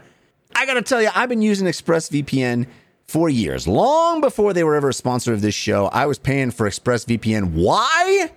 [0.56, 2.68] I gotta tell you, I've been using ExpressVPN
[3.08, 3.68] for years.
[3.68, 7.54] Long before they were ever a sponsor of this show, I was paying for ExpressVPN.
[7.54, 8.32] Why?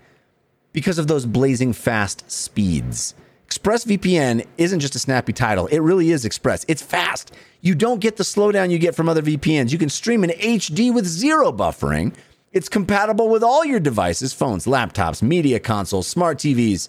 [0.72, 3.14] Because of those blazing fast speeds.
[3.53, 5.66] ExpressVPN isn't just a snappy title.
[5.66, 6.64] It really is Express.
[6.68, 7.34] It's fast.
[7.61, 9.70] You don't get the slowdown you get from other VPNs.
[9.70, 12.14] You can stream in HD with zero buffering.
[12.53, 16.88] It's compatible with all your devices, phones, laptops, media consoles, smart TVs,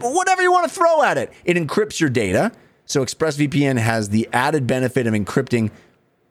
[0.00, 1.32] whatever you want to throw at it.
[1.44, 2.50] It encrypts your data.
[2.84, 5.70] So ExpressVPN has the added benefit of encrypting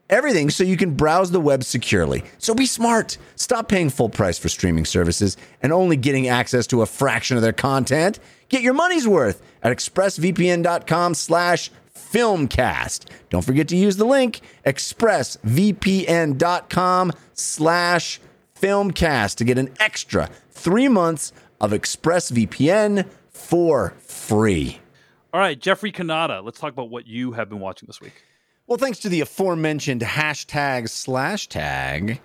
[0.10, 2.24] everything so you can browse the web securely.
[2.38, 3.18] So be smart.
[3.38, 7.44] Stop paying full price for streaming services and only getting access to a fraction of
[7.44, 8.20] their content.
[8.52, 13.06] Get your money's worth at expressvpn.com slash filmcast.
[13.30, 18.20] Don't forget to use the link expressvpn.com slash
[18.60, 21.32] filmcast to get an extra three months
[21.62, 24.82] of ExpressVPN for free.
[25.34, 28.26] All right, Jeffrey Cannata, let's talk about what you have been watching this week.
[28.68, 32.20] Well, thanks to the aforementioned hashtag slash tag,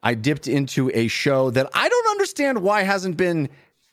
[0.00, 3.48] I dipped into a show that I don't understand why hasn't been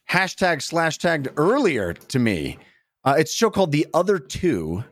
[0.10, 2.58] hashtag slash tagged earlier to me.
[3.04, 4.84] Uh, it's a show called The Other Two.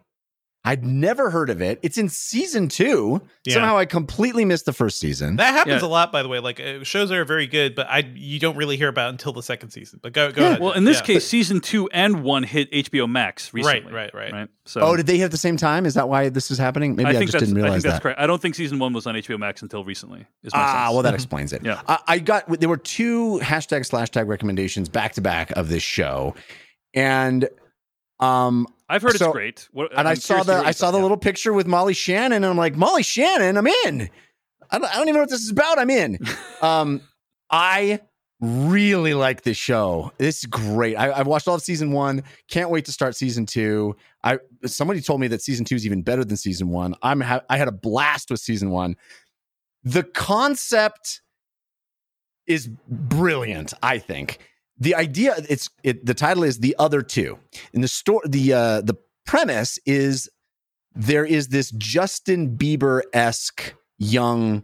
[0.67, 1.79] I'd never heard of it.
[1.81, 3.21] It's in season two.
[3.45, 3.53] Yeah.
[3.53, 5.37] Somehow I completely missed the first season.
[5.37, 5.87] That happens yeah.
[5.87, 6.39] a lot, by the way.
[6.39, 9.41] Like uh, shows are very good, but I you don't really hear about until the
[9.41, 10.01] second season.
[10.03, 10.47] But go go yeah.
[10.49, 10.61] ahead.
[10.61, 13.93] Well, in this case, season two and one hit HBO Max recently.
[13.93, 14.33] Right, right, right.
[14.33, 14.49] right?
[14.65, 15.85] So, oh, did they hit the same time?
[15.85, 16.97] Is that why this is happening?
[16.97, 18.01] Maybe I, I just didn't realize I think that's that.
[18.01, 18.19] correct.
[18.19, 20.25] I don't think season one was on HBO Max until recently.
[20.51, 20.93] ah, sense.
[20.93, 21.63] well, that explains it.
[21.63, 25.69] yeah, I, I got there were two hashtag slash tag recommendations back to back of
[25.69, 26.35] this show,
[26.93, 27.47] and
[28.19, 29.69] um, I've heard so, it's great.
[29.71, 32.45] What, and I'm i saw the I saw the little picture with Molly Shannon, and
[32.45, 34.09] I'm like, Molly Shannon, I'm in.
[34.69, 35.79] I don't, I don't even know what this is about.
[35.79, 36.19] I'm in.
[36.61, 37.01] um,
[37.49, 37.99] I
[38.39, 40.11] really like this show.
[40.19, 40.95] It's great.
[40.95, 42.23] I, have watched all of season one.
[42.49, 43.95] Can't wait to start season two.
[44.23, 46.95] I somebody told me that season two is even better than season one.
[47.01, 48.95] I'm ha- I had a blast with season one.
[49.83, 51.21] The concept
[52.45, 53.73] is brilliant.
[53.81, 54.39] I think
[54.79, 57.39] the idea it's it, the title is the other two.
[57.73, 60.29] And the story the uh the premise is
[60.95, 64.63] there is this justin bieber-esque young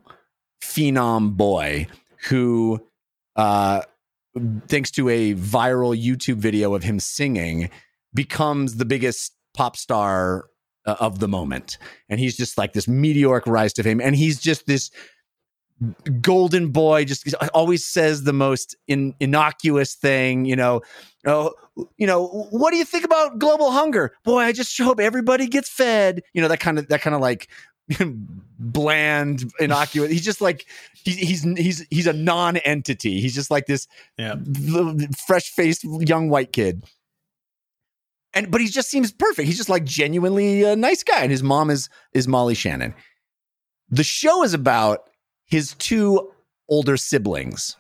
[0.62, 1.88] phenom boy
[2.30, 2.82] who
[3.36, 3.82] uh
[4.68, 7.70] thanks to a viral youtube video of him singing
[8.14, 10.46] becomes the biggest pop star
[10.86, 11.78] uh, of the moment.
[12.10, 14.02] And he's just like this meteoric rise to fame.
[14.02, 14.92] And he's just this
[16.22, 20.82] golden boy just always says the most in, innocuous thing you know.
[21.26, 21.54] Oh
[21.98, 24.14] you know what do you think about global hunger?
[24.24, 26.22] Boy i just hope everybody gets fed.
[26.34, 27.48] You know that kind of that kind of like
[28.60, 30.12] bland innocuous.
[30.12, 33.20] He's just like he's he's he's he's a non-entity.
[33.20, 34.36] He's just like this yeah.
[35.28, 36.84] fresh-faced young white kid.
[38.34, 39.48] And but he just seems perfect.
[39.48, 42.96] He's just like genuinely a nice guy, and his mom is is Molly Shannon.
[43.90, 45.10] The show is about
[45.54, 46.32] his two
[46.68, 47.78] older siblings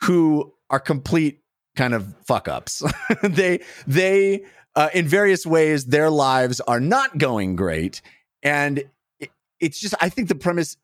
[0.00, 1.38] who are complete
[1.76, 2.82] kind of fuck ups.
[3.22, 4.44] they they
[4.74, 8.02] uh, in various ways their lives are not going great,
[8.42, 8.82] and
[9.20, 10.76] it, it's just I think the premise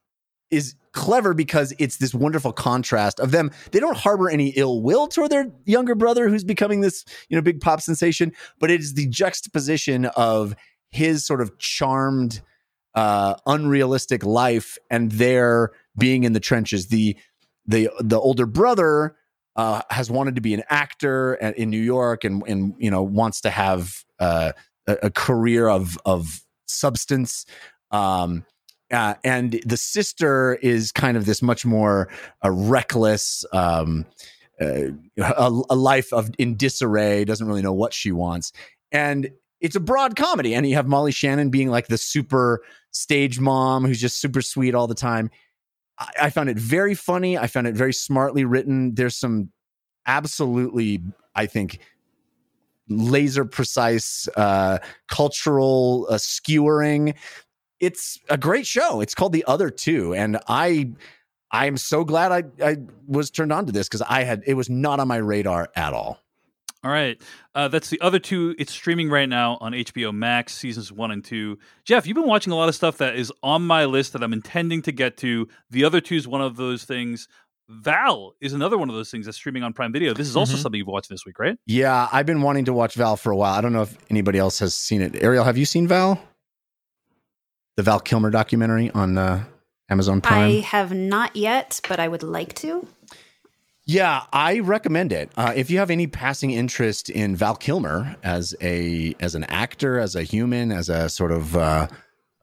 [0.53, 3.51] is clever because it's this wonderful contrast of them.
[3.73, 7.43] They don't harbor any ill will toward their younger brother who's becoming this, you know,
[7.43, 10.55] big pop sensation, but it is the juxtaposition of
[10.93, 12.41] his sort of charmed,
[12.95, 16.89] uh, unrealistic life and their being in the trenches.
[16.89, 17.17] The
[17.67, 19.17] the the older brother
[19.55, 23.41] uh, has wanted to be an actor in New York and and you know wants
[23.43, 24.53] to have uh,
[24.87, 27.47] a, a career of of substance.
[27.91, 28.45] Um,
[28.93, 32.09] uh, and the sister is kind of this much more
[32.45, 34.05] uh, reckless, um,
[34.61, 38.53] uh, a, a, life of in disarray, doesn't really know what she wants,
[38.91, 39.31] and
[39.61, 40.55] it's a broad comedy.
[40.55, 44.75] And you have Molly Shannon being like the super stage mom who's just super sweet
[44.75, 45.31] all the time.
[46.01, 47.39] I, I found it very funny.
[47.39, 48.95] I found it very smartly written.
[48.95, 49.51] There's some
[50.07, 51.03] absolutely,
[51.37, 51.79] I think,
[52.89, 57.15] laser precise uh, cultural uh, skewering
[57.81, 59.01] it's a great show.
[59.01, 60.93] It's called The Other Two, and I
[61.51, 62.77] I'm so glad I I
[63.07, 65.93] was turned on to this because I had it was not on my radar at
[65.93, 66.21] all.
[66.83, 67.21] All right,
[67.55, 68.55] uh, that's the other two.
[68.59, 71.59] It's streaming right now on HBO Max, seasons one and two.
[71.85, 74.33] Jeff, you've been watching a lot of stuff that is on my list that I'm
[74.33, 75.47] intending to get to.
[75.71, 77.29] The other two is one of those things.
[77.69, 80.15] Val is another one of those things that's streaming on Prime Video.
[80.15, 80.63] This is also mm-hmm.
[80.63, 81.57] something you've watched this week, right?
[81.67, 83.53] Yeah, I've been wanting to watch Val for a while.
[83.53, 85.23] I don't know if anybody else has seen it.
[85.23, 86.21] Ariel, have you seen Val?
[87.81, 89.43] the Val Kilmer documentary on uh,
[89.89, 90.51] Amazon Prime?
[90.51, 92.87] I have not yet, but I would like to.
[93.91, 95.33] Yeah, I recommend it.
[95.37, 99.99] Uh, if you have any passing interest in Val Kilmer as a as an actor,
[99.99, 101.89] as a human, as a sort of uh,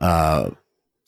[0.02, 0.50] uh,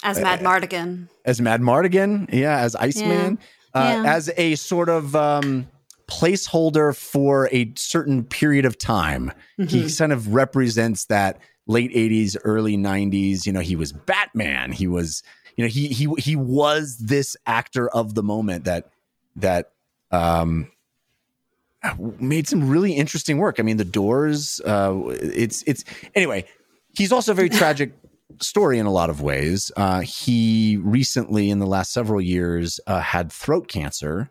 [0.01, 3.37] as Madmartigan, as Madmartigan, yeah, as Iceman,
[3.75, 3.81] yeah.
[3.81, 4.15] Uh, yeah.
[4.15, 5.67] as a sort of um,
[6.07, 9.33] placeholder for a certain period of time.
[9.59, 9.65] Mm-hmm.
[9.65, 14.87] He kind of represents that late 80s early 90s you know he was batman he
[14.87, 15.21] was
[15.55, 18.89] you know he he he was this actor of the moment that
[19.35, 19.71] that
[20.11, 20.69] um
[22.19, 25.83] made some really interesting work i mean the doors uh it's it's
[26.15, 26.45] anyway
[26.93, 27.93] he's also a very tragic
[28.41, 32.99] story in a lot of ways uh he recently in the last several years uh,
[32.99, 34.29] had throat cancer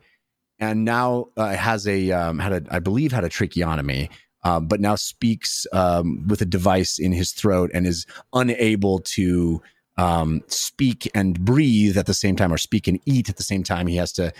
[0.59, 4.09] and now uh, has a um, had a I believe had a tracheotomy
[4.43, 9.61] um, but now speaks um, with a device in his throat and is unable to
[9.97, 13.63] um, speak and breathe at the same time, or speak and eat at the same
[13.63, 13.87] time.
[13.87, 14.31] He has to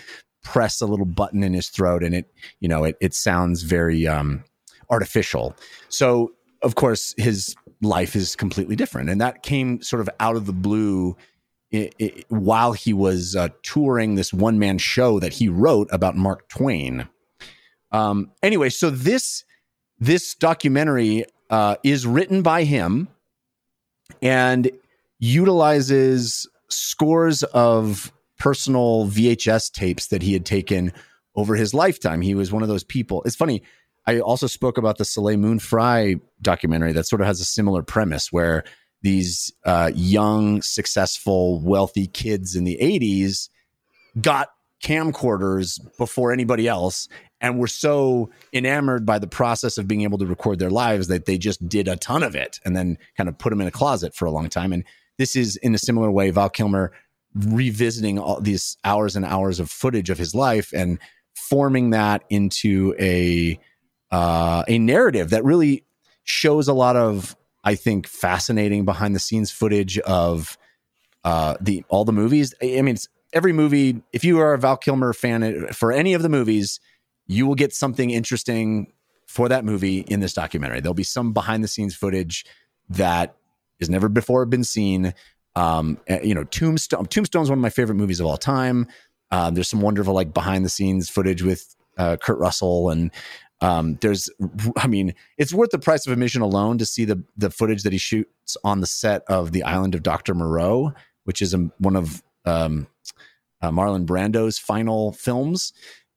[0.42, 4.06] press a little button in his throat, and it, you know, it it sounds very
[4.06, 4.44] um,
[4.88, 5.54] artificial.
[5.88, 6.32] So,
[6.62, 10.52] of course, his life is completely different, and that came sort of out of the
[10.52, 11.16] blue.
[11.70, 16.16] It, it, while he was uh, touring this one man show that he wrote about
[16.16, 17.06] Mark Twain.
[17.92, 19.44] Um, anyway, so this
[20.00, 23.08] this documentary uh, is written by him
[24.22, 24.70] and
[25.18, 30.92] utilizes scores of personal VHS tapes that he had taken
[31.36, 32.22] over his lifetime.
[32.22, 33.22] He was one of those people.
[33.24, 33.62] It's funny.
[34.06, 37.82] I also spoke about the Soleil Moon Frye documentary that sort of has a similar
[37.82, 38.64] premise where
[39.02, 43.50] these uh, young, successful, wealthy kids in the 80s
[44.20, 44.48] got
[44.82, 47.08] camcorders before anybody else
[47.42, 51.26] and were so enamored by the process of being able to record their lives that
[51.26, 53.70] they just did a ton of it and then kind of put them in a
[53.70, 54.72] closet for a long time.
[54.72, 54.84] And
[55.18, 56.92] this is in a similar way, Val Kilmer
[57.34, 60.98] revisiting all these hours and hours of footage of his life and
[61.34, 63.58] forming that into a
[64.10, 65.84] uh, a narrative that really
[66.24, 70.58] shows a lot of, I think, fascinating behind the scenes footage of
[71.24, 72.54] uh, the all the movies.
[72.62, 72.96] I mean,
[73.32, 74.02] every movie.
[74.12, 76.80] If you are a Val Kilmer fan for any of the movies,
[77.26, 78.92] you will get something interesting
[79.26, 80.80] for that movie in this documentary.
[80.80, 82.44] There'll be some behind the scenes footage
[82.88, 83.36] that
[83.78, 85.14] has never before been seen.
[85.56, 87.06] Um, eh, you know, Tombstone.
[87.06, 88.86] Tombstone is one of my favorite movies of all time.
[89.30, 93.10] Um, there's some wonderful like behind the scenes footage with uh, Kurt Russell, and
[93.60, 94.30] um, there's,
[94.76, 97.92] I mean, it's worth the price of admission alone to see the the footage that
[97.92, 100.92] he shoots on the set of The Island of Doctor Moreau,
[101.24, 102.86] which is a, one of um,
[103.60, 105.72] uh, Marlon Brando's final films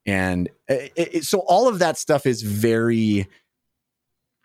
[0.05, 3.27] and it, it, so all of that stuff is very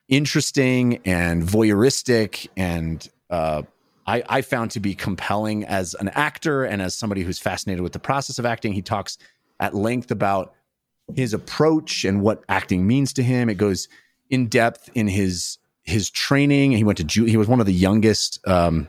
[0.08, 3.62] interesting and voyeuristic and uh,
[4.08, 7.92] I, I, found to be compelling as an actor and as somebody who's fascinated with
[7.92, 9.18] the process of acting he talks
[9.60, 10.54] at length about
[11.14, 13.88] his approach and what acting means to him it goes
[14.30, 16.72] in depth in his his training.
[16.72, 18.88] He went to Ju- he was one of the youngest um,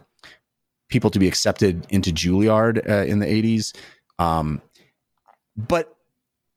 [0.89, 3.73] people to be accepted into Juilliard uh, in the 80s.
[4.19, 4.61] Um,
[5.55, 5.95] but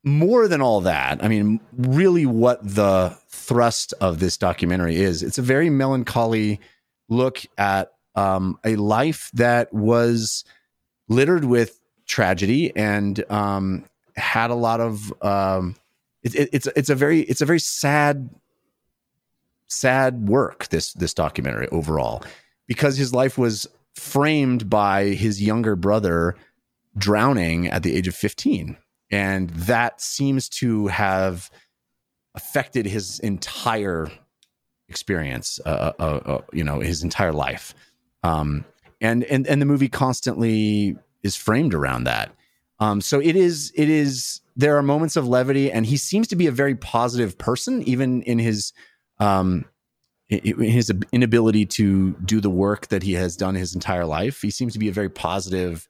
[0.03, 5.39] more than all that, I mean, really, what the thrust of this documentary is, it's
[5.39, 6.61] a very melancholy
[7.09, 10.45] look at um, a life that was
[11.09, 13.85] littered with tragedy and um,
[14.17, 15.13] had a lot of.
[15.23, 15.77] Um,
[16.23, 18.31] it, it, it's it's a very it's a very sad
[19.73, 22.23] sad work this this documentary overall
[22.67, 26.37] because his life was framed by his younger brother
[26.97, 28.77] drowning at the age of 15
[29.11, 31.51] and that seems to have
[32.35, 34.11] affected his entire
[34.89, 37.75] experience uh, uh, uh, you know his entire life
[38.23, 38.64] um,
[39.01, 42.33] and and and the movie constantly is framed around that
[42.81, 46.37] um, so it is it is there are moments of levity and he seems to
[46.37, 48.73] be a very positive person even in his
[49.18, 49.64] um,
[50.41, 54.41] in his inability to do the work that he has done his entire life.
[54.41, 55.89] He seems to be a very positive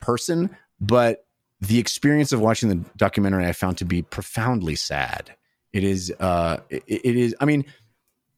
[0.00, 0.50] person,
[0.80, 1.26] but
[1.60, 5.34] the experience of watching the documentary I found to be profoundly sad.
[5.72, 7.34] It is, uh, it, it is.
[7.40, 7.64] I mean,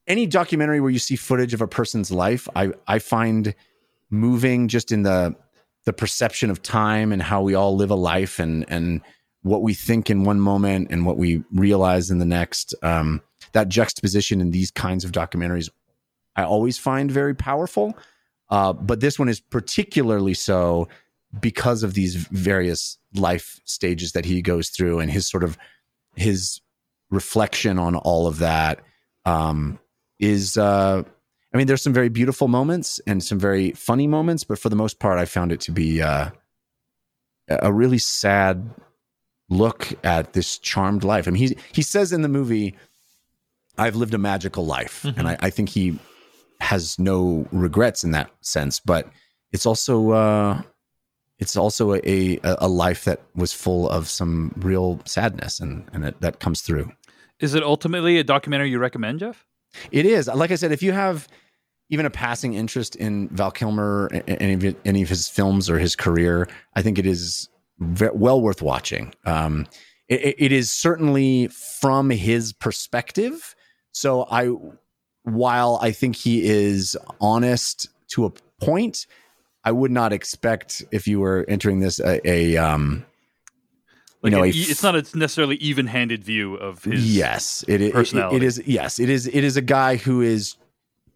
[0.07, 3.53] any documentary where you see footage of a person's life, I I find
[4.09, 5.35] moving just in the
[5.85, 9.01] the perception of time and how we all live a life and and
[9.41, 12.73] what we think in one moment and what we realize in the next.
[12.83, 13.21] Um,
[13.53, 15.69] that juxtaposition in these kinds of documentaries,
[16.35, 17.97] I always find very powerful.
[18.49, 20.87] Uh, but this one is particularly so
[21.39, 25.57] because of these various life stages that he goes through and his sort of
[26.15, 26.61] his
[27.09, 28.79] reflection on all of that
[29.25, 29.79] um,
[30.19, 30.57] is.
[30.57, 31.03] Uh,
[31.53, 34.75] I mean, there's some very beautiful moments and some very funny moments, but for the
[34.75, 36.29] most part, I found it to be uh,
[37.47, 38.69] a really sad
[39.49, 41.27] look at this charmed life.
[41.27, 42.75] I mean, he he says in the movie,
[43.77, 45.19] "I've lived a magical life," mm-hmm.
[45.19, 45.97] and I, I, think he
[46.59, 48.79] has no regrets in that sense.
[48.79, 49.09] But
[49.51, 50.61] it's also uh,
[51.39, 56.21] it's also a, a life that was full of some real sadness, and and it,
[56.21, 56.91] that comes through.
[57.39, 59.45] Is it ultimately a documentary you recommend, Jeff?
[59.91, 60.27] It is.
[60.27, 61.27] Like I said, if you have
[61.89, 65.95] even a passing interest in Val Kilmer, any of, any of his films or his
[65.95, 67.49] career, I think it is
[67.79, 69.13] well worth watching.
[69.25, 69.67] Um,
[70.09, 73.55] it, it is certainly from his perspective.
[73.91, 74.51] So I,
[75.23, 79.05] while I think he is honest to a point,
[79.63, 83.05] I would not expect if you were entering this a, a um,
[84.21, 88.37] like you know, it's not a necessarily even-handed view of his yes, it, it, personality.
[88.37, 89.27] It, it is yes, it is.
[89.27, 90.55] It is a guy who is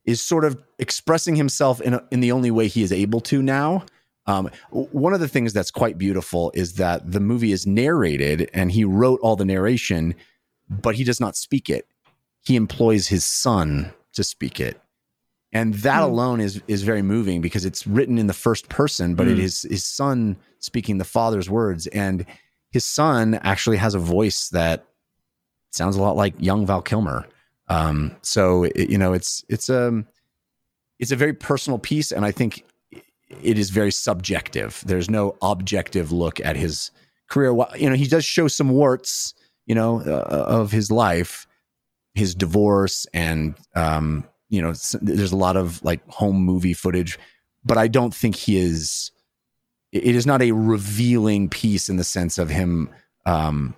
[0.05, 3.41] is sort of expressing himself in a, in the only way he is able to
[3.41, 3.85] now.
[4.27, 8.71] Um, one of the things that's quite beautiful is that the movie is narrated and
[8.71, 10.15] he wrote all the narration,
[10.69, 11.87] but he does not speak it.
[12.43, 14.79] He employs his son to speak it.
[15.53, 16.05] And that mm.
[16.05, 19.31] alone is is very moving because it's written in the first person, but mm.
[19.31, 19.41] it hmm.
[19.41, 21.87] his son speaking the father's words.
[21.87, 22.25] And
[22.71, 24.85] his son actually has a voice that
[25.71, 27.27] sounds a lot like young Val Kilmer.
[27.67, 30.07] Um, so it, you know, it's it's a um,
[30.99, 32.65] it's a very personal piece, and I think
[33.41, 34.83] it is very subjective.
[34.85, 36.91] There's no objective look at his
[37.29, 37.55] career.
[37.77, 39.33] You know, he does show some warts,
[39.65, 41.47] you know, uh, of his life,
[42.13, 47.17] his divorce, and um, you know, there's a lot of like home movie footage,
[47.63, 49.11] but I don't think he is.
[49.91, 52.89] It is not a revealing piece in the sense of him
[53.25, 53.75] um,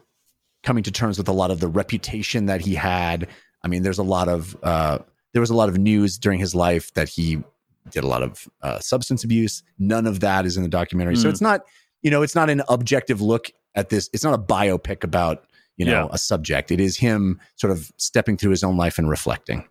[0.61, 3.27] coming to terms with a lot of the reputation that he had.
[3.63, 4.99] I mean, there's a lot of uh,
[5.33, 7.43] there was a lot of news during his life that he
[7.89, 9.63] did a lot of uh, substance abuse.
[9.79, 11.15] None of that is in the documentary.
[11.15, 11.21] Mm.
[11.21, 11.31] So hmm.
[11.31, 11.61] it's not,
[12.01, 14.09] you know, it's not an objective look at this.
[14.13, 15.45] It's not a biopic about,
[15.77, 16.07] you know, yeah.
[16.11, 16.71] a subject.
[16.71, 19.67] It is him sort of stepping through his own life and reflecting.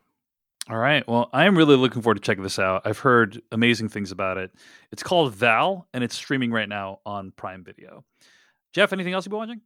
[0.70, 1.06] All right.
[1.08, 2.82] Well, I am really looking forward to checking this out.
[2.84, 4.52] I've heard amazing things about it.
[4.92, 8.04] It's called Val, and it's streaming right now on Prime Video.
[8.72, 9.60] Jeff, anything else you've been watching?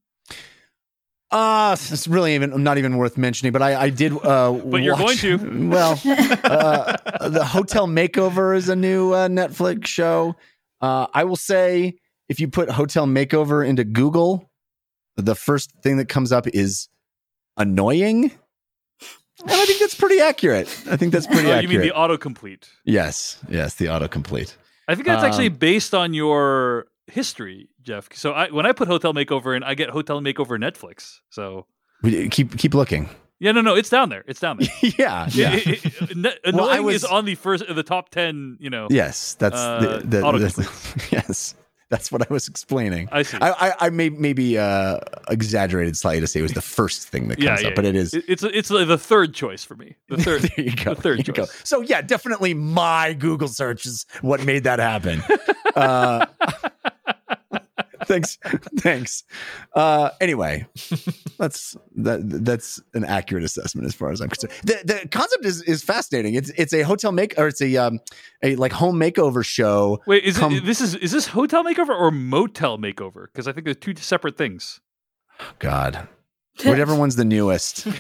[1.31, 4.13] Uh, it's really even not even worth mentioning, but I, I did.
[4.13, 5.69] Uh, but you're watch, going to.
[5.69, 5.93] Well,
[6.45, 6.97] uh,
[7.29, 10.37] the Motel Makeover is a new uh, Netflix show.
[10.81, 14.51] Uh, I will say, if you put Motel Makeover into Google,
[15.17, 16.89] the first thing that comes up is
[17.57, 18.31] annoying.
[19.43, 20.69] And I think that's pretty accurate.
[20.91, 21.73] I think that's pretty oh, accurate.
[21.73, 22.69] You mean the autocomplete?
[22.85, 24.57] Yes, yes, the autocomplete.
[24.89, 28.09] I think that's um, actually based on your history, Jeff.
[28.15, 31.21] So I, when I put Motel Makeover in, I get Motel Makeover Netflix.
[31.31, 31.67] So
[32.31, 33.09] keep keep looking.
[33.39, 34.25] Yeah, no, no, it's down there.
[34.27, 34.69] It's down there.
[34.99, 35.55] yeah, yeah.
[35.55, 38.57] It, it, it, well, was, is on the first, the top ten.
[38.61, 38.89] You know.
[38.91, 41.55] Yes, that's uh, the, the, the, yes.
[41.91, 43.09] That's what I was explaining.
[43.13, 43.39] I see.
[43.41, 44.99] I, I, I may maybe uh,
[45.31, 47.85] exaggerated slightly to say it was the first thing that comes yeah, yeah, up, but
[47.85, 48.13] it is.
[48.13, 49.95] It's it's the third choice for me.
[50.09, 50.43] The third.
[50.43, 50.95] there you go.
[50.95, 51.37] The third choice.
[51.37, 51.45] go.
[51.63, 55.23] So yeah, definitely my Google search is what made that happen.
[55.77, 56.27] uh,
[58.07, 58.39] thanks,
[58.79, 59.25] thanks.
[59.75, 60.67] Uh, anyway,
[61.39, 62.21] that's that.
[62.45, 64.53] That's an accurate assessment as far as I'm concerned.
[64.65, 66.35] The the concept is is fascinating.
[66.35, 68.01] It's it's a hotel make or it's a um
[68.43, 70.01] a like home makeover show.
[70.07, 73.27] Wait, is come- it this is is this hotel makeover or motel makeover?
[73.27, 74.81] Because I think they're two separate things.
[75.59, 76.09] God,
[76.65, 77.87] whatever one's the newest.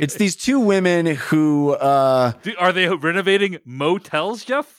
[0.00, 4.77] It's these two women who, uh, Do- Are they renovating motels, Jeff?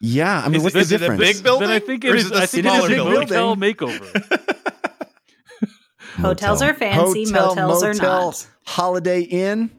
[0.00, 0.42] Yeah.
[0.44, 1.20] I mean, Is what's it- the is it a difference?
[1.20, 1.68] big building?
[1.68, 2.30] Then I think it is is.
[2.30, 3.20] it a I think it smaller is a building?
[3.20, 4.56] motel makeover.
[6.20, 8.46] Hotels are fancy, motels are not.
[8.66, 9.70] Holiday Inn.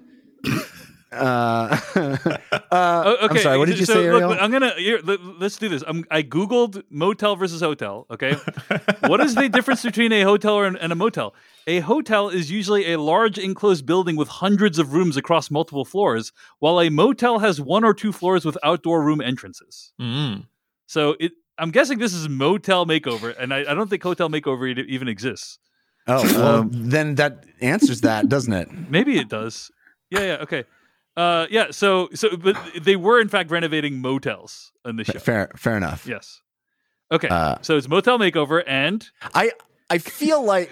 [1.12, 3.28] Uh, uh, okay.
[3.30, 3.58] I'm sorry.
[3.58, 4.38] What did you so say, look, Ariel?
[4.40, 5.84] I'm gonna here, let, us do this.
[5.86, 8.08] I'm, I googled motel versus hotel.
[8.10, 8.34] Okay,
[9.08, 11.34] what is the difference between a hotel and, and a motel?
[11.68, 16.32] A hotel is usually a large enclosed building with hundreds of rooms across multiple floors,
[16.60, 19.92] while a motel has one or two floors with outdoor room entrances.
[20.00, 20.48] Mm.
[20.88, 24.78] So it, I'm guessing this is motel makeover, and I, I don't think hotel makeover
[24.78, 25.60] e- even exists.
[26.08, 28.70] oh, well, then that answers that, doesn't it?
[28.90, 29.70] Maybe it does.
[30.10, 30.66] Yeah, yeah, okay.
[31.18, 31.72] Uh, yeah.
[31.72, 35.20] So, so, but they were in fact renovating motels in the show.
[35.20, 36.08] Fair, fair enough.
[36.08, 36.42] Yes.
[37.12, 37.28] Okay.
[37.28, 39.52] Uh, so it's motel makeover, and I,
[39.90, 40.72] I feel like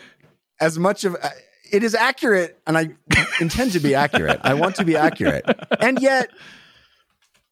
[0.62, 1.30] as much of uh,
[1.72, 2.90] it is accurate, and I
[3.42, 4.40] intend to be accurate.
[4.44, 5.46] I want to be accurate,
[5.80, 6.30] and yet,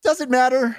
[0.03, 0.77] does it matter?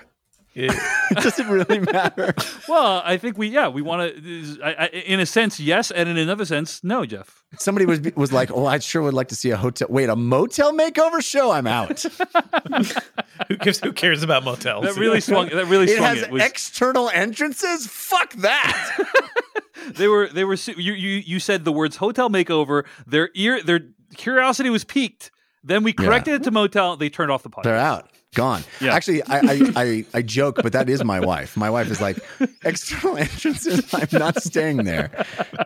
[0.59, 0.75] It-
[1.23, 2.35] does it really matter?
[2.69, 4.59] well, I think we, yeah, we want to.
[4.63, 7.45] I, I, in a sense, yes, and in another sense, no, Jeff.
[7.59, 9.89] Somebody was was like, "Oh, I sure would like to see a hotel.
[9.91, 11.51] Wait, a motel makeover show?
[11.51, 12.03] I'm out.
[13.49, 13.81] who gives?
[13.81, 14.85] Who cares about motels?
[14.85, 15.49] That really swung.
[15.49, 16.09] That really it swung.
[16.17, 17.87] has It was external entrances.
[17.87, 18.99] Fuck that.
[19.95, 22.85] they were they were you you you said the words hotel makeover.
[23.07, 23.81] Their ear their
[24.17, 25.31] curiosity was piqued.
[25.65, 26.97] Then we corrected it to motel.
[26.97, 27.63] They turned off the podcast.
[27.65, 28.11] They're out.
[28.35, 28.63] Gone.
[28.81, 28.95] Yeah.
[28.95, 31.57] Actually, I, I I I joke, but that is my wife.
[31.57, 32.19] My wife is like
[32.63, 33.93] external entrances.
[33.95, 35.11] I'm not staying there.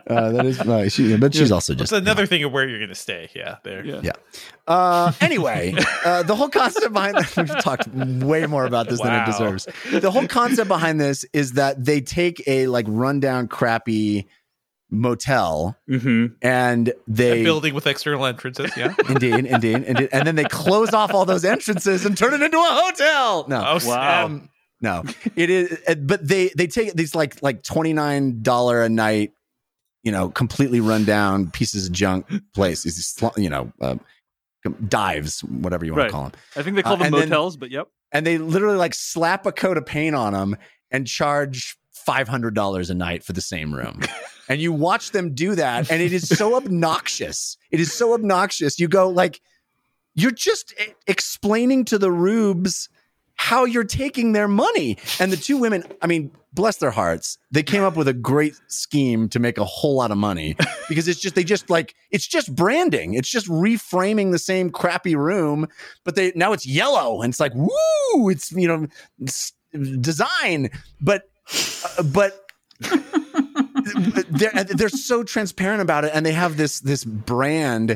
[0.07, 2.79] Uh, that is my she, but she's also It's just another thing of where you're
[2.79, 3.29] going to stay.
[3.35, 3.85] Yeah, there.
[3.85, 3.99] Yeah.
[4.01, 4.13] yeah.
[4.65, 9.13] Uh, anyway, uh, the whole concept behind that, we've talked way more about this than
[9.13, 9.67] it deserves.
[9.91, 14.25] The whole concept behind this is that they take a like rundown, crappy
[14.93, 16.35] motel Mm-hmm.
[16.41, 18.71] and they A building with external entrances.
[18.77, 18.93] Yeah.
[19.09, 22.57] indeed, indeed, indeed, and then they close off all those entrances and turn it into
[22.57, 23.45] a hotel.
[23.47, 24.25] No, Oh, Wow.
[24.25, 24.49] um,
[24.81, 25.03] no,
[25.35, 25.79] it is.
[25.87, 29.31] uh, But they they take these like like twenty nine dollar a night,
[30.03, 32.83] you know, completely run down pieces of junk place.
[32.83, 33.95] These sl- you know uh,
[34.87, 36.07] dives, whatever you want Right.
[36.07, 37.87] to call them, I think they call Uh, them and then- motels, but yep.
[38.11, 40.55] and they literally like slap a coat of paint on them
[40.91, 44.01] and charge five hundred dollars a night for the same room.
[44.49, 47.57] and you watch them do that, and it is so obnoxious.
[47.71, 48.79] It is so obnoxious.
[48.79, 49.41] You go like,
[50.15, 52.89] you're just e- explaining to the rubes
[53.35, 54.97] how you're taking their money.
[55.19, 58.53] And the two women, I mean, bless their hearts, they came up with a great
[58.67, 60.55] scheme to make a whole lot of money
[60.89, 63.15] because it's just they just like it's just branding.
[63.15, 65.67] It's just reframing the same crappy room,
[66.03, 68.87] but they now it's yellow and it's like woo, it's you know
[69.19, 69.53] it's
[69.99, 70.69] design,
[71.01, 72.39] but uh, but
[74.29, 77.91] they're they're so transparent about it, and they have this this brand.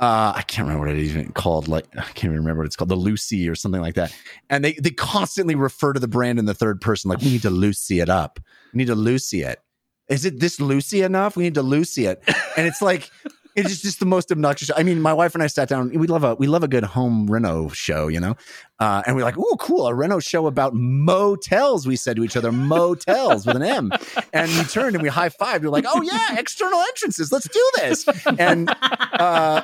[0.00, 1.68] Uh, I can't remember what it even called.
[1.68, 4.14] Like I can't even remember what it's called, the Lucy or something like that.
[4.50, 7.42] And they they constantly refer to the brand in the third person, like we need
[7.42, 8.40] to Lucy it up.
[8.72, 9.60] We need to Lucy it.
[10.08, 11.36] Is it this Lucy enough?
[11.36, 12.22] We need to Lucy it.
[12.56, 13.10] And it's like
[13.54, 14.70] it is just the most obnoxious.
[14.76, 15.90] I mean, my wife and I sat down.
[15.90, 18.36] We love a we love a good home reno show, you know.
[18.80, 19.86] Uh, and we're like, "Oh, cool!
[19.86, 23.92] A reno show about motels." We said to each other, "Motels" with an M.
[24.32, 25.62] And we turned and we high fived.
[25.62, 27.32] We're like, "Oh yeah, external entrances.
[27.32, 28.06] Let's do this."
[28.38, 28.70] And
[29.18, 29.62] uh,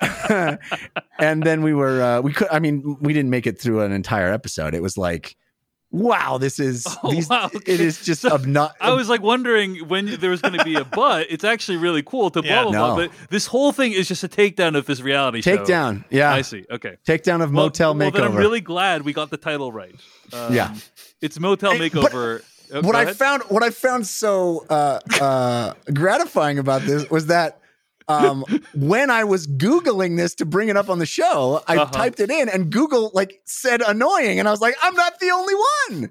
[1.18, 2.48] and then we were uh, we could.
[2.50, 4.74] I mean, we didn't make it through an entire episode.
[4.74, 5.36] It was like,
[5.92, 7.28] wow, this is Oh, these.
[7.28, 7.72] wow, okay.
[7.74, 8.76] It is just So, obnoxious.
[8.80, 11.26] I was like wondering when there was going to be a but.
[11.30, 12.62] It's actually really cool to blah Yeah.
[12.64, 12.88] blah blah.
[12.88, 12.96] No.
[12.96, 15.58] But this whole thing is just a takedown of this reality show.
[15.58, 16.04] takedown.
[16.10, 16.64] Yeah, I see.
[16.70, 16.96] Okay.
[17.06, 18.14] takedown of Well- motel well, makeover.
[18.14, 19.94] Then I'm really glad we got the title right.
[20.32, 20.74] Um, Yeah.
[21.20, 22.42] It's motel Hey, but makeover.
[22.74, 27.26] Oh, what go I found what I found so uh, uh, gratifying about this was
[27.26, 27.58] that
[28.08, 28.44] um,
[28.74, 31.92] when I was Googling this to bring it up on the show, I uh-huh.
[31.92, 34.38] typed it in and Google like said annoying.
[34.38, 36.10] And I was like, I'm not the only one.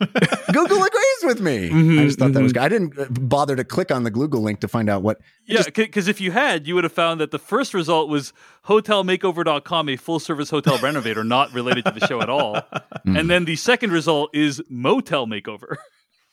[0.52, 1.70] Google agrees with me.
[1.70, 2.34] Mm-hmm, I just thought mm-hmm.
[2.34, 2.60] that was mm-hmm.
[2.60, 2.64] good.
[2.64, 5.20] I didn't uh, bother to click on the Google link to find out what.
[5.46, 8.32] Yeah, because if you had, you would have found that the first result was
[8.66, 12.60] hotelmakeover.com, a full service hotel renovator not related to the show at all.
[13.06, 13.20] Mm.
[13.20, 15.76] And then the second result is motel makeover.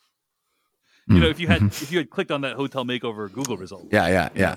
[1.08, 1.68] you know, if you had mm-hmm.
[1.68, 3.88] if you had clicked on that hotel makeover Google result.
[3.92, 4.56] Yeah, yeah, yeah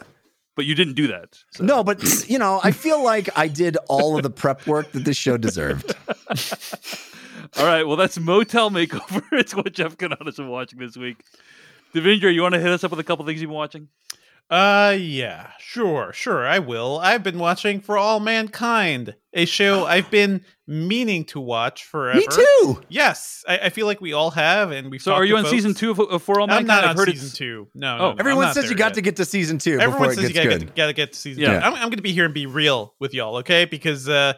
[0.58, 1.38] but you didn't do that.
[1.52, 1.62] So.
[1.62, 5.04] No, but you know, I feel like I did all of the prep work that
[5.04, 5.94] this show deserved.
[7.56, 9.22] all right, well, that's Motel Makeover.
[9.32, 11.22] it's what Jeff Cannata has been watching this week.
[11.94, 13.86] Devindra, you want to hit us up with a couple things you've been watching?
[14.50, 16.98] Uh, yeah, sure, sure, I will.
[16.98, 22.18] I've been watching For All Mankind, a show I've been meaning to watch forever.
[22.18, 22.82] Me too.
[22.90, 24.98] Yes, I, I feel like we all have, and we.
[24.98, 25.50] So, are you on folks.
[25.50, 26.70] season two of, of For All Mankind?
[26.70, 27.68] I'm not I've on season two.
[27.74, 28.12] No, oh.
[28.12, 28.94] no everyone says you got yet.
[28.94, 29.80] to get to season two.
[29.80, 31.58] Everyone says you gotta get, gotta get to season yeah.
[31.58, 31.66] two.
[31.66, 33.64] I'm, I'm going to be here and be real with y'all, okay?
[33.64, 34.34] Because uh,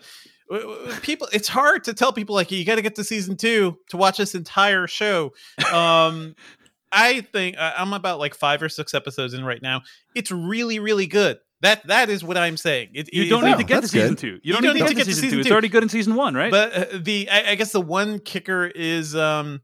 [1.02, 3.96] people, it's hard to tell people like you got to get to season two to
[3.96, 5.32] watch this entire show.
[5.72, 6.36] Um,
[6.92, 9.82] I think I'm about like five or six episodes in right now.
[10.14, 11.38] It's really, really good.
[11.62, 12.90] That that is what I'm saying.
[12.94, 14.18] It, you don't need to get to season good.
[14.18, 14.26] two.
[14.28, 15.36] You, you don't, don't, need, to, get, to, season, season two.
[15.36, 15.40] two.
[15.40, 16.50] It's already good in season one, right?
[16.50, 19.60] But uh, the I, I, guess the one kicker is um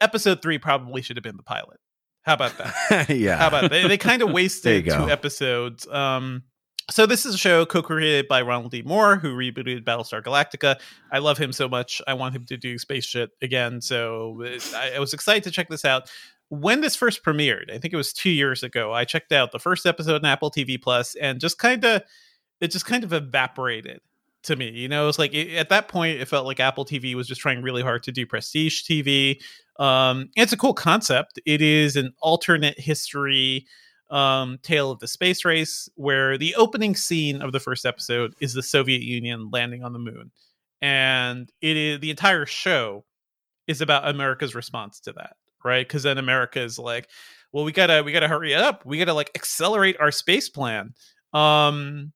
[0.00, 1.78] episode three probably should have been the pilot.
[2.22, 3.10] How about that?
[3.10, 3.36] yeah.
[3.36, 3.88] How about they?
[3.88, 5.86] They kind of wasted two episodes.
[5.88, 6.44] Um,
[6.90, 8.82] so this is a show co-created by Ronald D.
[8.82, 10.76] Moore, who rebooted Battlestar Galactica.
[11.12, 12.00] I love him so much.
[12.06, 13.80] I want him to do space shit again.
[13.80, 14.42] So
[14.74, 16.10] I, I was excited to check this out.
[16.50, 19.58] When this first premiered, I think it was two years ago, I checked out the
[19.58, 22.02] first episode on Apple TV Plus and just kind of
[22.60, 24.00] it just kind of evaporated
[24.44, 24.70] to me.
[24.70, 27.40] You know, it's like it, at that point, it felt like Apple TV was just
[27.40, 29.40] trying really hard to do prestige TV.
[29.78, 31.38] Um, it's a cool concept.
[31.46, 33.66] It is an alternate history
[34.10, 38.54] um, tale of the space race, where the opening scene of the first episode is
[38.54, 40.30] the Soviet Union landing on the moon,
[40.80, 43.04] and it is the entire show
[43.66, 45.36] is about America's response to that,
[45.68, 45.86] right?
[45.86, 47.08] Because then America is like,
[47.52, 50.94] well, we gotta we gotta hurry up, we gotta like accelerate our space plan,
[51.32, 52.12] um,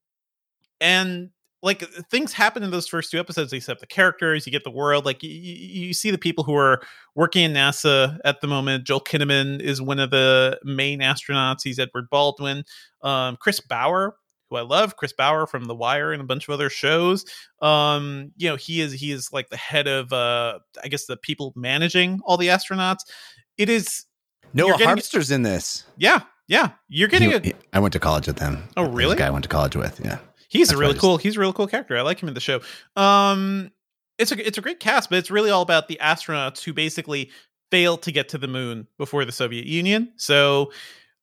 [0.80, 1.30] and
[1.62, 3.68] like things happen in those first two episodes.
[3.68, 5.06] Up the characters, you get the world.
[5.06, 6.82] Like you, you see the people who are
[7.14, 8.84] working in NASA at the moment.
[8.84, 11.62] Joel Kinnaman is one of the main astronauts.
[11.62, 12.64] He's Edward Baldwin.
[13.02, 14.16] Um, Chris Bauer,
[14.50, 17.24] who I love, Chris Bauer from The Wire and a bunch of other shows.
[17.60, 21.16] Um, you know, he is he is like the head of uh, I guess the
[21.16, 23.04] people managing all the astronauts.
[23.58, 24.06] It is
[24.52, 25.84] Noah Harpster's in this.
[25.96, 26.70] Yeah, yeah.
[26.88, 27.54] You're getting he, a.
[27.72, 28.64] I went to college with him.
[28.76, 29.14] Oh, really?
[29.14, 30.00] The guy I went to college with.
[30.04, 30.18] Yeah.
[30.48, 31.16] He's That's a really cool.
[31.16, 31.96] He's a really cool character.
[31.96, 32.60] I like him in the show.
[32.96, 33.70] Um,
[34.18, 37.30] it's a it's a great cast, but it's really all about the astronauts who basically
[37.70, 40.12] failed to get to the moon before the Soviet Union.
[40.16, 40.70] So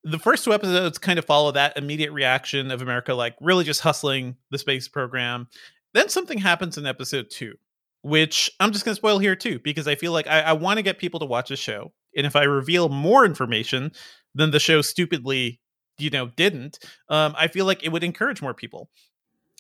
[0.04, 3.82] the first two episodes kind of follow that immediate reaction of America, like really just
[3.82, 5.48] hustling the space program.
[5.94, 7.54] Then something happens in episode two,
[8.02, 10.78] which I'm just going to spoil here too, because I feel like I, I want
[10.78, 11.92] to get people to watch the show.
[12.16, 13.92] And if I reveal more information
[14.36, 15.60] than the show stupidly,
[15.98, 16.80] you know, didn't,
[17.10, 18.90] um, I feel like it would encourage more people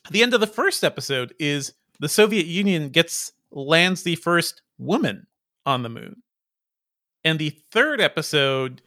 [0.10, 5.28] the end of the first episode is the Soviet Union gets lands the first woman
[5.66, 6.22] on the moon.
[7.24, 8.82] And the third episode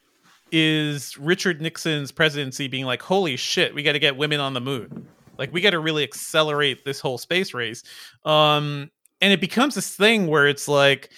[0.50, 4.60] is Richard Nixon's presidency being like, holy shit, we got to get women on the
[4.60, 5.06] moon.
[5.38, 7.82] Like, we got to really accelerate this whole space race.
[8.24, 8.90] Um,
[9.20, 11.10] and it becomes this thing where it's like,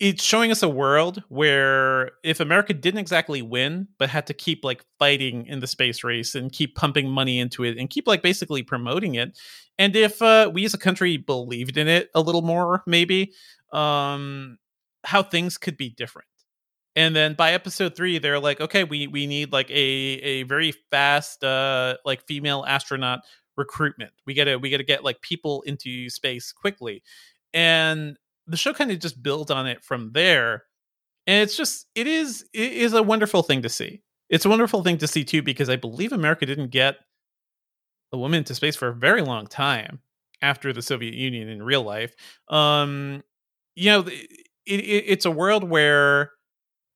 [0.00, 4.64] it's showing us a world where if America didn't exactly win, but had to keep
[4.64, 8.22] like fighting in the space race and keep pumping money into it and keep like
[8.22, 9.38] basically promoting it,
[9.78, 13.32] and if uh, we as a country believed in it a little more, maybe,
[13.72, 14.58] um,
[15.04, 16.28] how things could be different.
[16.96, 20.72] And then by episode three, they're like, okay, we we need like a a very
[20.90, 23.20] fast uh like female astronaut
[23.56, 24.12] recruitment.
[24.26, 27.02] We gotta we gotta get like people into space quickly.
[27.54, 28.18] And
[28.48, 30.64] the show kind of just builds on it from there
[31.26, 34.02] and it's just it is it is a wonderful thing to see.
[34.30, 36.96] It's a wonderful thing to see too because i believe america didn't get
[38.12, 40.00] a woman into space for a very long time
[40.40, 42.14] after the soviet union in real life.
[42.48, 43.22] Um
[43.74, 44.28] you know it,
[44.66, 46.30] it, it's a world where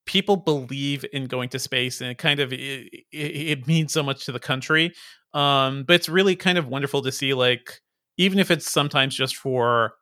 [0.05, 4.25] people believe in going to space and it kind of it, it means so much
[4.25, 4.93] to the country
[5.33, 7.81] um but it's really kind of wonderful to see like
[8.17, 9.93] even if it's sometimes just for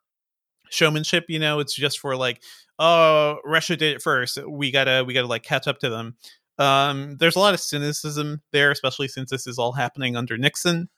[0.72, 2.42] showmanship you know it's just for like
[2.80, 6.16] oh russia did it first we gotta we gotta like catch up to them
[6.58, 10.90] um there's a lot of cynicism there especially since this is all happening under nixon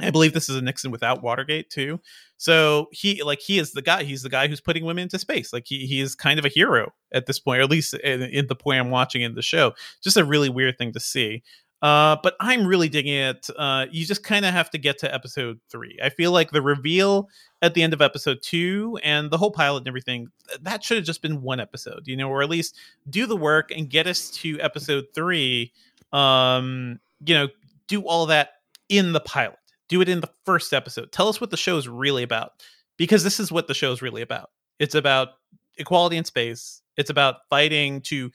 [0.00, 2.00] I believe this is a Nixon without Watergate too.
[2.36, 4.04] So he like he is the guy.
[4.04, 5.52] He's the guy who's putting women into space.
[5.52, 8.22] Like he he is kind of a hero at this point, or at least in,
[8.22, 9.74] in the point I'm watching in the show.
[10.02, 11.42] Just a really weird thing to see.
[11.80, 13.48] Uh, but I'm really digging it.
[13.56, 15.96] Uh, you just kind of have to get to episode three.
[16.02, 17.28] I feel like the reveal
[17.62, 20.28] at the end of episode two and the whole pilot and everything
[20.62, 22.76] that should have just been one episode, you know, or at least
[23.08, 25.72] do the work and get us to episode three.
[26.12, 27.48] Um, you know,
[27.86, 28.54] do all that
[28.88, 29.58] in the pilot.
[29.88, 31.12] Do it in the first episode.
[31.12, 32.52] Tell us what the show is really about,
[32.96, 34.50] because this is what the show is really about.
[34.78, 35.28] It's about
[35.76, 38.30] equality in space it's about fighting to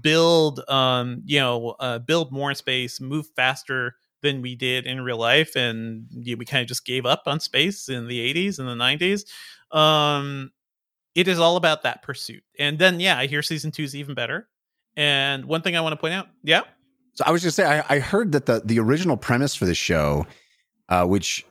[0.00, 5.18] build, um, you know, uh, build more space, move faster than we did in real
[5.18, 8.58] life, and you know, we kind of just gave up on space in the '80s
[8.58, 9.24] and the '90s.
[9.76, 10.50] Um,
[11.14, 12.42] it is all about that pursuit.
[12.58, 14.48] And then, yeah, I hear season two is even better.
[14.96, 16.62] And one thing I want to point out, yeah.
[17.14, 19.74] So I was just say I, I heard that the the original premise for the
[19.74, 20.26] show,
[20.88, 21.44] uh, which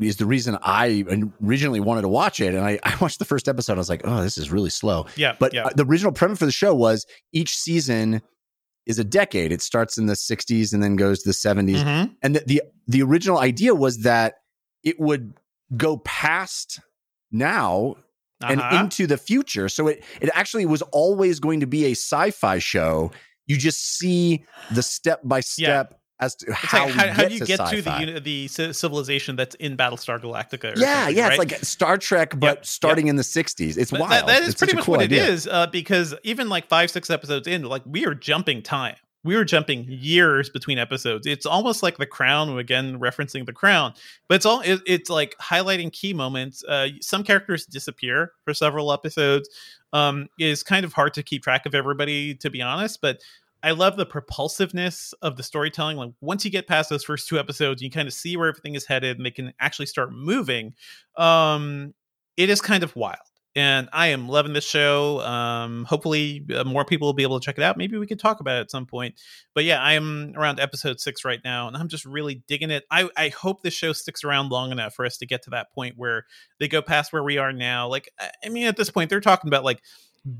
[0.00, 1.04] is the reason I
[1.42, 2.54] originally wanted to watch it.
[2.54, 3.74] And I, I, watched the first episode.
[3.74, 5.06] I was like, oh, this is really slow.
[5.16, 5.36] Yeah.
[5.38, 5.68] But yeah.
[5.74, 8.22] the original premise for the show was each season
[8.86, 9.52] is a decade.
[9.52, 11.82] It starts in the 60s and then goes to the 70s.
[11.82, 12.12] Mm-hmm.
[12.22, 14.36] And the, the, the original idea was that
[14.82, 15.34] it would
[15.76, 16.80] go past
[17.30, 17.96] now
[18.42, 18.52] uh-huh.
[18.52, 19.68] and into the future.
[19.68, 23.10] So it it actually was always going to be a sci-fi show.
[23.46, 27.44] You just see the step by step as to how, like, how, how, do you
[27.44, 28.04] get sci-fi.
[28.04, 30.76] to the the civilization that's in Battlestar Galactica?
[30.76, 31.40] yeah, yeah, right?
[31.40, 33.12] it's like Star Trek, but yep, starting yep.
[33.12, 33.76] in the '60s.
[33.76, 34.10] It's wild.
[34.10, 35.24] that, that is it's pretty much cool what idea.
[35.24, 38.96] it is, uh, because even like five, six episodes in, like we are jumping time.
[39.24, 41.26] We were jumping years between episodes.
[41.26, 43.94] It's almost like The Crown, again referencing The Crown,
[44.28, 46.62] but it's all it, it's like highlighting key moments.
[46.62, 49.48] Uh, some characters disappear for several episodes.
[49.94, 53.22] Um, it is kind of hard to keep track of everybody, to be honest, but
[53.64, 55.96] I love the propulsiveness of the storytelling.
[55.96, 58.74] Like once you get past those first two episodes, you kind of see where everything
[58.74, 60.74] is headed, and they can actually start moving.
[61.16, 61.94] Um,
[62.36, 63.16] it is kind of wild,
[63.56, 65.20] and I am loving this show.
[65.20, 67.78] Um, hopefully, uh, more people will be able to check it out.
[67.78, 69.18] Maybe we could talk about it at some point.
[69.54, 72.84] But yeah, I am around episode six right now, and I'm just really digging it.
[72.90, 75.72] I I hope this show sticks around long enough for us to get to that
[75.72, 76.26] point where
[76.60, 77.88] they go past where we are now.
[77.88, 78.10] Like,
[78.44, 79.80] I mean, at this point, they're talking about like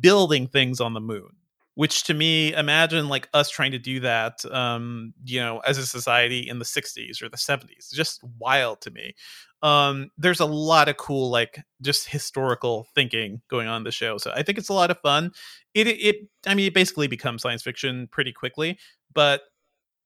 [0.01, 1.31] building things on the moon
[1.75, 5.87] which to me imagine like us trying to do that um you know as a
[5.87, 9.15] society in the 60s or the 70s just wild to me
[9.63, 14.33] um there's a lot of cool like just historical thinking going on the show so
[14.35, 15.31] i think it's a lot of fun
[15.75, 18.79] it it i mean it basically becomes science fiction pretty quickly
[19.13, 19.43] but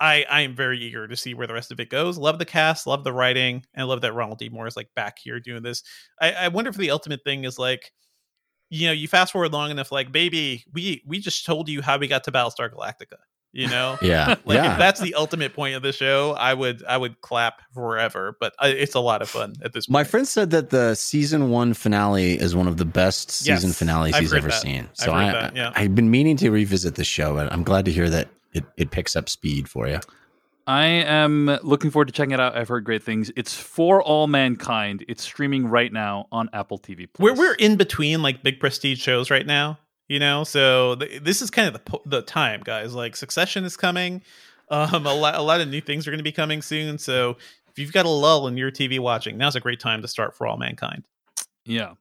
[0.01, 2.19] I, I am very eager to see where the rest of it goes.
[2.19, 4.49] Love the cast, love the writing, and love that Ronald D.
[4.49, 5.82] Moore is like back here doing this.
[6.20, 7.93] I, I wonder if the ultimate thing is like,
[8.70, 11.99] you know, you fast forward long enough, like, baby, we we just told you how
[11.99, 13.16] we got to Battlestar Galactica.
[13.51, 14.73] You know, yeah, like yeah.
[14.73, 18.36] if that's the ultimate point of the show, I would I would clap forever.
[18.39, 19.86] But I, it's a lot of fun at this.
[19.86, 19.93] point.
[19.95, 23.78] My friend said that the season one finale is one of the best season yes,
[23.78, 24.61] finales I've he's ever that.
[24.61, 24.89] seen.
[24.93, 25.73] So I, I, yeah.
[25.74, 28.90] I've been meaning to revisit the show, and I'm glad to hear that it, it
[28.90, 30.01] picks up speed for you.
[30.69, 32.55] I am looking forward to checking it out.
[32.55, 33.32] I've heard great things.
[33.36, 35.03] It's for all mankind.
[35.09, 37.09] It's streaming right now on Apple TV.
[37.11, 37.24] Plus.
[37.24, 39.78] We're we're in between like big prestige shows right now,
[40.09, 40.45] you know.
[40.45, 42.95] So th- this is kind of the the time, guys.
[42.95, 44.20] Like Succession is coming.
[44.70, 46.99] Um, a lot a lot of new things are going to be coming soon.
[46.99, 47.39] So
[47.70, 50.36] if you've got a lull in your TV watching, now's a great time to start
[50.36, 51.07] for all mankind.
[51.65, 51.95] Yeah.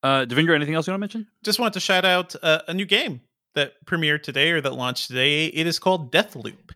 [0.00, 1.26] Uh, Devindra, anything else you want to mention?
[1.42, 3.22] Just want to shout out uh, a new game
[3.54, 5.46] that premiered today or that launched today.
[5.46, 6.70] It is called Deathloop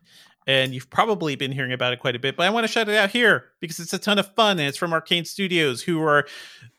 [0.49, 2.89] and you've probably been hearing about it quite a bit, but I want to shout
[2.89, 6.01] it out here because it's a ton of fun and it's from Arkane Studios, who
[6.01, 6.27] are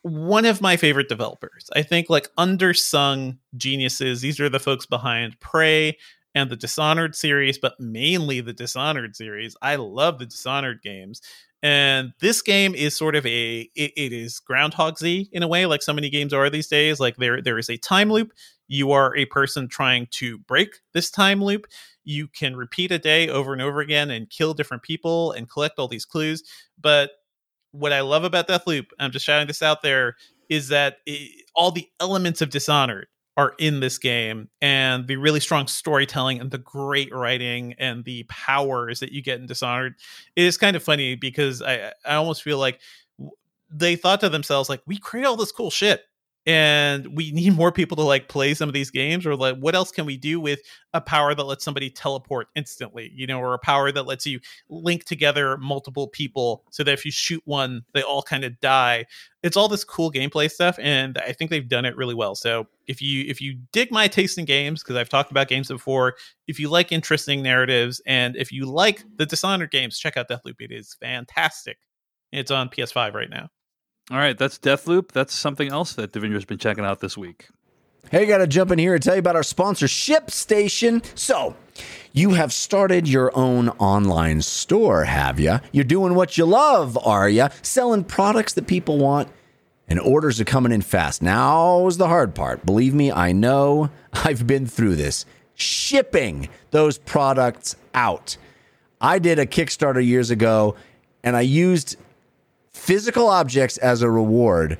[0.02, 1.70] one of my favorite developers.
[1.76, 4.22] I think like undersung geniuses.
[4.22, 5.96] These are the folks behind Prey
[6.34, 9.56] and the Dishonored series, but mainly the Dishonored series.
[9.62, 11.22] I love the Dishonored games.
[11.62, 15.66] And this game is sort of a it, it is Groundhog Z in a way,
[15.66, 16.98] like so many games are these days.
[16.98, 18.32] Like there there is a time loop.
[18.72, 21.66] You are a person trying to break this time loop
[22.04, 25.78] you can repeat a day over and over again and kill different people and collect
[25.78, 26.42] all these clues.
[26.80, 27.10] But
[27.72, 30.16] what I love about Deathloop, I'm just shouting this out there,
[30.48, 33.06] is that it, all the elements of Dishonored
[33.36, 38.24] are in this game and the really strong storytelling and the great writing and the
[38.24, 39.94] powers that you get in Dishonored.
[40.36, 42.80] It is kind of funny because I I almost feel like
[43.70, 46.02] they thought to themselves like we create all this cool shit
[46.50, 49.76] and we need more people to like play some of these games or like what
[49.76, 50.60] else can we do with
[50.94, 54.40] a power that lets somebody teleport instantly you know or a power that lets you
[54.68, 59.06] link together multiple people so that if you shoot one they all kind of die.
[59.42, 62.34] It's all this cool gameplay stuff and i think they've done it really well.
[62.34, 65.68] So if you if you dig my taste in games because i've talked about games
[65.68, 66.16] before
[66.48, 70.56] if you like interesting narratives and if you like the dishonored games check out deathloop.
[70.58, 71.78] It is fantastic.
[72.32, 73.50] It's on ps5 right now
[74.10, 75.12] all right, that's Deathloop.
[75.12, 77.48] That's something else that Devindra's been checking out this week.
[78.10, 81.04] Hey, got to jump in here and tell you about our sponsor, ShipStation.
[81.16, 81.54] So,
[82.12, 85.60] you have started your own online store, have you?
[85.70, 87.46] You're doing what you love, are you?
[87.62, 89.28] Selling products that people want,
[89.86, 91.22] and orders are coming in fast.
[91.22, 92.66] Now's the hard part.
[92.66, 93.90] Believe me, I know.
[94.12, 95.24] I've been through this.
[95.54, 98.36] Shipping those products out.
[99.00, 100.74] I did a Kickstarter years ago,
[101.22, 101.96] and I used
[102.80, 104.78] physical objects as a reward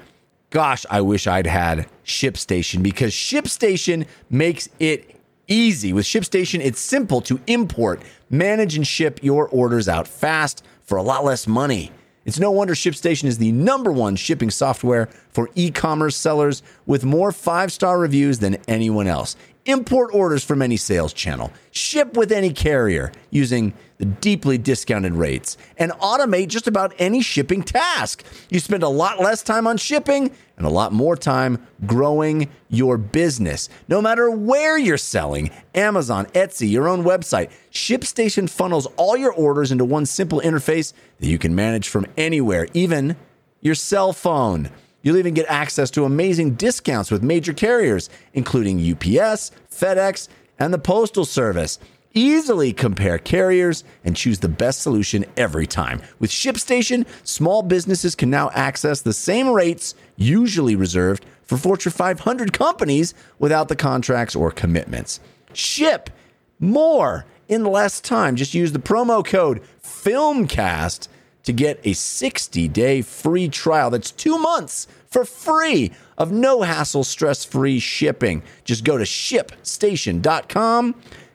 [0.51, 5.17] gosh, I wish I'd had ShipStation because ShipStation makes it
[5.47, 5.93] easy.
[5.93, 11.03] With ShipStation, it's simple to import, manage, and ship your orders out fast for a
[11.03, 11.93] lot less money.
[12.25, 17.05] It's no wonder ShipStation is the number one shipping software for e commerce sellers with
[17.05, 19.37] more five star reviews than anyone else.
[19.67, 25.59] Import orders from any sales channel, ship with any carrier using the deeply discounted rates,
[25.77, 28.25] and automate just about any shipping task.
[28.49, 32.97] You spend a lot less time on shipping and a lot more time growing your
[32.97, 33.69] business.
[33.87, 39.71] No matter where you're selling Amazon, Etsy, your own website ShipStation funnels all your orders
[39.71, 43.17] into one simple interface that you can manage from anywhere, even
[43.61, 44.71] your cell phone.
[45.03, 50.29] You'll even get access to amazing discounts with major carriers, including UPS, FedEx,
[50.59, 51.79] and the Postal Service.
[52.13, 56.03] Easily compare carriers and choose the best solution every time.
[56.19, 62.53] With ShipStation, small businesses can now access the same rates usually reserved for Fortune 500
[62.53, 65.21] companies without the contracts or commitments.
[65.53, 66.11] Ship
[66.59, 68.37] more in less time.
[68.37, 71.09] Just use the promo code FILMCAST
[71.45, 73.91] to get a 60 day free trial.
[73.91, 78.43] That's two months for free of no hassle, stress free shipping.
[78.65, 80.95] Just go to shipstation.com,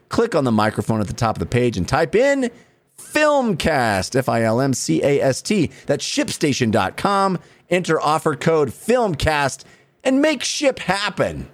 [0.10, 2.52] click on the microphone at the top of the page, and type in
[2.98, 5.72] Filmcast, F I L M C A S T.
[5.86, 7.40] That's shipstation.com.
[7.69, 9.64] Enter offer code Filmcast
[10.03, 11.49] and make ship happen.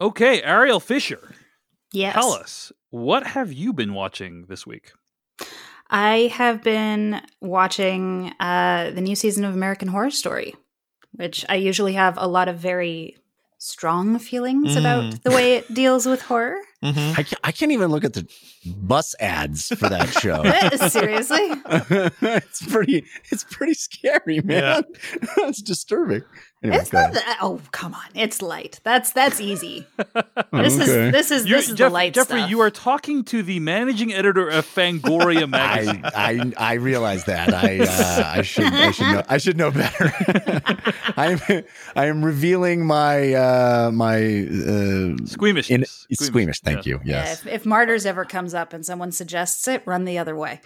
[0.00, 1.34] Okay, Ariel Fisher.
[1.92, 2.14] Yes.
[2.14, 4.92] Tell us, what have you been watching this week?
[5.90, 10.54] I have been watching uh, the new season of American Horror Story,
[11.12, 13.16] which I usually have a lot of very
[13.58, 14.80] strong feelings mm.
[14.80, 16.58] about the way it deals with horror.
[16.82, 17.20] Mm-hmm.
[17.20, 18.26] I, can't, I, can't, even look at the
[18.64, 20.42] bus ads for that show.
[20.88, 21.38] Seriously,
[22.22, 23.04] it's pretty.
[23.30, 24.84] It's pretty scary, man.
[24.84, 25.28] Yeah.
[25.48, 26.22] it's disturbing.
[26.62, 28.80] Anyway, it's not that, oh come on, it's light.
[28.84, 29.86] That's that's easy.
[30.52, 31.06] This okay.
[31.06, 32.50] is this is You're, this is Jeff, the light Jeffrey, stuff.
[32.50, 36.02] you are talking to the managing editor of Fangoria magazine.
[36.04, 37.54] I, I, I realize that.
[37.54, 40.12] I uh, I should I should know I should know better.
[41.16, 41.40] I'm
[41.96, 45.70] I am revealing my uh, my uh, squeamish.
[45.70, 46.60] In, squeamish.
[46.60, 46.94] Thank yeah.
[46.94, 47.00] you.
[47.04, 47.42] Yes.
[47.44, 50.60] Yeah, if, if martyrs ever comes up and someone suggests it, run the other way.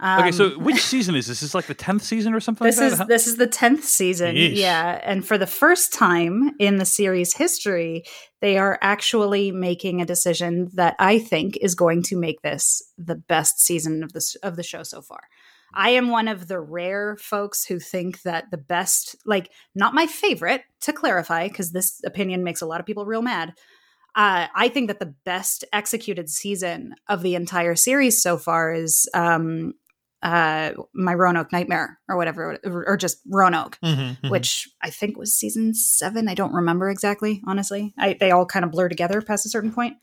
[0.00, 1.38] Um, okay, so um, which season is this?
[1.38, 2.64] Is this like the tenth season or something?
[2.64, 4.36] This like is this is the tenth season.
[4.36, 4.56] Yeesh.
[4.56, 8.04] Yeah, and for the first time in the series history,
[8.40, 13.16] they are actually making a decision that I think is going to make this the
[13.16, 15.20] best season of the of the show so far.
[15.74, 20.06] I am one of the rare folks who think that the best, like, not my
[20.06, 23.52] favorite, to clarify, because this opinion makes a lot of people real mad.
[24.14, 29.08] Uh, I think that the best executed season of the entire series so far is
[29.12, 29.74] um,
[30.22, 34.28] uh my Roanoke Nightmare or whatever, or, just Roanoke, mm-hmm, mm-hmm.
[34.28, 36.28] which I think was season seven.
[36.28, 37.94] I don't remember exactly, honestly.
[37.98, 39.96] I, they all kind of blur together past a certain point.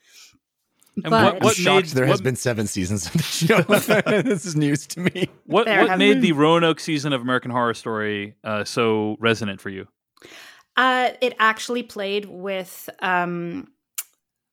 [1.03, 3.61] And but what, what made, there what, has been seven seasons of the show.
[4.21, 5.29] this is news to me.
[5.45, 6.21] What, what made been.
[6.21, 9.87] the Roanoke season of American Horror Story uh, so resonant for you?
[10.77, 12.89] Uh, it actually played with.
[13.01, 13.67] Um,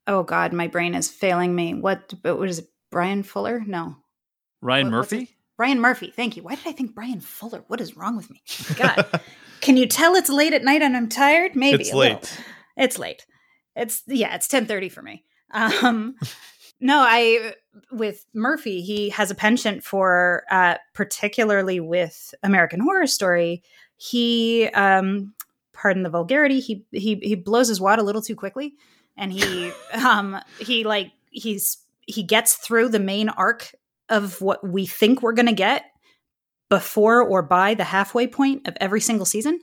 [0.05, 1.73] oh God, my brain is failing me.
[1.73, 2.13] What?
[2.21, 2.67] What is it?
[2.91, 3.63] Bryan Fuller?
[3.65, 3.95] No.
[4.61, 5.32] Ryan what, Murphy.
[5.57, 6.11] Bryan Murphy.
[6.15, 6.43] Thank you.
[6.43, 7.63] Why did I think Brian Fuller?
[7.67, 8.41] What is wrong with me?
[8.75, 9.21] God.
[9.61, 11.55] Can you tell it's late at night and I'm tired?
[11.55, 11.83] Maybe.
[11.83, 12.13] It's late.
[12.13, 12.29] Little.
[12.75, 13.25] It's late.
[13.75, 15.23] It's yeah, it's 10:30 for me.
[15.51, 16.15] Um
[16.79, 17.53] no, I
[17.91, 23.63] with Murphy, he has a penchant for uh particularly with American Horror Story.
[23.97, 25.33] He um
[25.71, 28.73] pardon the vulgarity, he he he blows his wad a little too quickly
[29.17, 33.71] and he um he like he's he gets through the main arc
[34.13, 35.85] of what we think we're going to get
[36.69, 39.59] before or by the halfway point of every single season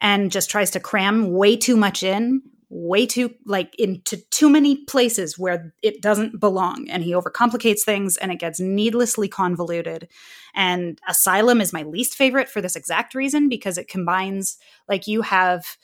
[0.00, 4.84] and just tries to cram way too much in way too like into too many
[4.86, 10.08] places where it doesn't belong and he overcomplicates things and it gets needlessly convoluted.
[10.54, 14.58] And asylum is my least favorite for this exact reason because it combines
[14.88, 15.76] like you have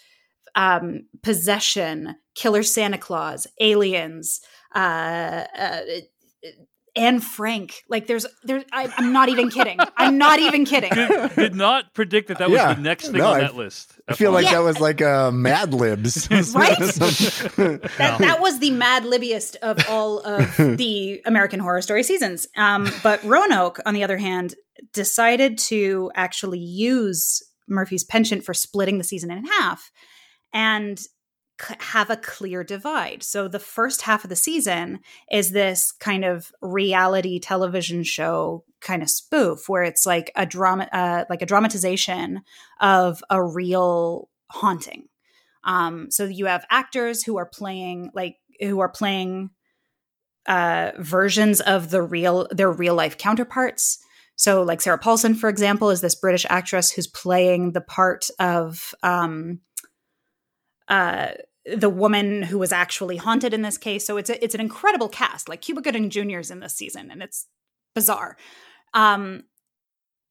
[0.55, 4.43] um possession killer santa claus aliens
[4.75, 5.81] uh, uh
[6.95, 7.83] and Frank.
[7.89, 9.79] Like there's there I, am not even kidding.
[9.97, 10.91] I'm not even kidding.
[10.93, 12.75] Did, did not predict that that was Yeah.
[12.75, 13.93] the next thing No, on I- that list.
[14.09, 14.53] I feel like Yeah.
[14.53, 16.29] that was like uh, Mad Libs.
[16.55, 16.77] Right?
[16.79, 22.47] That, that was the mad libiest of all of the American Horror Story seasons.
[22.57, 24.55] Um, but Roanoke, on the other hand,
[24.93, 29.91] decided to actually use Murphy's penchant for splitting the season in half
[30.53, 31.09] and c-
[31.59, 33.23] have a clear divide.
[33.23, 35.01] So the first half of the season
[35.31, 40.89] is this kind of reality television show kind of spoof where it's like a drama
[40.93, 42.43] uh, like a dramatization
[42.81, 45.09] of a real haunting.
[45.65, 49.51] Um, so you have actors who are playing like who are playing
[50.47, 53.99] uh, versions of the real their real life counterparts.
[54.35, 58.95] So like Sarah Paulson, for example, is this British actress who's playing the part of
[59.03, 59.61] um,
[60.93, 61.33] uh,
[61.65, 64.07] the woman who was actually haunted in this case.
[64.07, 65.49] So it's a, it's an incredible cast.
[65.49, 66.41] Like Cuba Gooding Jr.
[66.41, 67.47] is in this season, and it's
[67.95, 68.37] bizarre.
[68.93, 69.45] Um,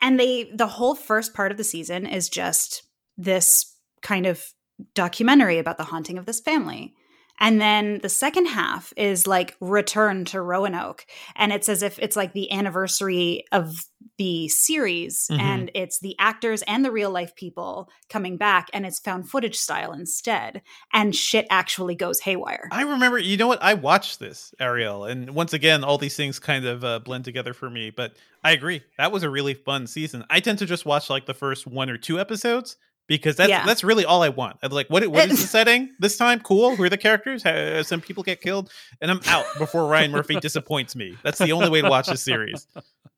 [0.02, 2.84] and they the whole first part of the season is just
[3.18, 4.46] this kind of
[4.94, 6.94] documentary about the haunting of this family.
[7.42, 11.06] And then the second half is like return to Roanoke.
[11.36, 13.74] And it's as if it's like the anniversary of
[14.18, 15.40] the series Mhm.
[15.40, 19.56] and it's the actors and the real life people coming back and it's found footage
[19.58, 20.62] style instead.
[20.94, 22.68] And shit actually goes haywire.
[22.72, 23.64] I remember, you know what?
[23.64, 27.54] I watched this, Ariel, and once again, all these things kind of uh, blend together
[27.54, 27.90] for me.
[27.90, 30.24] But I agree, that was a really fun season.
[30.30, 32.78] I tend to just watch like the first one or two episodes
[33.18, 33.66] because that's Yeah.
[33.66, 34.58] that's really all I want.
[34.64, 36.40] I'm like, what what is the setting this time?
[36.40, 36.76] Cool.
[36.76, 37.44] Who are the characters?
[37.44, 38.72] Ha- uh, some people get killed,
[39.02, 41.18] and I'm out before Ryan Murphy disappoints me.
[41.24, 42.66] That's the only way to watch this series.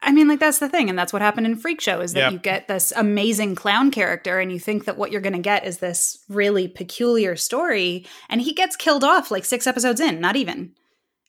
[0.02, 2.20] I mean, like that's the thing, and that's what happened in Freak Show is that
[2.20, 2.30] Yeah.
[2.32, 5.66] you get this amazing clown character, and you think that what you're going to get
[5.66, 10.36] is this really peculiar story, and he gets killed off like six episodes in, not
[10.36, 10.72] even.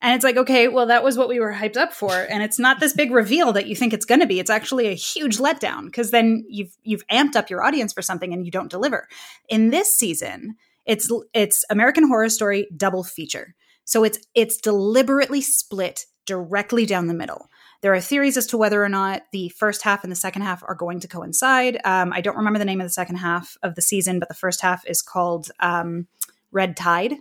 [0.04, 2.58] And it's like, okay, well, that was what we were hyped up for, and it's
[2.58, 4.38] not this big reveal that you think it's going to be.
[4.38, 8.34] It's actually a huge letdown because then you've you've amped up your audience for something
[8.34, 9.08] and you don't deliver.
[9.48, 13.54] In this season, it's it's American Horror Story double feature,
[13.86, 17.48] so it's it's deliberately split directly down the middle.
[17.80, 20.62] There are theories as to whether or not the first half and the second half
[20.64, 21.80] are going to coincide.
[21.82, 24.34] Um, I don't remember the name of the second half of the season, but the
[24.34, 26.08] first half is called um,
[26.52, 27.14] Red Tide.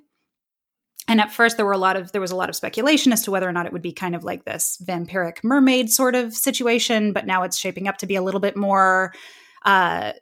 [1.14, 3.22] And at first, there were a lot of there was a lot of speculation as
[3.22, 6.34] to whether or not it would be kind of like this vampiric mermaid sort of
[6.34, 7.14] situation.
[7.14, 9.14] But now it's shaping up to be a little bit more
[9.64, 10.14] uh,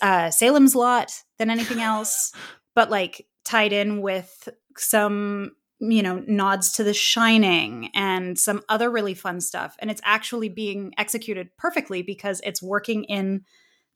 [0.00, 2.32] uh, Salem's Lot than anything else,
[2.74, 4.48] but like tied in with
[4.78, 5.50] some
[5.80, 10.48] you know nods to the shining and some other really fun stuff and it's actually
[10.48, 13.44] being executed perfectly because it's working in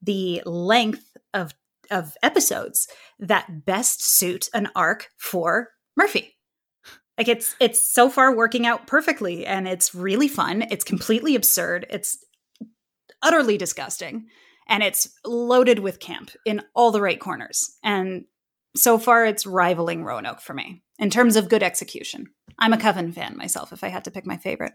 [0.03, 1.55] the length of
[1.91, 2.89] of episodes
[3.19, 6.37] that best suit an arc for Murphy
[7.19, 11.87] like it's it's so far working out perfectly and it's really fun it's completely absurd
[11.91, 12.25] it's
[13.23, 14.27] utterly disgusting
[14.69, 18.25] and it's loaded with camp in all the right corners and
[18.77, 22.29] so far it's rivaling Roanoke for me in terms of good execution.
[22.59, 24.73] I'm a Coven fan myself if I had to pick my favorite.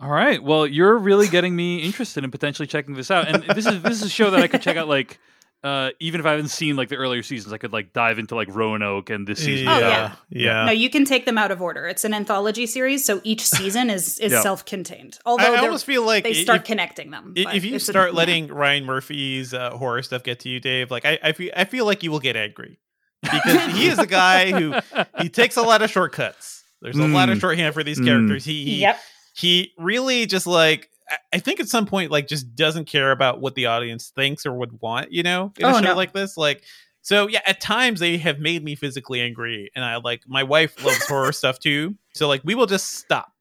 [0.00, 0.42] All right.
[0.42, 3.28] Well, you're really getting me interested in potentially checking this out.
[3.28, 5.20] And this is this is a show that I could check out like
[5.64, 8.34] uh even if I haven't seen like the earlier seasons, I could like dive into
[8.34, 9.68] like Roanoke and this season.
[9.68, 10.12] Oh, yeah, yeah.
[10.28, 10.64] yeah.
[10.66, 11.86] No, you can take them out of order.
[11.86, 14.40] It's an anthology series, so each season is is Yeah.
[14.42, 15.18] self-contained.
[15.24, 17.34] Although I they're- almost feel like they start if- connecting them.
[17.36, 18.16] If you it's a- start yeah.
[18.18, 21.64] letting Ryan Murphy's uh, horror stuff get to you, Dave, like I, I feel, I
[21.64, 22.78] feel like you will get angry
[23.22, 24.74] because he is a guy who
[25.20, 26.64] he takes a lot of shortcuts.
[26.80, 27.40] There's a lot of Mm.
[27.40, 28.06] shorthand for these Mm.
[28.06, 28.44] characters.
[28.44, 28.98] He, he Yep.
[29.36, 33.40] he really just like I- I think at some point like just doesn't care about
[33.40, 35.94] what the audience thinks or would want, you know, in a Oh, show no.
[35.94, 36.36] like this.
[36.36, 36.62] Like
[37.02, 39.70] so yeah, at times they have made me physically angry.
[39.74, 41.96] And I like my wife loves horror stuff too.
[42.14, 43.32] So like we will just stop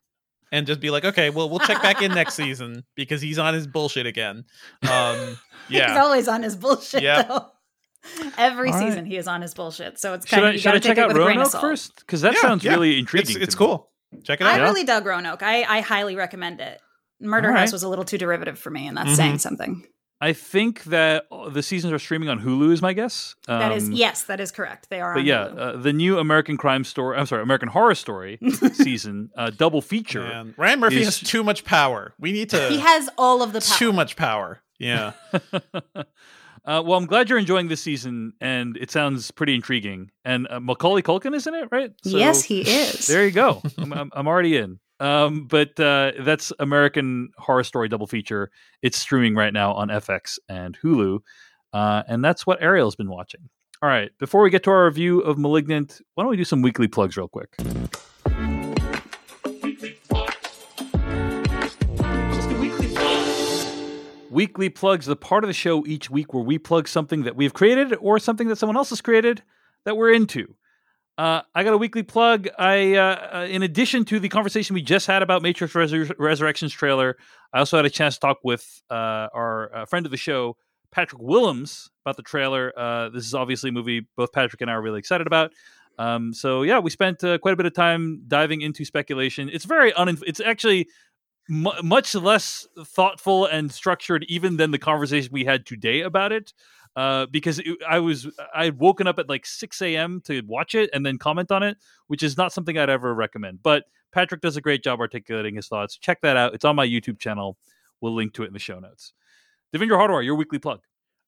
[0.51, 3.53] and just be like, okay, well we'll check back in next season because he's on
[3.53, 4.45] his bullshit again.
[4.83, 5.37] Um
[5.69, 7.27] yeah, He's always on his bullshit Yep.
[7.27, 7.45] though.
[8.37, 8.87] Every All right.
[8.87, 9.99] season he is on his bullshit.
[9.99, 11.17] So it's Should kind of I you should I gotta check take it out with
[11.17, 11.61] a grain of Roanoke salt.
[11.61, 11.95] first?
[11.99, 12.71] Because that Yeah, sounds yeah.
[12.71, 13.41] really It's, intriguing.
[13.41, 13.67] it's to me.
[13.67, 13.89] cool.
[14.23, 14.57] Check it I out.
[14.57, 14.63] Yeah.
[14.63, 15.43] really dug Roanoke.
[15.43, 16.81] I, I highly recommend it.
[17.21, 17.59] Murder All right.
[17.61, 19.15] House was a little too derivative for me, and that's Mhm.
[19.15, 19.85] saying something.
[20.23, 22.71] I think that uh, the seasons are streaming on Hulu.
[22.71, 23.33] Is my guess.
[23.47, 24.89] that is Um, yes, that is correct.
[24.91, 25.13] They are.
[25.15, 25.57] But on yeah, Hulu.
[25.59, 27.17] uh, the new American Crime Story.
[27.17, 28.37] I'm sorry, American Horror Story
[28.73, 30.21] season uh, double feature.
[30.27, 32.13] Man, Ryan Murphy is- has too much power.
[32.19, 33.77] We need to he has all of the power.
[33.79, 34.61] too much power.
[34.77, 35.13] Yeah.
[35.95, 36.03] uh,
[36.65, 40.11] well, I'm glad you're enjoying this season, and it sounds pretty intriguing.
[40.23, 41.91] And uh, Macaulay Culkin is in it, right?
[42.03, 43.07] So yes, he is.
[43.07, 43.61] There you go.
[43.77, 44.79] I'm, I'm, I'm already in.
[45.01, 48.51] Um, but uh, that's American Horror Story double feature.
[48.83, 51.21] It's streaming right now on FX and Hulu,
[51.73, 53.49] uh, and that's what Ariel's been watching.
[53.81, 56.61] All right, before we get to our review of *Malignant*, why don't we do some
[56.61, 57.49] weekly plugs real quick?
[64.29, 67.55] Weekly plugs, the part of the show each week where we plug something that we've
[67.55, 69.41] created or something that someone else has created
[69.83, 70.55] that we're into.
[71.21, 72.49] Uh, I got a weekly plug.
[72.57, 76.73] I, uh, uh, in addition to the conversation we just had about Matrix Resur- Resurrections
[76.73, 77.15] trailer,
[77.53, 80.57] I also had a chance to talk with uh, our uh, friend of the show,
[80.91, 82.73] Patrick Willems, about the trailer.
[82.75, 85.51] Uh, this is obviously a movie both Patrick and I are really excited about.
[85.99, 89.47] Um, so yeah, we spent quite a bit of time diving into speculation.
[89.47, 90.17] It's very un.
[90.25, 90.87] It's actually
[91.47, 96.51] m- much less thoughtful and structured even than the conversation we had today about it
[96.95, 100.21] uh, because it, I was I had woken up at like 6 a.m.
[100.25, 101.77] to watch it and then comment on it,
[102.07, 103.63] which is not something I'd ever recommend.
[103.63, 105.97] But Patrick does a great job articulating his thoughts.
[105.97, 106.53] Check that out.
[106.53, 107.57] It's on my YouTube channel.
[108.01, 109.13] We'll link to it in the show notes.
[109.73, 110.81] Devindra Hardawar, your weekly plug.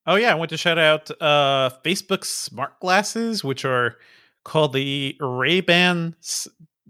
[0.06, 3.96] Oh yeah, I want to shout out uh, Facebook smart glasses, which are
[4.44, 6.14] called the Ray Ban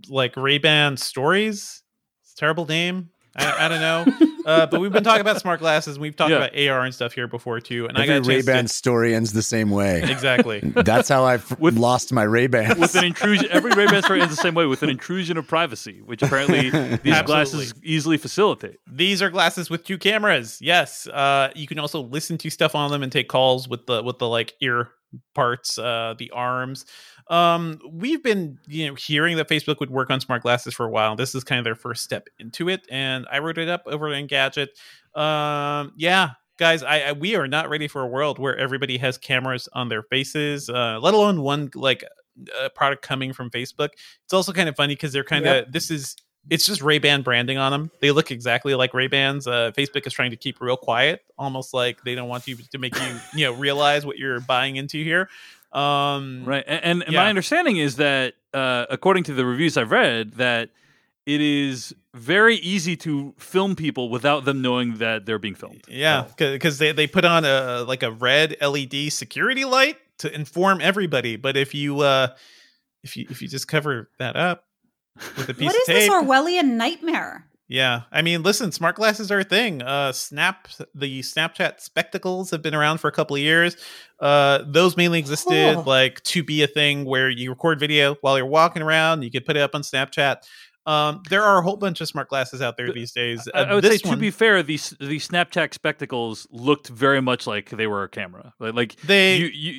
[0.08, 1.82] like Ray Ban Stories.
[2.22, 3.10] It's terrible name.
[3.36, 4.28] I, I don't know.
[4.44, 5.98] Uh, but we've been talking about smart glasses.
[5.98, 6.44] We've talked yeah.
[6.44, 7.86] about AR and stuff here before too.
[7.86, 8.68] And Every I got Ray Ban to...
[8.68, 10.02] story ends the same way.
[10.02, 10.60] Exactly.
[10.76, 12.78] That's how I with, lost my Ray Ban.
[12.78, 15.46] With an intrusion, every Ray Ban story ends the same way with an intrusion of
[15.46, 16.70] privacy, which apparently
[17.02, 18.78] these glasses easily facilitate.
[18.86, 20.58] These are glasses with two cameras.
[20.60, 21.06] Yes.
[21.06, 24.18] Uh, you can also listen to stuff on them and take calls with the with
[24.18, 24.90] the like ear
[25.34, 26.84] parts, uh, the arms.
[27.28, 30.90] Um, we've been you know hearing that Facebook would work on smart glasses for a
[30.90, 31.16] while.
[31.16, 34.08] This is kind of their first step into it, and I wrote it up over
[34.10, 34.68] Engadget.
[35.18, 39.18] Um, yeah, guys, I, I, we are not ready for a world where everybody has
[39.18, 42.04] cameras on their faces, uh, let alone one like
[42.60, 43.90] a product coming from Facebook.
[44.24, 45.72] It's also kind of funny because they're kind of yep.
[45.72, 46.16] this is
[46.50, 47.90] it's just Ray Ban branding on them.
[48.00, 49.46] They look exactly like Ray Bans.
[49.46, 52.78] Uh, Facebook is trying to keep real quiet, almost like they don't want you to
[52.78, 55.28] make you you know realize what you're buying into here.
[55.74, 57.20] Um, right, and, and yeah.
[57.22, 60.70] my understanding is that uh, according to the reviews I've read, that
[61.26, 65.82] it is very easy to film people without them knowing that they're being filmed.
[65.88, 70.80] Yeah, because they, they put on a like a red LED security light to inform
[70.80, 71.36] everybody.
[71.36, 72.28] But if you uh,
[73.02, 74.66] if you if you just cover that up
[75.36, 77.46] with a piece what of tape, what is this Orwellian nightmare?
[77.66, 79.80] Yeah, I mean, listen, smart glasses are a thing.
[79.80, 83.76] Uh, Snap, the Snapchat spectacles have been around for a couple of years.
[84.20, 88.46] Uh, those mainly existed like to be a thing where you record video while you're
[88.46, 89.22] walking around.
[89.22, 90.46] You could put it up on Snapchat.
[90.86, 93.48] Um, there are a whole bunch of smart glasses out there these days.
[93.54, 97.46] Uh, I would say, one, to be fair, these the Snapchat spectacles looked very much
[97.46, 98.52] like they were a camera.
[98.60, 99.72] Like, like they, you you,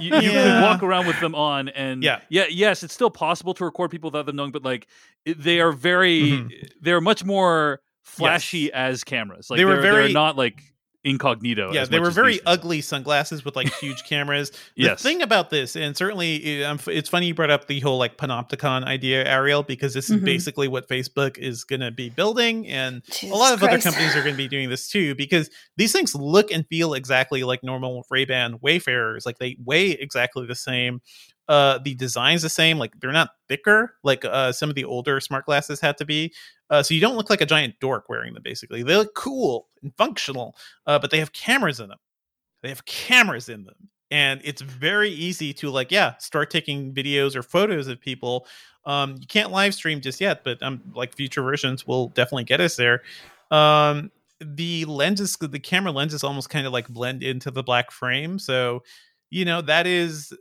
[0.00, 0.60] you, you yeah.
[0.60, 3.90] could walk around with them on, and yeah, yeah, yes, it's still possible to record
[3.90, 4.86] people without them knowing, but like
[5.24, 6.48] they are very, mm-hmm.
[6.82, 8.70] they're much more flashy yes.
[8.74, 9.48] as cameras.
[9.48, 10.60] Like they were very not like
[11.04, 11.72] incognito.
[11.72, 14.50] Yeah, they were very ugly sunglasses with like huge cameras.
[14.76, 15.02] The yes.
[15.02, 18.84] thing about this, and certainly um, it's funny you brought up the whole like panopticon
[18.84, 20.18] idea, Ariel, because this mm-hmm.
[20.18, 23.72] is basically what Facebook is going to be building, and Jesus a lot of Christ.
[23.72, 26.94] other companies are going to be doing this too, because these things look and feel
[26.94, 29.26] exactly like normal Ray Ban Wayfarers.
[29.26, 31.00] Like they weigh exactly the same
[31.46, 35.20] uh the design's the same like they're not thicker like uh some of the older
[35.20, 36.32] smart glasses had to be
[36.74, 38.82] uh so you don't look like a giant dork wearing them basically.
[38.82, 40.56] They look cool and functional
[40.86, 41.98] uh but they have cameras in them.
[42.62, 47.36] They have cameras in them and it's very easy to like yeah start taking videos
[47.36, 48.46] or photos of people.
[48.86, 52.60] Um you can't live stream just yet but um like future versions will definitely get
[52.60, 53.02] us there.
[53.50, 54.10] Um
[54.40, 58.82] the lenses the camera lenses almost kind of like blend into the black frame so
[59.30, 60.34] you know that is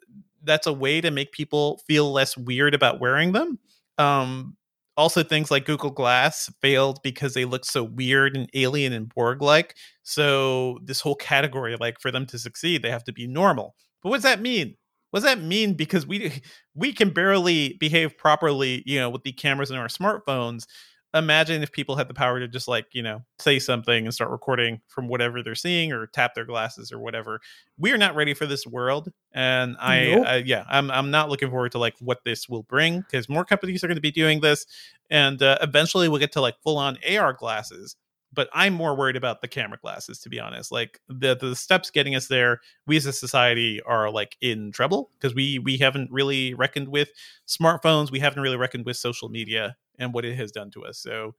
[0.44, 3.60] that's a way to make people feel less weird about wearing them.
[3.98, 4.56] Um,
[4.98, 9.41] also, things like Google Glass failed because they looked so weird and alien and Borg
[9.41, 9.76] like.
[10.03, 13.76] So, this whole category, like for them to succeed, they have to be normal.
[14.03, 14.76] But what does that mean?
[15.11, 15.74] What does that mean?
[15.74, 16.41] Because we
[16.76, 20.65] we can barely behave properly, you know, with the cameras in our smartphones
[21.14, 24.31] imagine if people had the power to just like you know say something and start
[24.31, 27.40] recording from whatever they're seeing or tap their glasses or whatever
[27.77, 30.26] we are not ready for this world and i, nope.
[30.26, 33.45] I yeah i'm i'm not looking forward to like what this will bring because more
[33.45, 34.65] companies are going to be doing this
[35.10, 37.95] and uh, eventually we'll get to like full on ar glasses
[38.34, 41.90] but i'm more worried about the camera glasses to be honest like the the steps
[41.90, 46.12] getting us there we as a society are like in trouble because we we haven't
[46.12, 47.10] really reckoned with
[47.48, 50.98] smartphones we haven't really reckoned with social media and what it has done to us.
[50.98, 51.36] So,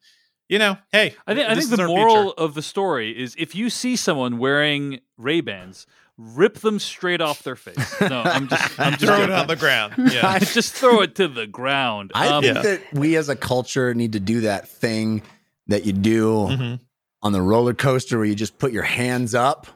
[0.49, 2.35] you know, hey, I think I think the moral future.
[2.39, 5.87] of the story is if you see someone wearing Ray Bans,
[6.19, 8.01] rip them straight off their face.
[8.01, 9.95] No, I'm just I'm just throw it on the ground.
[10.12, 12.12] Yeah, just throw it to the ground.
[12.15, 12.62] I um, think yeah.
[12.62, 15.23] that we as a culture need to do that thing
[15.69, 16.84] that you do mm-hmm.
[17.24, 19.66] On the roller coaster where you just put your hands up,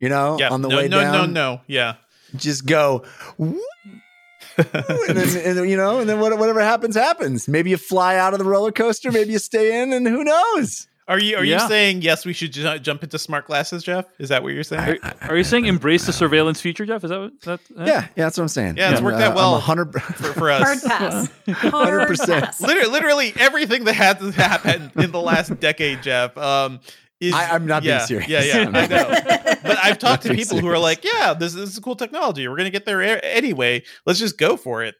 [0.00, 0.52] you know, yep.
[0.52, 1.12] on the no, way no, down.
[1.12, 1.96] No, no, no, yeah.
[2.34, 3.04] Just go
[4.56, 7.48] and then and, you know, and then whatever happens, happens.
[7.48, 10.88] Maybe you fly out of the roller coaster, maybe you stay in, and who knows?
[11.08, 11.62] Are you are Yeah.
[11.62, 12.24] you saying yes?
[12.24, 14.06] We should ju- jump into smart glasses, Jeff?
[14.18, 15.00] Is that what you're saying?
[15.02, 17.02] Are, are you saying embrace the surveillance feature, Jeff?
[17.02, 17.60] Is that what that?
[17.76, 17.84] uh?
[17.84, 18.76] Yeah, yeah, that's what I'm saying.
[18.76, 19.48] Yeah, it's I'm, worked uh, out well.
[19.48, 20.00] I'm 100 for,
[20.32, 21.28] for Hard us, pass.
[21.48, 22.60] 100%.
[22.60, 26.36] literally, literally everything that has happened in the last decade, Jeff.
[26.38, 26.80] Um,
[27.20, 28.28] is, I- I'm not being serious.
[28.28, 29.54] Yeah, yeah, I'm I not- know.
[29.62, 32.48] But I've talked to being people who are like, "Yeah, this, this is cool technology.
[32.48, 33.84] We're gonna get there anyway.
[34.04, 34.96] Let's just go for it."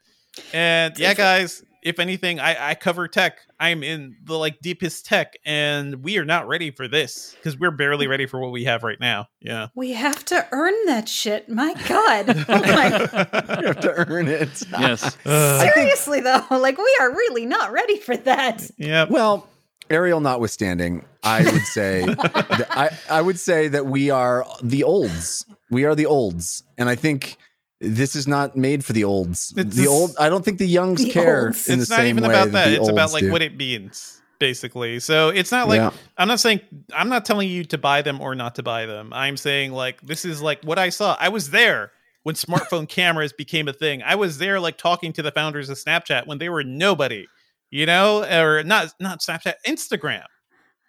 [0.52, 3.38] And yeah, guys, if anything, I, I cover tech.
[3.58, 7.70] I'm in the like deepest tech, and we are not ready for this because we're
[7.70, 9.28] barely ready for what we have right now.
[9.40, 9.68] Yeah.
[9.74, 11.48] We have to earn that shit.
[11.48, 12.44] My God.
[12.52, 14.62] Oh my- you have to earn it.
[14.70, 15.16] Yes.
[15.24, 18.70] Seriously, though, like we are really not ready for that.
[18.76, 19.06] Yeah.
[19.08, 19.48] Well,
[19.90, 25.44] Ariel notwithstanding, I would say that I, I would say that we are the olds.
[25.70, 26.62] We are the olds.
[26.78, 27.36] And I think
[27.82, 29.52] this is not made for the olds.
[29.56, 31.68] It's the old I don't think the youngs The care olds.
[31.68, 32.68] in it's the not same even way about that.
[32.70, 33.30] the It's about like do.
[33.32, 35.00] what it means, basically.
[35.00, 35.90] So it's not like Yeah.
[36.16, 36.60] I'm not saying
[36.94, 39.12] I'm not telling you to buy them or not to buy them.
[39.12, 41.16] I'm saying like this is like what I saw.
[41.18, 41.92] I was there
[42.22, 44.02] when smartphone cameras became a thing.
[44.04, 47.26] I was there like talking to the founders of Snapchat when they were nobody,
[47.70, 50.22] you know, or not not Snapchat, Instagram.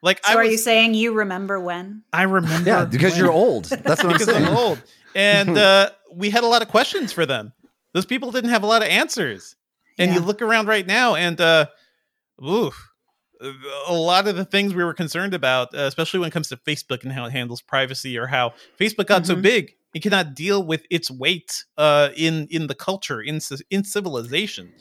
[0.04, 2.04] Like So I are was, you saying you remember when?
[2.12, 3.66] I remember Yeah, because when- you're old.
[3.66, 4.46] That's what I'm because saying.
[4.46, 4.82] I'm old.
[5.16, 7.54] And uh, we had a lot of questions for them.
[7.94, 9.56] Those people didn't have a lot of answers.
[10.00, 11.68] And you look around right now, and uh,
[12.44, 12.90] oof,
[13.88, 16.58] a lot of the things we were concerned about, uh, especially when it comes to
[16.58, 19.42] Facebook and how it handles privacy, or how Facebook got so Mhm.
[19.44, 24.74] big, it cannot deal with its weight uh, in in the culture, in in civilization.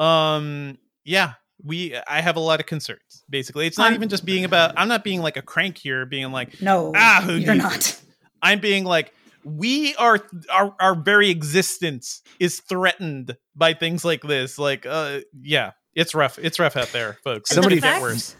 [0.00, 1.94] Um, yeah, we.
[2.08, 3.24] I have a lot of concerns.
[3.30, 4.74] Basically, it's not I'm- even just being about.
[4.76, 8.00] I'm not being like a crank here, being like, No, Ah, you're not.
[8.42, 9.12] I'm being like,
[9.48, 10.18] we are
[10.52, 14.58] our our very existence is threatened by things like this.
[14.58, 16.36] Like, uh, yeah, it's rough.
[16.40, 17.50] It's rough out there, folks.
[17.50, 18.34] Somebody- Somebody get worse.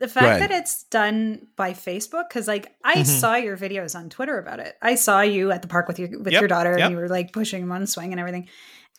[0.00, 0.38] The fact Right.
[0.40, 3.06] that it's done by Facebook, because like I Mhm.
[3.06, 4.74] saw your videos on Twitter about it.
[4.82, 6.80] I saw you at the park with your with Yep, your daughter, yep.
[6.86, 8.48] and you were like pushing him on swing and everything.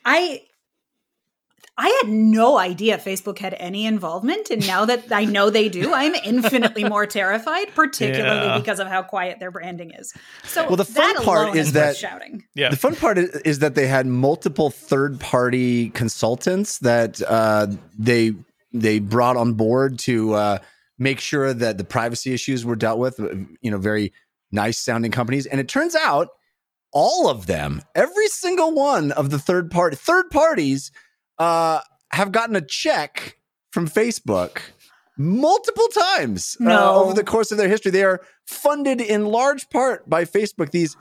[0.06, 0.41] I
[1.77, 5.93] I had no idea Facebook had any involvement, and now that I know they do,
[5.93, 8.57] I'm infinitely more terrified, particularly Yeah.
[8.57, 10.14] because of how quiet their branding is.
[10.45, 12.45] So, Well, the fun that part alone is that- shouting.
[12.56, 17.68] Yeah, The fun part is, is that they had multiple third party consultants that uh,
[17.97, 18.34] they
[18.72, 20.57] they brought on board to uh,
[20.97, 23.19] make sure that the privacy issues were dealt with.
[23.61, 24.14] You know, very
[24.52, 26.30] nice sounding companies, and it turns out
[26.93, 30.91] all of them, every single one of the third party third parties,
[31.38, 31.82] uh,
[32.12, 33.38] have gotten a check
[33.72, 34.60] from Facebook
[35.18, 37.91] multiple times uh, over the course of their history.
[37.91, 40.72] They are funded in large part by Facebook.
[40.72, 40.98] These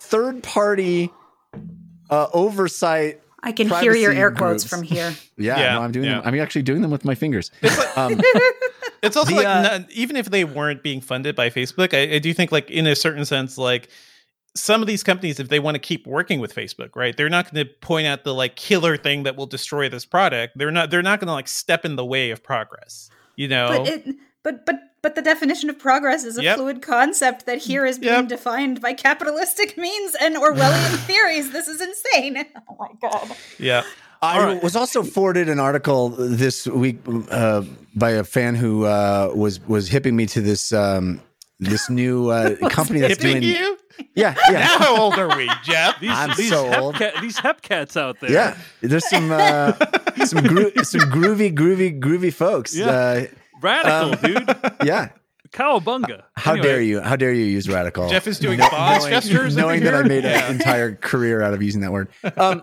[0.00, 1.10] third party
[2.10, 3.20] uh, oversight.
[3.42, 4.68] I can hear your air quotes groups.
[4.68, 5.14] from here.
[5.36, 6.20] Yeah, Yeah, no, I'm doing yeah.
[6.20, 6.22] them.
[6.34, 7.50] I'm actually doing them with my fingers.
[7.96, 8.20] Um,
[9.02, 12.16] it's also The, like uh, not- even if they weren't being funded by Facebook, I,
[12.16, 13.88] I do think like in a certain sense, like
[14.58, 17.52] some of these companies, if they want to keep working with Facebook, right, they're not
[17.52, 20.56] going to point out the like killer thing that will destroy this product.
[20.56, 20.90] They're not.
[20.90, 23.10] They're not going to like step in the way of progress.
[23.36, 23.68] You know.
[23.68, 26.56] But it, but but but the definition of progress is a Yep.
[26.56, 28.28] fluid concept that here is being Yep.
[28.28, 31.52] defined by capitalistic means and Orwellian theories.
[31.52, 32.44] This is insane.
[32.68, 33.36] Oh my god.
[33.58, 33.82] yeah.
[34.20, 34.62] I All right.
[34.62, 36.98] was also forwarded an article this week
[37.30, 37.62] uh,
[37.94, 41.20] by a fan who uh, was was hipping me to this um,
[41.60, 43.42] this new uh, company that's doing.
[43.42, 43.78] you?
[44.14, 45.98] Yeah, Now yeah, how old are we, Jeff?
[46.00, 46.94] These, I'm these so hep old.
[46.96, 48.30] ca- these hep cats out there.
[48.30, 48.56] yeah.
[48.80, 49.72] There's some uh,
[50.24, 52.76] some gro- some groovy, groovy, groovy folks.
[52.76, 52.86] Yeah.
[52.86, 53.26] Uh,
[53.60, 54.56] Radical, Um, dude.
[54.84, 55.08] yeah.
[55.50, 56.22] Cowabunga.
[56.36, 57.00] How Anyway, dare you?
[57.00, 58.08] How dare you use radical?
[58.08, 60.44] Jeff is doing Kno- boss knowing, gestures knowing that I made Yeah.
[60.46, 62.08] an entire career out of using that word.
[62.36, 62.62] Um,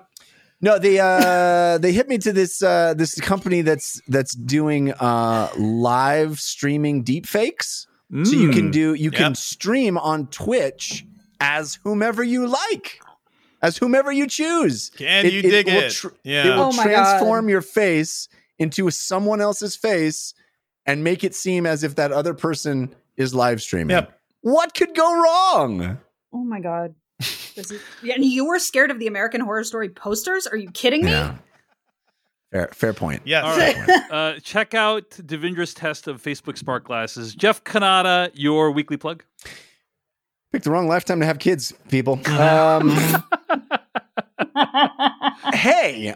[0.62, 5.50] no, they uh, they hit me to this uh, this company that's that's doing uh,
[5.58, 7.26] live streaming deep
[8.14, 8.30] fakes.
[8.30, 8.74] So you can Mm.
[8.74, 11.06] do you can stream on Twitch
[11.40, 13.00] as whomever you like,
[13.62, 14.92] as whomever you choose.
[14.98, 15.92] Can you dig it?
[15.92, 16.48] tr- Yeah.
[16.48, 18.28] It will Oh my transform your face
[18.60, 20.34] into someone else's face
[20.86, 23.96] and make it seem as if that other person is live streaming.
[23.96, 24.20] Yep.
[24.42, 25.98] What could go wrong?
[26.34, 26.96] Oh my god.
[27.56, 27.74] Is,
[28.04, 30.46] yeah, and you were scared of the American Horror Story posters?
[30.46, 31.12] Are you kidding me?
[31.12, 31.36] Yeah.
[32.52, 33.22] Fair, fair point.
[33.26, 33.44] Yes.
[33.44, 34.02] All right.
[34.12, 37.36] uh, check out Devindra's test of Facebook smart glasses.
[37.36, 39.24] Jeff Cannata, your weekly plug.
[40.52, 42.14] Picked the wrong lifetime to have kids, people.
[42.30, 42.90] Um,
[45.54, 46.14] hey,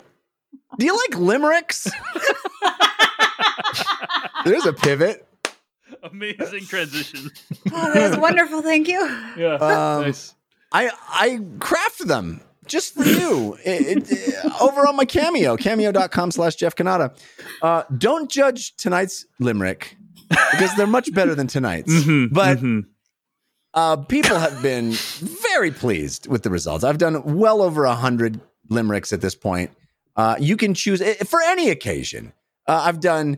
[0.77, 1.85] do you like limericks?
[4.45, 5.25] There's a pivot.
[6.03, 7.29] Amazing transition.
[7.73, 8.61] Oh, that was wonderful.
[8.61, 8.99] Thank you.
[9.35, 9.55] Yeah.
[9.55, 10.33] Um, nice.
[10.71, 12.39] I I craft them
[12.69, 17.11] just for you It- it- over on my cameo cameo.com slash jeff cannata
[17.61, 19.97] uh, don't judge tonight's limerick
[20.51, 21.91] because they're much better than tonight's.
[21.91, 22.85] Mhm, but mhm.
[23.73, 26.83] uh, people have been very pleased with the results.
[26.83, 28.39] I've done well over a hundred
[28.69, 29.71] limericks at this point.
[30.15, 32.33] Uh, you can choose eh, for any occasion.
[32.67, 33.37] Uh, I've done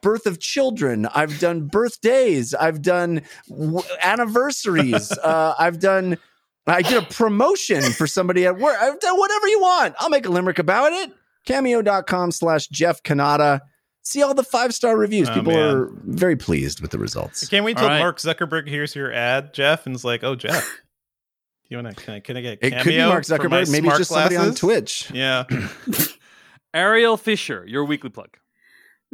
[0.00, 1.06] birth of children.
[1.14, 2.52] I've done birthdays.
[2.54, 5.12] I've done w- anniversaries.
[5.22, 6.18] uh, I've done.
[6.66, 8.76] I did a promotion for somebody at work.
[8.80, 9.94] I've done whatever you want.
[9.98, 11.12] I'll make a limerick about it.
[11.46, 13.60] Cameo.com slash Jeff Cannata.
[14.02, 15.28] See all the five star reviews.
[15.30, 15.76] Oh, People man.
[15.76, 17.42] are very pleased with the results.
[17.44, 17.98] I can't wait All till right.
[17.98, 20.80] Mark Zuckerberg hears your ad, Jeff, and is like, "Oh, Jeff,
[21.68, 22.02] you want to?
[22.02, 22.58] Can I, can I get?
[22.62, 23.70] A It could be Mark Zuckerberg.
[23.70, 24.54] Maybe smart it's just somebody on?
[24.54, 25.10] Twitch.
[25.12, 25.44] Yeah,
[26.74, 28.36] Ariel Fisher, your weekly plug.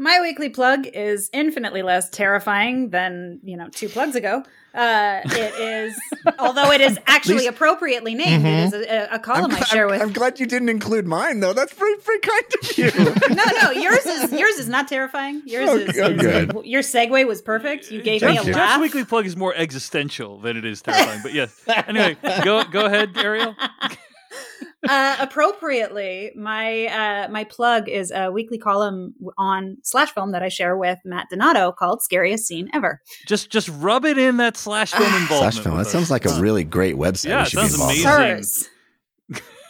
[0.01, 4.43] My weekly plug is infinitely less terrifying than, you know, two plugs ago.
[4.73, 5.99] Uh, it is,
[6.39, 9.91] although it is actually least- appropriately named, it is a, a column I share I'm,
[9.91, 10.01] with.
[10.01, 11.53] I'm glad you didn't include mine though.
[11.53, 13.35] That's pretty, pretty kind of you.
[13.35, 15.43] no, no, yours is yours is not terrifying.
[15.45, 16.65] Yours Oh, is, oh, is- good.
[16.65, 17.91] your segue was perfect.
[17.91, 18.81] You gave me a Jeff's, Jeff's laugh.
[18.81, 21.21] weekly plug is more existential than it is terrifying.
[21.23, 21.61] but yes.
[21.89, 23.55] Anyway, go go ahead, Ariel.
[24.89, 30.49] uh, appropriately, my uh, my plug is a weekly column on slash film that I
[30.49, 34.93] share with Matt Donato called "Scariest Scene Ever." Just just rub it in that slash
[34.93, 35.55] film involvement.
[35.55, 35.77] Slash film.
[35.77, 35.93] That us.
[35.93, 37.29] sounds like a really great website.
[37.29, 38.03] Yeah, we it sounds amazing.
[38.03, 38.69] Sirs,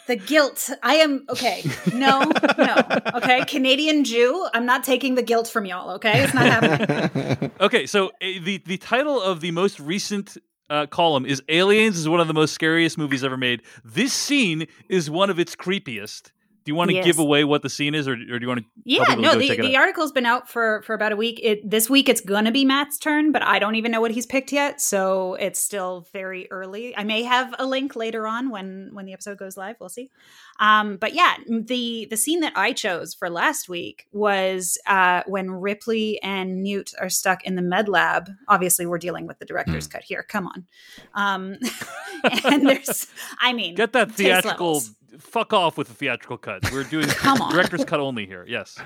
[0.07, 0.69] the guilt.
[0.83, 1.63] I am okay.
[1.93, 2.75] No, no.
[3.15, 4.47] Okay, Canadian Jew.
[4.53, 5.91] I'm not taking the guilt from y'all.
[5.95, 7.51] Okay, it's not happening.
[7.61, 8.11] Okay, so uh,
[8.41, 10.37] the the title of the most recent
[10.71, 14.67] uh, column is "Aliens is one of the most scariest movies ever made." This scene
[14.89, 16.31] is one of its creepiest.
[16.63, 17.05] Do you want to Yes.
[17.05, 18.65] give away what the scene is, or, or do you want to?
[18.83, 21.39] Yeah, no, the, the article's been out for for about a week.
[21.41, 24.25] It this week it's gonna be Matt's turn, but I don't even know what he's
[24.27, 26.95] picked yet, so it's still very early.
[26.95, 29.77] I may have a link later on when when the episode goes live.
[29.79, 30.11] We'll see.
[30.59, 35.49] Um, but yeah, the the scene that I chose for last week was uh, when
[35.49, 38.29] Ripley and Newt are stuck in the med lab.
[38.47, 39.91] Obviously, we're dealing with the director's Hmm.
[39.93, 40.21] cut here.
[40.21, 40.67] Come on,
[41.15, 41.57] um,
[42.45, 43.07] and there's,
[43.39, 44.83] I mean, Get that theatrical.
[45.21, 46.71] Fuck off with the theatrical cut.
[46.71, 47.53] We're doing Come on.
[47.53, 48.45] director's cut only here.
[48.47, 48.77] Yes.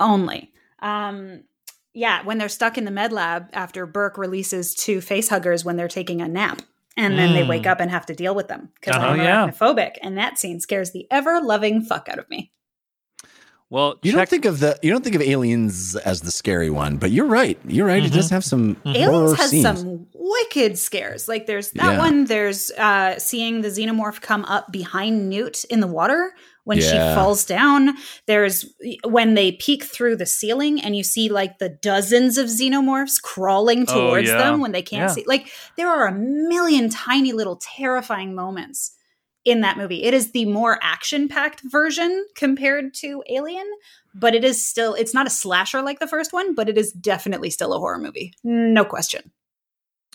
[0.00, 0.52] only.
[0.80, 1.44] Um,
[1.94, 5.76] yeah, when they're stuck in the med lab after Burke releases two face huggers when
[5.76, 6.62] they're taking a nap.
[6.96, 9.46] And then they wake up and have to deal with them because Oh, I'm yeah.
[9.48, 9.92] arachnophobic.
[10.02, 12.50] And that scene scares the ever loving fuck out of me.
[13.70, 16.70] Well, You check, don't think of the you don't think of aliens as the scary
[16.70, 17.58] one, but you're right.
[17.66, 18.02] You're right.
[18.02, 19.62] It does have some horror Aliens has scenes.
[19.64, 21.28] some wicked scares.
[21.28, 21.98] Like there's that Yeah.
[21.98, 26.32] one, there's uh seeing the xenomorph come up behind Newt in the water
[26.64, 27.94] when she falls down.
[28.26, 28.64] There's
[29.04, 33.84] when they peek through the ceiling and you see like the dozens of xenomorphs crawling
[33.88, 34.38] Oh, towards yeah.
[34.38, 35.14] them when they can't Yeah.
[35.14, 35.24] see.
[35.26, 38.92] Like there are a million tiny little terrifying moments
[39.48, 40.04] in that movie.
[40.04, 43.66] It is the more action-packed version compared to Alien,
[44.14, 46.92] but it is still it's not a slasher like the first one, but it is
[46.92, 48.34] definitely still a horror movie.
[48.44, 49.30] No question.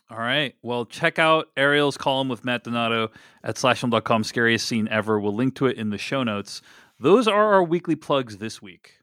[0.10, 0.53] All right.
[0.61, 3.10] Well, check out Ariel's column with Matt Donato
[3.43, 4.23] at slashfilm.com.
[4.23, 5.19] Scariest scene ever.
[5.19, 6.61] We'll link to it in the show notes.
[6.99, 8.99] Those are our weekly plugs this week.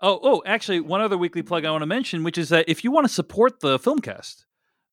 [0.00, 2.84] Oh, oh, actually, one other weekly plug I want to mention, which is that if
[2.84, 4.44] you want to support the Filmcast,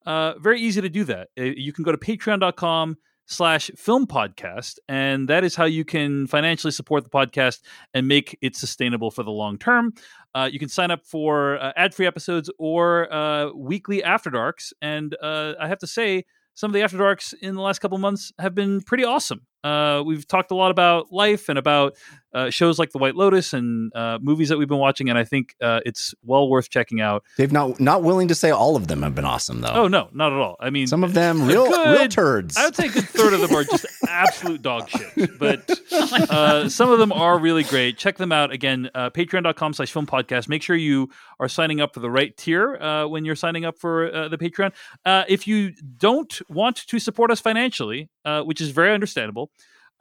[0.05, 1.29] uh, very easy to do that.
[1.37, 6.27] Uh, You can go to patreon.com slash film podcast, and that is how you can
[6.27, 7.61] financially support the podcast
[7.93, 9.93] and make it sustainable for the long term.
[10.35, 15.15] Uh, you can sign up for uh, ad-free episodes or uh, weekly after darks, and
[15.21, 16.25] uh, I have to say,
[16.55, 19.47] some of the after darks in the last couple months have been pretty awesome.
[19.63, 21.95] Uh, we've talked a lot about life and about
[22.33, 25.23] uh, shows like The White Lotus and uh, movies that we've been watching, and I
[25.23, 27.23] think uh, it's well worth checking out.
[27.37, 29.71] They've not not willing to say all of them have been awesome though.
[29.73, 30.55] Oh no, not at all.
[30.59, 32.57] I mean, Some of them real good- real turds.
[32.57, 35.37] I would say a good third of them are just absolute dog shit.
[35.37, 37.97] But uh, some of them are really great.
[37.97, 38.89] Check them out again.
[38.95, 40.49] Uh, Patreon.com slash film podcast.
[40.49, 41.09] Make sure you
[41.39, 44.37] are signing up for the right tier uh, when you're signing up for uh, the
[44.39, 44.71] Patreon.
[45.05, 49.51] Uh, if you don't want to support us financially, uh, which is very understandable,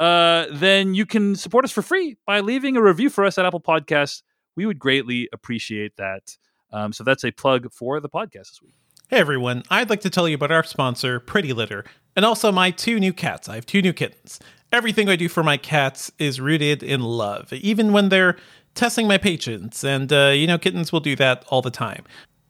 [0.00, 3.46] uh, then you can support us for free by leaving a review for us at
[3.46, 4.22] Apple Podcasts.
[4.56, 6.36] We would greatly appreciate that.
[6.72, 8.74] Um, so that's a plug for the podcast this week.
[9.08, 11.84] Hey everyone, I'd like to tell you about our sponsor, Pretty Litter,
[12.16, 13.48] and also my two new cats.
[13.48, 14.40] I have two new kittens.
[14.72, 18.38] Everything I do for my cats is rooted in love, even when they're
[18.74, 19.84] testing my patience.
[19.84, 22.04] And, uh, you know, kittens will do that all the time.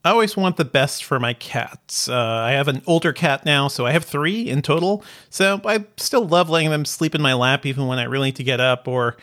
[0.05, 2.09] I always want the best for my cats.
[2.09, 5.05] Uh, I have an older cat now, so I have three in total.
[5.31, 8.37] So I still love letting them sleep in my lap even when I really need
[8.37, 9.16] to get up or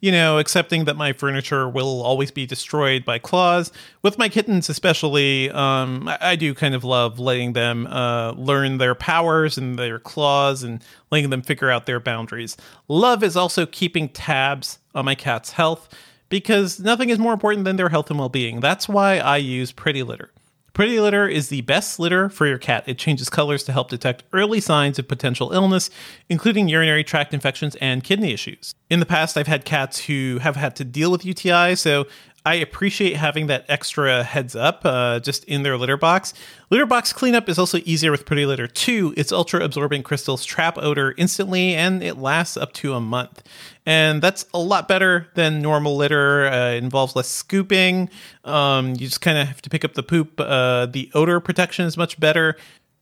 [0.00, 3.72] you know, accepting that my furniture will always be destroyed by claws.
[4.02, 8.78] With my kittens, especially, um, I, I do kind of love letting them uh, learn
[8.78, 12.56] their powers and their claws and letting them figure out their boundaries.
[12.88, 15.88] Love is also keeping tabs on my cat's health
[16.28, 18.60] because nothing is more important than their health and well being.
[18.60, 20.32] That's why I use Pretty Litter.
[20.76, 22.84] Pretty Litter is the best litter for your cat.
[22.86, 25.88] It changes colors to help detect early signs of potential illness,
[26.28, 28.74] including urinary tract infections and kidney issues.
[28.90, 32.06] In the past, I've had cats who have had to deal with UTI, so
[32.46, 36.32] I appreciate having that extra heads up uh, just in their litter box.
[36.70, 39.14] Litter box cleanup is also easier with Pretty Litter 2.
[39.16, 43.42] Its ultra absorbent crystals trap odor instantly and it lasts up to a month.
[43.84, 46.46] And that's a lot better than normal litter.
[46.46, 48.10] Uh, it involves less scooping.
[48.44, 50.38] Um, you just kind of have to pick up the poop.
[50.38, 52.56] Uh, the odor protection is much better.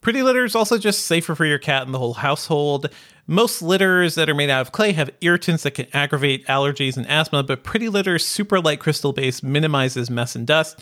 [0.05, 2.91] Pretty litter is also just safer for your cat and the whole household.
[3.27, 7.09] Most litters that are made out of clay have irritants that can aggravate allergies and
[7.09, 10.79] asthma, but Pretty Litter's super light crystal base minimizes mess and dust.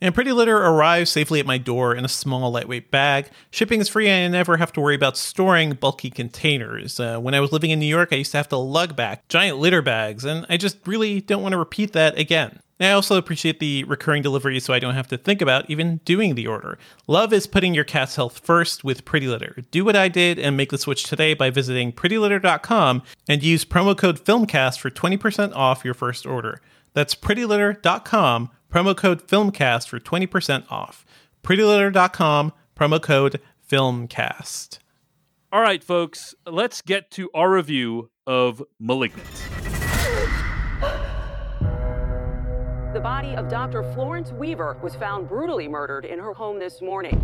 [0.00, 3.28] And Pretty Litter arrives safely at my door in a small, lightweight bag.
[3.50, 6.98] Shipping is free, and I never have to worry about storing bulky containers.
[6.98, 9.28] Uh, when I was living in New York, I used to have to lug back
[9.28, 12.60] giant litter bags, and I just really don't want to repeat that again.
[12.80, 16.34] I also appreciate the recurring delivery so I don't have to think about even doing
[16.34, 16.78] the order.
[17.06, 19.56] Love is putting your cat's health first with Pretty Litter.
[19.70, 23.96] Do what I did and make the switch today by visiting prettylitter.com and use promo
[23.96, 26.60] code FILMCAST for 20% off your first order.
[26.94, 31.04] That's prettylitter.com, promo code FILMCAST for 20% off.
[31.42, 34.78] prettylitter.com, promo code FILMCAST.
[35.52, 39.24] All right, folks, let's get to our review of Malignant.
[43.04, 43.82] Body of Dr.
[43.92, 47.20] Florence Weaver was found brutally murdered in her home this morning.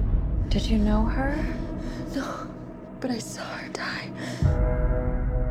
[0.50, 1.42] Did you know her?
[2.14, 2.46] No,
[3.00, 4.12] but I saw her die.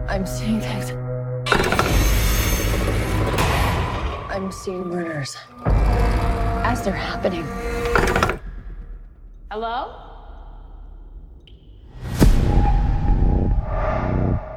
[0.07, 0.91] I'm seeing things.
[4.29, 5.35] I'm seeing murders
[5.65, 7.43] as they're happening.
[9.49, 9.95] Hello?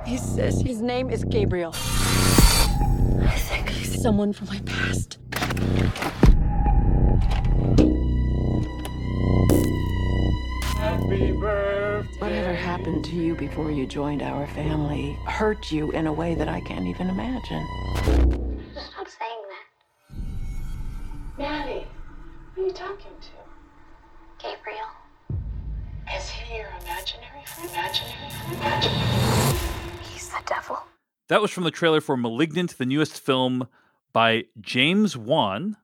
[0.04, 1.72] He says his name is Gabriel.
[1.72, 5.16] I think he's someone from my past.
[12.22, 16.46] Whatever happened to you before you joined our family hurt you in a way that
[16.46, 17.66] I can't even imagine.
[18.76, 19.66] Stop saying that.
[21.36, 21.84] Maddie,
[22.54, 24.38] who are you talking to?
[24.38, 24.86] Gabriel.
[26.16, 27.70] Is he your imaginary friend?
[27.72, 28.56] Imaginary friend?
[28.56, 30.78] Imaginary He's the devil.
[31.26, 33.66] That was from the trailer for Malignant, the newest film
[34.12, 35.76] by James Wan.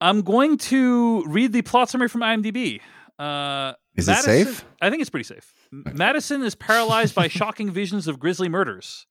[0.00, 2.80] I'm going to read the plot summary from IMDb.
[3.18, 4.64] Uh, Is Madison, it safe?
[4.80, 5.52] I think it's pretty safe.
[5.70, 9.06] Madison is paralyzed by shocking visions of grisly murders,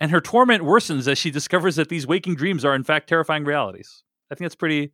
[0.00, 3.44] and her torment worsens as she discovers that these waking dreams are in fact terrifying
[3.44, 4.04] realities.
[4.30, 4.92] I think that's pretty,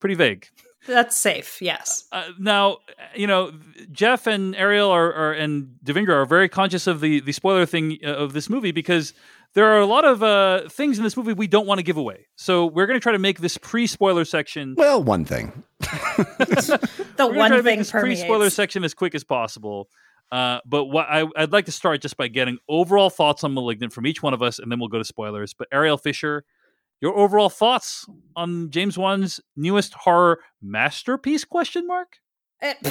[0.00, 0.46] pretty vague.
[0.86, 1.60] That's safe.
[1.60, 2.04] Yes.
[2.12, 2.78] Uh, now,
[3.14, 3.52] you know,
[3.90, 7.98] Jeff and Ariel are, are and Devindra are very conscious of the the spoiler thing
[8.04, 9.12] uh, of this movie because
[9.54, 11.96] there are a lot of uh, things in this movie we don't want to give
[11.96, 12.26] away.
[12.36, 14.74] So we're going to try to make this pre-spoiler section.
[14.76, 15.64] Well, one thing.
[15.86, 19.88] The we're one try to make thing this pre-spoiler section as quick as possible.
[20.32, 23.92] Uh, but what I, I'd like to start just by getting overall thoughts on *Malignant*
[23.92, 25.54] from each one of us, and then we'll go to spoilers.
[25.54, 26.44] But Ariel Fisher,
[27.00, 31.44] your overall thoughts on James Wan's newest horror masterpiece?
[31.44, 32.18] Question mark.
[32.60, 32.74] Eh,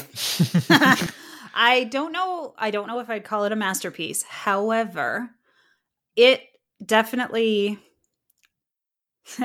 [1.55, 2.53] I don't know.
[2.57, 4.23] I don't know if I'd call it a masterpiece.
[4.23, 5.29] However,
[6.15, 6.41] it
[6.85, 7.79] definitely.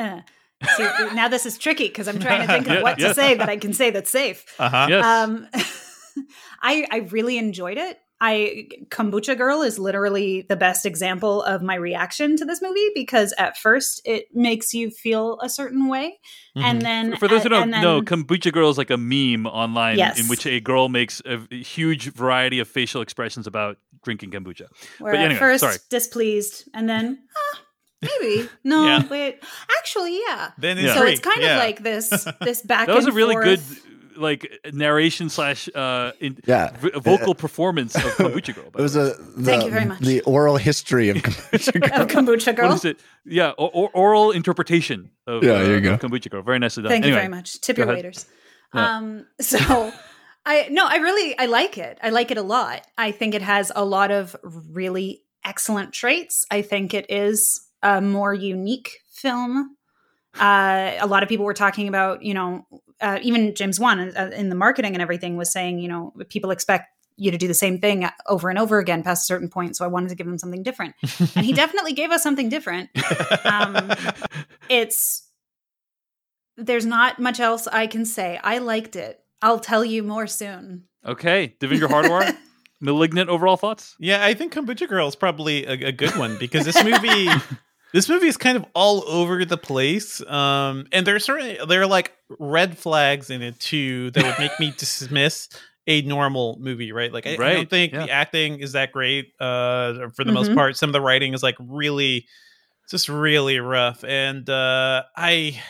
[0.77, 0.83] See,
[1.15, 3.09] now this is tricky because I'm trying to think of Yeah, what yeah.
[3.09, 4.45] to say that I can say that's safe.
[4.59, 4.87] Uh-huh.
[4.91, 5.05] Yes.
[5.05, 5.49] Um,
[6.63, 7.99] I I really enjoyed it.
[8.23, 13.33] I Kombucha Girl is literally the best example of my reaction to this movie because
[13.39, 16.19] at first it makes you feel a certain way,
[16.55, 19.97] and then For those who don't then- know, Kombucha Girl is like a meme online
[19.97, 20.21] Yes.
[20.21, 24.67] in which a girl makes a huge variety of facial expressions about drinking kombucha.
[24.99, 25.77] Where but at anyway, first sorry.
[25.89, 27.21] displeased, and then
[27.55, 27.61] ah,
[28.03, 29.07] maybe no, Yeah.
[29.09, 29.43] wait,
[29.79, 30.51] actually, yeah.
[30.59, 31.13] Then it's so free.
[31.13, 31.55] it's kind Yeah.
[31.55, 32.09] of like this
[32.41, 32.87] this back.
[32.87, 33.45] That was a really forth.
[33.45, 33.61] good
[34.17, 36.73] like narration slash uh in, Yeah.
[36.79, 38.71] v- vocal performance of Kombucha Girl.
[38.71, 40.01] by It was a the, Thank you very much.
[40.01, 42.03] the oral history of Kombucha Girl.
[42.03, 42.69] of Kombucha Girl.
[42.69, 43.01] What is it?
[43.25, 45.95] Yeah, or, or oral interpretation of, Yeah, uh, there you go.
[45.95, 46.43] of Kombucha Girl.
[46.43, 46.91] Very nicely done.
[46.91, 47.61] Thank you very much.
[47.63, 47.97] Tip your ahead.
[47.97, 48.27] waiters.
[48.75, 48.97] Yeah.
[48.97, 49.91] Um, so
[50.45, 51.99] I no, I really I like it.
[52.03, 52.87] I like it a lot.
[52.99, 56.45] I think it has a lot of really excellent traits.
[56.51, 59.77] I think it is a more unique film.
[60.39, 62.67] Uh, a lot of people were talking about, you know,
[63.01, 66.51] uh, even James Wan uh, in the marketing and everything was saying, you know, people
[66.51, 69.77] expect you to do the same thing over and over again past a certain point.
[69.77, 72.91] So I wanted to give him something different, and he definitely gave us something different.
[73.45, 73.93] Um,
[74.69, 75.29] it's
[76.57, 78.39] there's not much else I can say.
[78.43, 79.21] I liked it.
[79.43, 80.85] I'll tell you more soon.
[81.05, 82.37] Okay, Devindra Hardawar,
[82.81, 83.97] Malignant overall thoughts?
[83.99, 87.29] Yeah, I think Kombucha Girl is probably a, a good one because this movie
[87.93, 91.87] this movie is kind of all over the place um and there's certainly there are
[91.87, 95.49] like red flags in it too that would make me dismiss
[95.87, 98.07] a normal movie right like i, Right, I don't think yeah.
[98.07, 100.55] the acting is that great uh for the most Mhm.
[100.55, 102.27] part some of the writing is like really
[102.91, 105.61] just really rough and uh i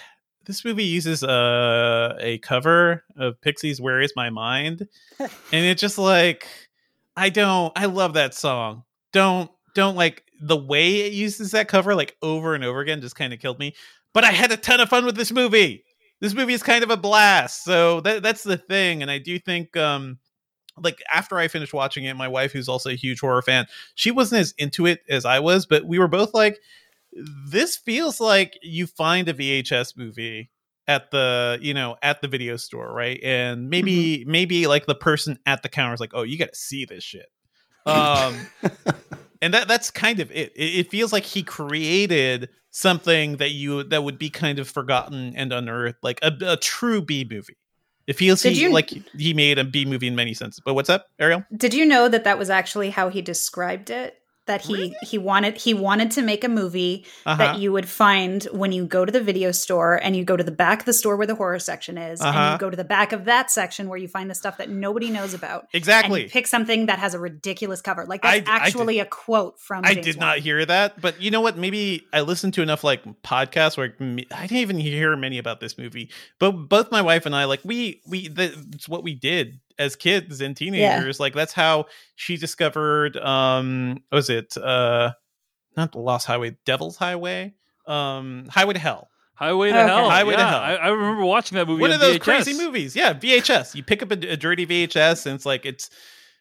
[0.46, 4.88] this movie uses uh, a cover of pixies where is my mind
[5.18, 5.30] and
[5.66, 6.46] it just like
[7.16, 8.82] i don't i love that song
[9.12, 13.16] don't don't like the way it uses that cover like over and over again just
[13.16, 13.74] kind of killed me
[14.12, 15.84] but i had a ton of fun with this movie.
[16.20, 19.38] This movie is kind of a blast so that, that's the thing and i do
[19.38, 20.18] think um
[20.76, 24.10] like after i finished watching it my wife who's also a huge horror fan she
[24.10, 26.58] wasn't as into it as i was but we were both like
[27.48, 30.50] this feels like you find a vhs movie
[30.90, 33.20] at the you know at the video store right?
[33.22, 36.84] And maybe maybe like the person at the counter is like oh you gotta see
[36.84, 37.26] this shit.
[37.86, 38.34] Um
[39.42, 40.52] and that that's kind of it.
[40.54, 45.32] it it feels like he created something that you that would be kind of forgotten
[45.36, 47.56] and unearthed like a, a true b movie
[48.06, 50.74] it feels Did he, you- like he made a b movie in many senses but
[50.74, 54.19] what's up ariel Did you know that that was actually how he described it?
[54.50, 57.36] That he he wanted he wanted to make a movie Uh-huh.
[57.36, 60.42] that you would find when you go to the video store and you go to
[60.42, 62.52] the back of the store where the horror section is and Uh-huh.
[62.54, 65.08] you go to the back of that section where you find the stuff that nobody
[65.10, 65.68] knows about.
[65.72, 66.22] Exactly.
[66.22, 68.04] And you pick something that has a ridiculous cover.
[68.06, 71.20] Like I- that's I did- actually a quote from I did not hear that, but
[71.22, 71.56] you know what?
[71.56, 73.94] Maybe I listened to enough like podcasts where
[74.34, 76.10] I didn't even hear many about this movie.
[76.40, 80.40] But both my wife and I, like we we that's what we did as kids
[80.40, 81.18] and teenagers.
[81.18, 83.16] Like that's how she discovered.
[83.16, 85.12] Um, what was it uh,
[85.76, 87.54] not the Lost Highway, Devil's Highway,
[87.86, 89.08] um, Highway to Hell.
[89.34, 89.86] Highway to Okay.
[89.88, 90.10] Hell.
[90.10, 90.60] Highway to Hell.
[90.60, 91.80] I, I remember watching that movie.
[91.80, 92.22] One of those VHS.
[92.22, 92.94] crazy movies.
[92.94, 93.74] Yeah, VHS.
[93.74, 95.88] You pick up a, a dirty VHS, and it's like it's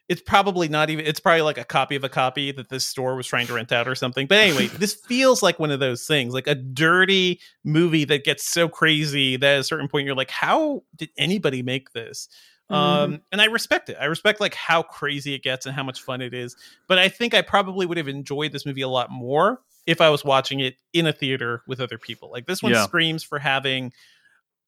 [0.10, 1.06] it's probably not even.
[1.06, 3.72] It's probably like a copy of a copy that this store was trying to rent
[3.72, 4.28] out or something.
[4.28, 8.46] But anyway, this feels like one of those things, like a dirty movie that gets
[8.46, 12.28] so crazy that at a certain point you're like, how did anybody make this?
[12.70, 13.98] Um, and I respect it.
[14.00, 16.56] I respect like how crazy it gets and how much fun it is.
[16.88, 20.10] But I think I probably would have enjoyed this movie a lot more if I
[20.10, 22.30] was watching it in a theater with other people.
[22.32, 22.84] Like this one Yeah.
[22.84, 23.92] screams for having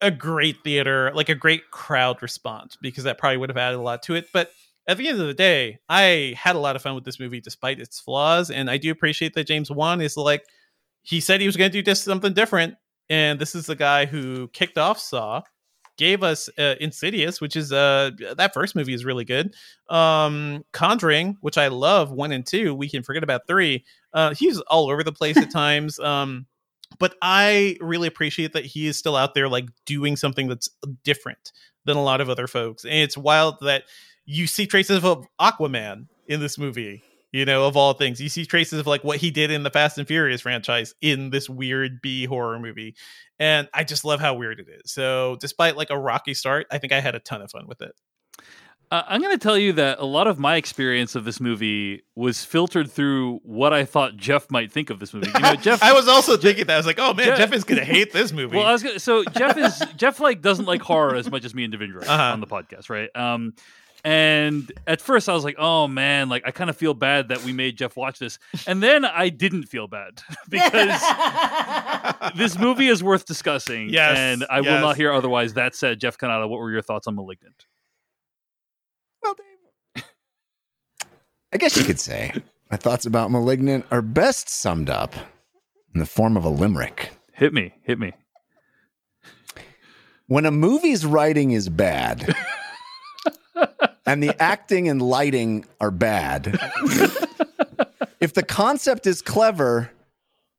[0.00, 3.82] a great theater, like a great crowd response, because that probably would have added a
[3.82, 4.26] lot to it.
[4.32, 4.50] But
[4.88, 7.40] at the end of the day, I had a lot of fun with this movie
[7.40, 8.50] despite its flaws.
[8.50, 10.44] And I do appreciate that James Wan is like,
[11.02, 12.74] he said he was going to do just something different.
[13.08, 15.42] And this is the guy who kicked off Saw,
[15.98, 19.54] gave us uh, Insidious, which is uh that first movie is really good.
[19.88, 22.74] Um Conjuring, which I love, one and two.
[22.74, 23.84] We can forget about three.
[24.12, 25.98] Uh he's all over the place at times.
[25.98, 26.46] Um
[26.98, 30.68] but I really appreciate that he is still out there like doing something that's
[31.04, 31.52] different
[31.84, 32.84] than a lot of other folks.
[32.84, 33.84] And it's wild that
[34.24, 37.02] you see traces of Aquaman in this movie,
[37.32, 38.20] you know, of all things.
[38.20, 41.30] You see traces of like what he did in the Fast and Furious franchise in
[41.30, 42.94] this weird B horror movie.
[43.38, 44.92] And I just love how weird it is.
[44.92, 47.82] So, despite like a rocky start, I think I had a ton of fun with
[47.82, 47.92] it.
[48.90, 52.02] Uh, I'm going to tell you that a lot of my experience of this movie
[52.14, 55.30] was filtered through what I thought Jeff might think of this movie.
[55.34, 55.82] You know, Jeff.
[55.82, 57.86] I was also thinking that I was like, oh man, Jeff- Jeff is going to
[57.86, 58.58] hate this movie.
[58.58, 61.54] Well, I was gonna, so Jeff is Jeff like doesn't like horror as much as
[61.54, 62.32] me and Devindra Uh-huh.
[62.34, 63.08] on the podcast, right?
[63.16, 63.54] Um,
[64.04, 67.44] and at first I was like, oh man, like I kind of feel bad that
[67.44, 71.00] we made Jeff watch this, and then I didn't feel bad because
[72.36, 73.88] this movie is worth discussing.
[73.90, 75.54] Yes, and I will not hear otherwise.
[75.54, 77.66] That said, Jeff Cannata, what were your thoughts on *Malignant*?
[79.22, 80.04] Well, Dave,
[81.52, 82.32] I guess you could say
[82.70, 85.14] my thoughts about Malignant are best summed up
[85.94, 87.10] in the form of a limerick.
[87.34, 88.12] Hit me, hit me.
[90.26, 92.34] When a movie's writing is bad
[94.06, 96.58] and the acting and lighting are bad,
[98.20, 99.90] if the concept is clever,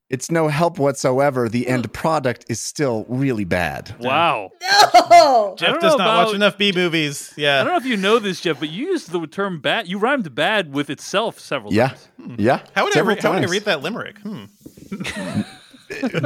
[0.10, 1.50] it's no help whatsoever.
[1.50, 3.96] The end product is still really bad.
[4.00, 4.52] Wow.
[4.96, 7.34] Oh, Jeff don't does not watch enough B movies.
[7.36, 7.62] Yeah.
[7.62, 9.98] I don't know if you know this, Jeff, but you used the term "bad." You
[9.98, 11.90] rhymed "bad" with itself several Yeah.
[11.90, 12.08] times.
[12.38, 12.60] Yeah.
[12.76, 13.52] How would, I Several re- how would I times.
[13.52, 14.20] read that limerick?
[14.20, 14.44] Hmm.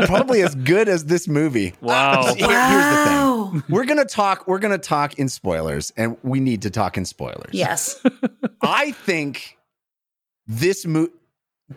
[0.06, 1.74] Probably as good as this movie.
[1.82, 2.34] Wow.
[2.34, 3.64] Here- here's the thing.
[3.70, 4.48] We're gonna talk.
[4.48, 7.54] We're gonna talk in spoilers, and we need to talk in spoilers.
[7.54, 8.02] yes.
[8.62, 9.58] I think
[10.48, 11.12] this movie.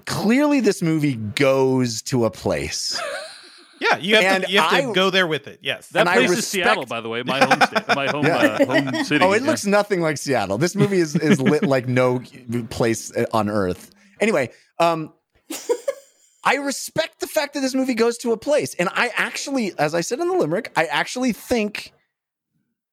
[0.06, 3.00] Clearly, this movie goes to a place.
[3.80, 5.58] Yeah, you have, And to, you have to I- go there with it.
[5.62, 5.88] Yes.
[5.88, 8.36] That And I place is Seattle, by the way, my home state, my home Yeah.
[8.36, 9.24] uh, home city.
[9.24, 9.48] Oh, it Yeah.
[9.48, 10.58] looks nothing like Seattle.
[10.58, 12.20] This movie is is lit like no
[12.68, 13.90] place on earth.
[14.20, 15.12] Anyway, um
[16.42, 18.74] I respect the fact that this movie goes to a place.
[18.74, 21.92] And I actually, as I said in the limerick, I actually think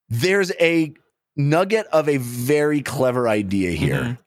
[0.08, 0.92] there's a
[1.36, 4.00] nugget of a very clever idea here.
[4.02, 4.18] Mhm.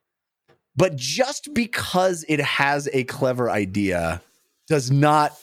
[0.75, 4.21] But just because it has a clever idea
[4.67, 5.33] does not,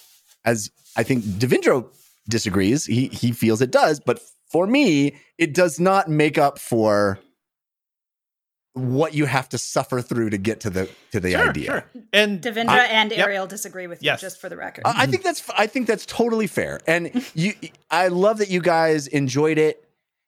[0.44, 1.84] as I think Devindra
[2.28, 2.84] disagrees.
[2.86, 7.18] He he feels it does, but for me, it does not make up for
[8.74, 11.64] what you have to suffer through to get to the to the Sure, idea.
[11.66, 12.02] sure.
[12.12, 13.26] And Devindra I- and yep.
[13.26, 14.22] Ariel disagree with Yes.
[14.22, 14.82] you, just for the record.
[14.86, 16.80] I I think that's I think that's totally fair.
[16.86, 17.54] And you
[17.90, 19.84] I love that you guys enjoyed it.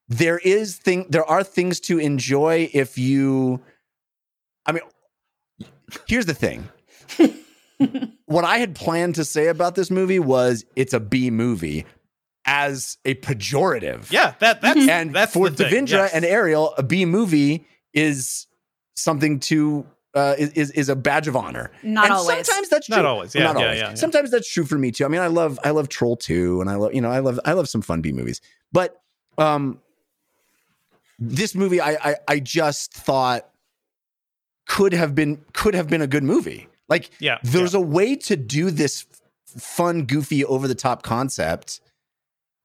[0.08, 3.60] There is thing there are things to enjoy if you
[4.66, 4.82] I mean
[6.08, 6.68] here's the thing.
[8.26, 11.86] what I had planned to say about this movie was it's a B movie
[12.46, 14.10] as a pejorative.
[14.10, 16.14] Yeah, that that's and that's for the thing, Devindra yes.
[16.14, 18.46] and Ariel, a B movie is
[18.96, 21.70] something to uh, is- is is a badge of honor.
[21.84, 22.46] Not and always.
[22.46, 23.78] Sometimes that's Not always, yeah, not yeah, always.
[23.80, 23.94] yeah, yeah.
[23.94, 25.04] Sometimes that's true for me too.
[25.04, 27.38] I mean, I love I love Troll 2 and I love you know I love
[27.44, 28.40] I love some fun B movies.
[28.72, 29.00] But
[29.38, 29.80] um
[31.18, 33.48] this movie I I, I just thought
[34.66, 36.68] could have been could have been a good movie.
[36.88, 39.06] Like Yeah, there's a way to do this
[39.46, 41.80] fun, goofy, over the top concept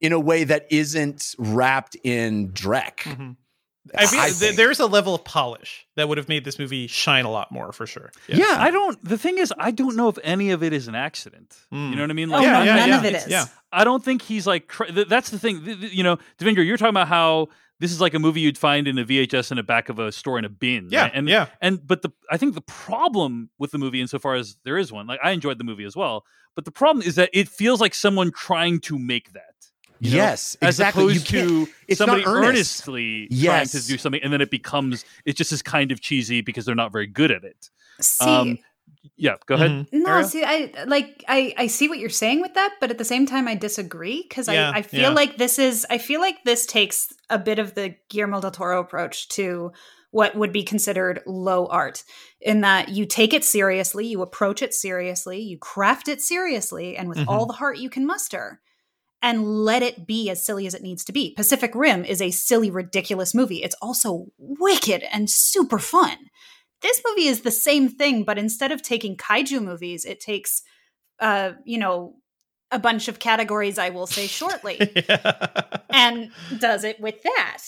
[0.02, 2.98] in a way that isn't wrapped in Drek.
[2.98, 3.32] Mm-hmm.
[3.96, 6.88] I mean, I th- there's a level of polish that would have made this movie
[6.88, 8.12] shine a lot more for sure.
[8.28, 8.56] Yeah.
[8.58, 8.98] I don't.
[9.04, 11.56] The thing is, I don't know if any of it is an accident.
[11.74, 11.90] Mm.
[11.92, 12.34] You know what I mean?
[12.34, 12.98] Oh, Yeah, yeah, none yeah.
[12.98, 13.46] of it's- Yeah.
[13.72, 14.68] I don't think he's like.
[14.70, 15.64] Tr- th- that's the thing.
[15.64, 17.48] Th- th- you know, Devindra, you're talking about how
[17.80, 20.12] this is like a movie you'd find in a VHS in the back of a
[20.12, 20.88] store in a bin.
[20.90, 21.12] Yeah, right?
[21.14, 21.48] and yeah.
[21.62, 25.08] And but the I think the problem with the movie, insofar as there is one,
[25.08, 26.26] like I enjoyed the movie as well,
[26.56, 29.44] but the problem is that it feels like someone trying to make that.
[30.00, 31.04] You know, Yes, as exactly.
[31.04, 32.48] You opposed can't- to it's not somebody earnest.
[32.88, 33.72] earnestly Yes.
[33.72, 36.66] trying to do something, and then it becomes it just is kind of cheesy because
[36.66, 37.70] they're not very good at it.
[38.02, 38.62] See,
[39.18, 39.72] yeah, go ahead.
[39.72, 40.00] Mm-hmm.
[40.02, 40.28] No, Ariel.
[40.28, 43.26] see, I like I I see what you're saying with that, but at the same
[43.26, 45.10] time, I disagree because Yeah, I I feel yeah.
[45.10, 48.80] like this is I feel like this takes a bit of the Guillermo del Toro
[48.82, 49.72] approach to
[50.12, 52.04] what would be considered low art,
[52.40, 57.10] in that you take it seriously, you approach it seriously, you craft it seriously, and
[57.10, 57.30] with Mm-hmm.
[57.30, 57.34] Mhm.
[57.34, 58.62] all the heart you can muster.
[59.26, 61.34] And let it be as silly as it needs to be.
[61.36, 63.64] Pacific Rim is a silly, ridiculous movie.
[63.64, 66.30] It's also wicked and super fun
[66.86, 70.62] this movie is the same thing, but instead of taking kaiju movies, it takes,
[71.20, 72.16] uh, you know,
[72.72, 73.80] a bunch of categories.
[73.80, 74.80] I will say shortly,
[75.92, 77.64] and does it with that.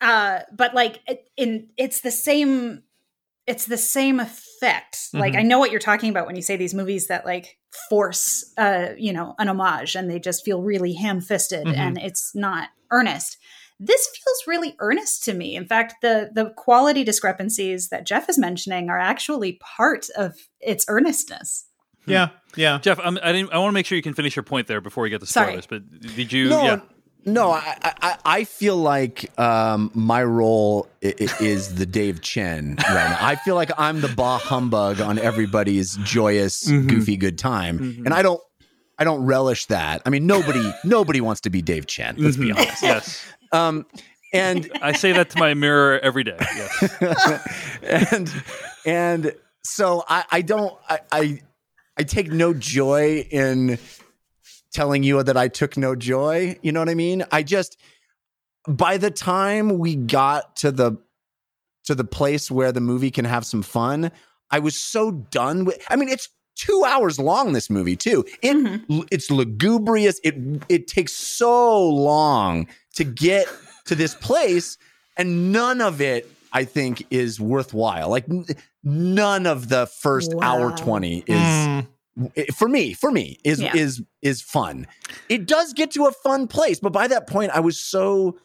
[0.00, 2.84] Uh, but like, it, in it's the same.
[3.46, 4.46] It's the same effect.
[4.62, 5.36] Like Mm-hmm.
[5.36, 5.38] Mhm.
[5.38, 7.58] I know what you're talking about when you say these movies that like
[7.88, 11.76] force, uh, you know, an homage, and they just feel really ham-fisted, Mhm.
[11.76, 13.36] and it's not earnest
[13.82, 15.56] this feels really earnest to me.
[15.56, 20.84] In fact, the the quality discrepancies that Jeff is mentioning are actually part of its
[20.86, 21.64] earnestness.
[22.06, 22.78] Yeah, yeah.
[22.78, 23.52] Jeff, I'm, I didn't.
[23.54, 25.26] I want to make sure you can finish your point there before we get to
[25.26, 25.58] Sorry.
[25.66, 26.50] But did you?
[26.50, 26.80] No, yeah.
[27.24, 33.18] No, I, I, I feel like um, my role is the Dave Chen right now.
[33.20, 36.88] I feel like I'm the bah humbug on everybody's joyous, Mm-hmm.
[36.88, 38.40] goofy, good time, and I don't,
[38.98, 40.02] I don't relish that.
[40.04, 42.16] I mean, nobody, nobody wants to be Dave Chen.
[42.18, 42.56] Let's be Mhm.
[42.58, 42.82] honest.
[42.82, 43.24] Yes.
[43.52, 43.86] Um,
[44.32, 46.36] and I say that to my mirror every day.
[46.38, 47.40] Yes.
[47.82, 48.32] and
[48.86, 49.34] and
[49.64, 51.40] so I, I don't I, I
[51.98, 53.78] I take no joy in
[54.72, 56.58] telling you that I took no joy.
[56.62, 57.24] You know what I mean?
[57.32, 57.76] I just
[58.68, 60.96] by the time we got to the
[61.84, 64.10] to the place where the movie can have some fun,
[64.50, 68.82] I was so done with I mean it's two hours long this movie too it
[69.10, 70.34] it's lugubrious it
[70.68, 72.66] it takes so long
[72.96, 73.46] to get
[73.86, 74.76] to this place
[75.16, 78.44] and none of it i think is worthwhile like n-
[78.84, 81.86] none of the first hour 20 is Mm.
[82.36, 83.74] I- for me for me is Yeah.
[83.76, 84.86] is is fun
[85.28, 88.38] it does get to a fun place but by that point i was so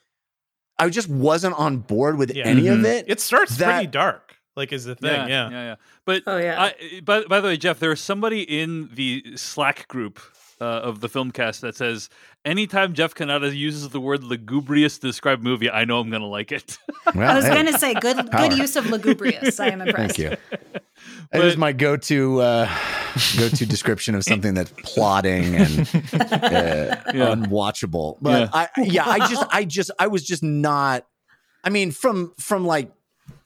[0.79, 2.45] i just wasn't on board with Yeah.
[2.45, 2.85] any of Mhm.
[2.85, 5.11] it It starts that- pretty dark, like is the thing.
[5.11, 5.75] Yeah, Yeah, yeah, yeah.
[6.05, 6.61] But Oh, yeah.
[6.61, 10.19] I, by by the way, Jeff, there is somebody in the Slack group
[10.61, 12.09] uh, of the film cast that says
[12.45, 16.27] anytime Jeff Cannata uses the word lugubrious to describe movie, I know I'm going to
[16.27, 16.77] like it.
[17.13, 18.47] Well, I was hey, going to say good power.
[18.49, 19.59] good use of lugubrious.
[19.59, 20.15] I am impressed.
[20.17, 20.37] Thank you.
[21.33, 22.69] That is my go-to uh,
[23.37, 25.85] go-to description of something that's plotting and uh,
[27.13, 28.17] unwatchable.
[28.21, 28.49] But Yeah.
[28.53, 31.05] I, yeah, I just, I just, I was just not.
[31.63, 32.91] I mean, from from like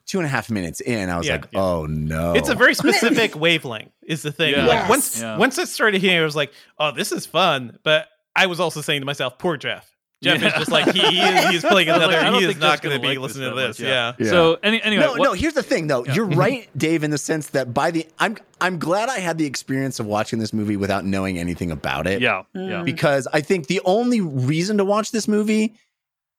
[0.05, 2.73] two and a half minutes in, I was Yeah, like, oh no, It's a very
[2.83, 4.53] specific wavelength, is the thing.
[4.53, 4.65] Yeah.
[4.65, 4.89] Like Yes.
[4.89, 5.37] once Yeah.
[5.37, 7.77] once it started hitting, I was like, oh, this is fun.
[7.83, 9.89] But I was also saying to myself, poor Jeff.
[10.21, 10.47] Jeff Yeah.
[10.47, 12.39] is just like he, he is he's playing I was like, another.
[12.39, 13.79] He is not going to be like this listening to this.
[13.79, 14.13] much, Yeah.
[14.19, 14.29] Yeah.
[14.29, 15.33] So any, anyway, no, what- no.
[15.33, 16.05] Here's the thing, though.
[16.05, 16.39] You're mm-hmm.
[16.39, 19.99] right, Dave, in the sense that by the I'm I'm glad I had the experience
[19.99, 22.21] of watching this movie without knowing anything about it.
[22.21, 22.61] Yeah, yeah.
[22.61, 22.85] Mm.
[22.85, 25.75] Because I think the only reason to watch this movie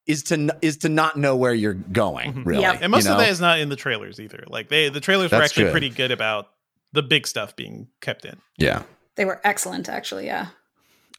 [0.07, 2.33] is to is to not know where you're going.
[2.33, 2.45] Mm-hmm.
[2.45, 2.79] Really, Yep.
[2.83, 4.45] And most you of that is not in the trailers either.
[4.47, 5.73] Like they the trailers were actually good.
[5.73, 6.51] pretty good about
[6.93, 8.37] the big stuff being kept in.
[8.59, 8.83] Yeah.
[9.15, 10.27] They were excellent, actually.
[10.27, 10.49] Yeah.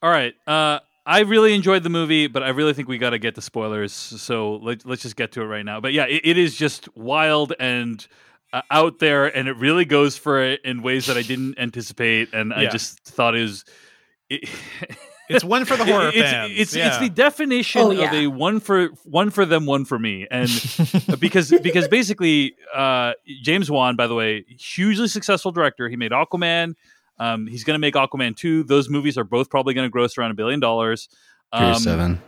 [0.02, 0.34] All right.
[0.46, 3.42] Uh, I really enjoyed the movie, but I really think we got to get the
[3.42, 3.92] spoilers.
[3.92, 5.80] So let, let's just get to it right now.
[5.80, 8.06] But yeah, it, it is just wild and
[8.54, 12.34] uh, out there, and it really goes for it in ways that I didn't anticipate,
[12.34, 13.66] and I just thought it was.
[14.30, 14.50] It,
[15.34, 16.52] It's one for the horror it's, fans.
[16.56, 16.88] It's yeah.
[16.88, 20.50] it's the definition Oh, of a one for one for them, one for me, and
[21.20, 25.88] because because basically uh, James Wan, by the way, hugely successful director.
[25.88, 26.76] He made Aquaman.
[27.22, 28.64] Um, he's going to make Aquaman two.
[28.64, 31.08] Those movies are both probably going to gross around a billion dollars.
[31.56, 32.22] Furious Um, Seven.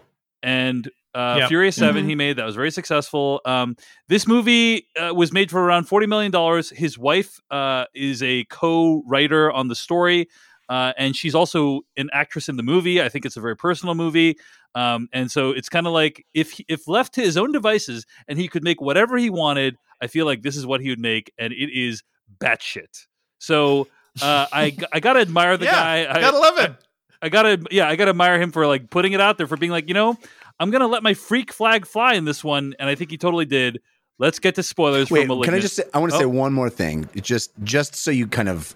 [0.44, 1.48] and uh, Yep.
[1.50, 2.10] Furious 7 Mhm.
[2.10, 3.40] he made that was very successful.
[3.46, 3.76] Um,
[4.08, 6.70] this movie uh, was made for around forty million dollars.
[6.72, 10.28] His wife uh, is a co-writer on the story,
[10.70, 13.02] uh, and she's also an actress in the movie.
[13.02, 14.38] I think it's a very personal movie,
[14.76, 18.06] um, and so it's kind of like if he- if left to his own devices
[18.28, 21.00] and he could make whatever he wanted, I feel like this is what he would
[21.00, 22.02] make, and it is
[22.40, 23.06] batshit.
[23.40, 23.88] So
[24.22, 26.14] uh, I g- I gotta admire the yeah, guy.
[26.14, 26.78] I, gotta love him.
[27.22, 29.72] I gotta, yeah, I gotta admire him for like putting it out there for being
[29.72, 30.18] like, you know,
[30.60, 33.46] I'm gonna let my freak flag fly in this one, and I think he totally
[33.46, 33.82] did.
[34.20, 35.46] Let's get to spoilers Wait, for Malignant.
[35.46, 36.20] can I just say, I want to Oh.
[36.22, 38.76] say one more thing, just just so you kind of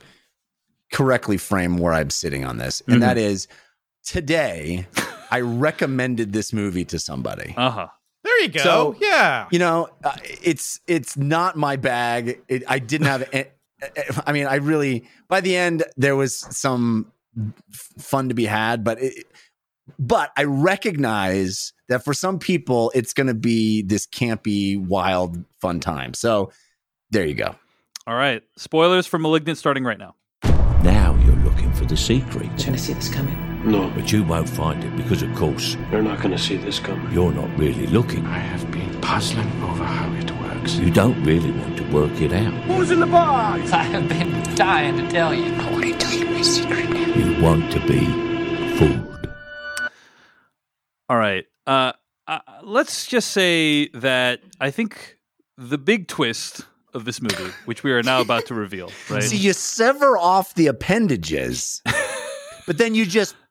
[0.92, 3.02] correctly frame where I'm sitting on this, and Mhm.
[3.02, 3.48] that is
[4.04, 4.88] today
[5.30, 7.54] I recommended this movie to somebody.
[7.58, 7.88] Uh huh.
[8.24, 8.64] There you go.
[8.64, 9.48] So- yeah.
[9.52, 12.40] You know, uh, it's it's not my bag.
[12.48, 13.30] It, I didn't have.
[13.82, 17.12] A- I mean, I really by the end there was some
[17.72, 19.26] fun to be had, but it,
[20.00, 25.80] but I recognize that for some people it's going to be this campy, wild, fun
[25.80, 26.14] time.
[26.14, 26.52] So
[27.12, 27.56] there you go.
[28.06, 30.16] All right, spoilers for Malignant starting right now.
[30.84, 32.46] Now you're looking for the secret.
[32.46, 33.36] You're gonna see this coming.
[33.70, 33.90] No.
[33.96, 37.12] But you won't find it because, of course, You're not gonna see this coming.
[37.12, 38.26] you're not really looking.
[38.28, 40.47] I have been puzzling over how it works.
[40.76, 42.54] You don't really want to work it out.
[42.66, 43.72] Who's in the box?
[43.72, 45.54] I have been dying to tell you.
[45.56, 47.06] I want to tell you my secret now.
[47.06, 48.06] You want to be
[48.78, 49.30] fooled.
[51.08, 51.94] All right, uh,
[52.28, 55.18] uh, let's just say that I think
[55.58, 59.24] the big twist of this movie, which we are now about to reveal, right?
[59.24, 61.82] See, you sever off the appendages,
[62.68, 63.47] but then you just push the little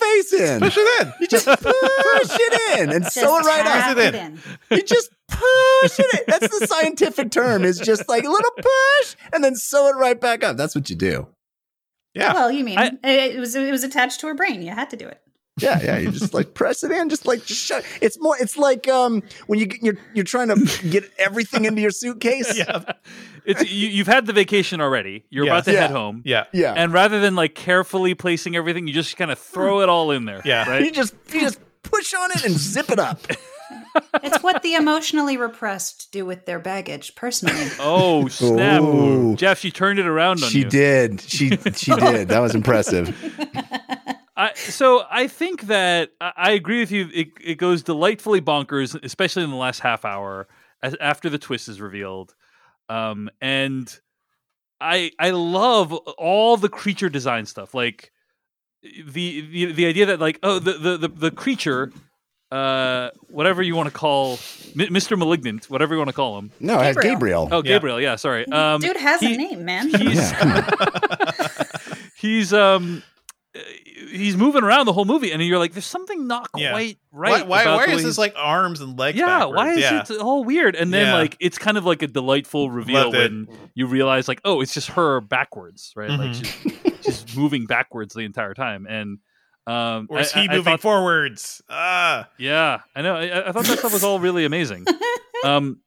[0.00, 0.60] face in.
[0.60, 1.12] Push it in.
[1.20, 3.96] You just push it in and Just sew it right tap up.
[3.98, 4.32] it it in.
[4.32, 4.40] in.
[4.78, 6.20] You just push it in.
[6.26, 7.64] That's the scientific term.
[7.64, 10.56] Is just like a little push and then sew it right back up.
[10.56, 11.28] That's what you do.
[12.14, 12.32] Yeah.
[12.34, 14.62] Well, you mean I- it was it was attached to her brain.
[14.62, 15.20] You had to do it.
[15.62, 15.98] Yeah, yeah.
[15.98, 17.84] You just like press it in, just like just shut.
[18.00, 18.36] It's more.
[18.40, 22.56] It's like um when you you're you're trying to get everything into your suitcase.
[22.58, 22.82] yeah.
[23.44, 25.24] it's you, you've had the vacation already.
[25.30, 25.52] You're Yeah.
[25.52, 25.80] about to Yeah.
[25.82, 26.22] head home.
[26.24, 26.44] Yeah.
[26.52, 26.74] yeah.
[26.76, 30.24] And rather than like carefully placing everything, you just kind of throw it all in
[30.24, 30.42] there.
[30.44, 30.68] Yeah.
[30.68, 30.84] right?
[30.84, 33.20] you just you just push on it and zip it up.
[34.22, 37.14] It's what the emotionally repressed do with their baggage.
[37.16, 38.82] Personally, Oh snap!
[38.82, 39.34] Ooh.
[39.36, 40.68] Jeff, she turned it around on She you.
[40.68, 41.20] did.
[41.20, 42.28] She she did.
[42.28, 43.08] That was impressive.
[44.40, 47.10] I, so I think that I, I agree with you.
[47.12, 50.48] It, it goes delightfully bonkers, especially in the last half hour
[50.82, 52.34] as, after the twist is revealed.
[52.88, 53.86] Um, and
[54.80, 58.12] I I love all the creature design stuff, like
[58.82, 61.92] the the, the idea that like oh the the the, the creature.
[62.52, 64.32] Uh, whatever you want to call
[64.76, 65.16] M- Mr.
[65.16, 66.50] Malignant, whatever you want to call him.
[66.58, 67.02] No, Gabriel.
[67.14, 67.48] Gabriel.
[67.52, 68.00] Oh, Gabriel.
[68.00, 68.44] Yeah, sorry.
[68.48, 69.88] Um, dude has he- a name, man.
[69.88, 70.70] He's Yeah,
[72.16, 73.04] he's um
[74.10, 77.46] he's moving around the whole movie, and you're like, there's something not quite Why, right.
[77.46, 79.18] why, about why is way this like arms and legs?
[79.18, 79.56] Yeah, backwards?
[79.56, 80.02] why is yeah.
[80.08, 80.76] it all weird?
[80.76, 81.14] And then Yeah.
[81.14, 83.30] like it's kind of like a delightful reveal Loved it.
[83.32, 86.10] when you realize like, oh, it's just her backwards, right?
[86.10, 86.92] Like Mhm.
[87.04, 89.18] she's, she's moving backwards the entire time, and
[89.66, 91.62] um, Or is I- he I- I moving thought- forwards?
[91.68, 92.28] Ah.
[92.38, 93.16] Yeah, I know.
[93.16, 94.86] I, I thought that stuff was all really amazing.
[95.42, 95.80] Um,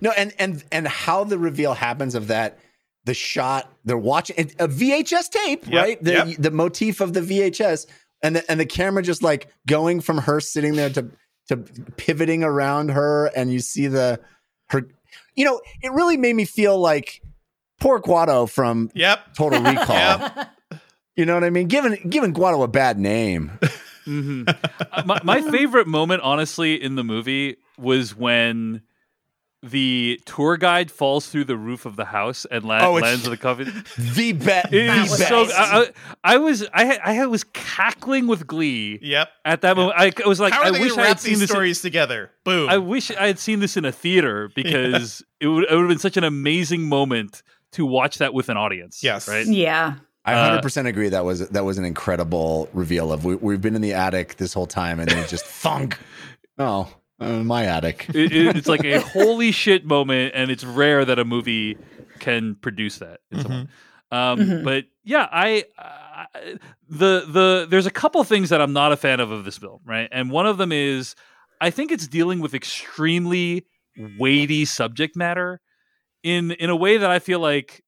[0.00, 2.58] No, and and and how the reveal happens of that,
[3.04, 6.02] the shot they're watching a VHS tape, Yep, right?
[6.02, 6.28] The yep.
[6.38, 7.86] the motif of the VHS,
[8.22, 11.10] and the and the camera just like going from her sitting there to
[11.48, 11.56] to
[11.96, 14.20] pivoting around her, and you see the
[14.70, 14.88] her.
[15.36, 17.20] You know, it really made me feel like
[17.80, 19.34] poor Kuato from Yep.
[19.34, 19.96] Total Recall.
[19.96, 20.50] Yep.
[21.16, 21.68] You know what I mean?
[21.68, 23.52] Giving giving Kuato a bad name.
[24.06, 24.48] mhm.
[24.92, 28.82] Uh, my, my favorite moment, honestly, in the movie was when
[29.70, 33.30] the tour guide falls through the roof of the house and la- Oh, lands on
[33.32, 33.84] the coffin.
[33.96, 34.66] The bet.
[34.72, 35.28] It the is best.
[35.28, 35.44] so.
[35.44, 35.50] I,
[36.24, 39.28] I, I was I I was cackling with glee Yep.
[39.44, 39.96] at that moment.
[39.98, 41.50] I was like, How are I they wish gonna I wrap had seen these this.
[41.50, 42.30] in- stories together?
[42.44, 42.68] Boom.
[42.68, 45.88] I wish I had seen this in a theater because it would it would have
[45.88, 47.42] been such an amazing moment
[47.72, 49.02] to watch that with an audience.
[49.02, 49.26] Yes.
[49.26, 49.46] right.
[49.46, 51.08] yeah, I Uh, 100% agree.
[51.08, 54.52] That was that was an incredible reveal of we, we've been in the attic this
[54.54, 55.98] whole time, and then just thunk.
[56.58, 56.88] Oh,
[57.20, 58.06] uh, my attic.
[58.14, 61.76] It- it- it's like a holy shit moment, and it's rare that a movie
[62.18, 63.20] can produce that.
[63.30, 63.68] in someone.
[64.12, 64.64] Um, mm-hmm.
[64.64, 66.26] But yeah, I, I
[66.88, 69.80] the the there's a couple things that I'm not a fan of of this film,
[69.84, 70.08] right?
[70.12, 71.14] And one of them is
[71.60, 73.66] I think it's dealing with extremely
[74.18, 75.60] weighty subject matter
[76.22, 77.82] in in a way that I feel like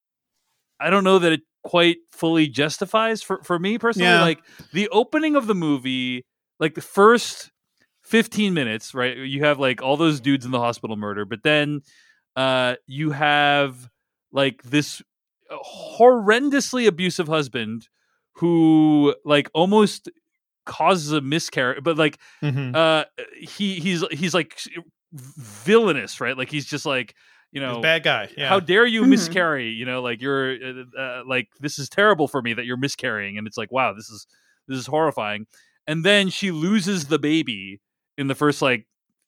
[0.81, 4.09] I don't know that it quite fully justifies for for me personally.
[4.09, 4.23] Yeah.
[4.23, 4.40] Like
[4.73, 6.24] the opening of the movie,
[6.59, 7.51] like the first
[8.06, 9.16] 15 minutes, right?
[9.16, 11.82] You have like all those dudes in the hospital murder, but then
[12.34, 13.88] uh you have
[14.32, 15.02] like this
[15.50, 17.88] horrendously abusive husband
[18.34, 20.10] who like almost
[20.66, 22.74] causes a miscarriage but like mm-hmm.
[22.74, 23.04] uh
[23.38, 24.60] he he's he's like
[25.12, 27.14] villainous right like he's just like
[27.52, 28.28] you know, bad guy.
[28.36, 28.50] Yeah.
[28.50, 29.10] How dare you mm-hmm.
[29.10, 29.70] miscarry?
[29.70, 33.38] You know, like you're uh, uh, like this is terrible for me that you're miscarrying,
[33.38, 34.26] and it's like wow, this is
[34.68, 35.46] this is horrifying.
[35.86, 37.80] And then she loses the baby
[38.18, 38.86] in the first like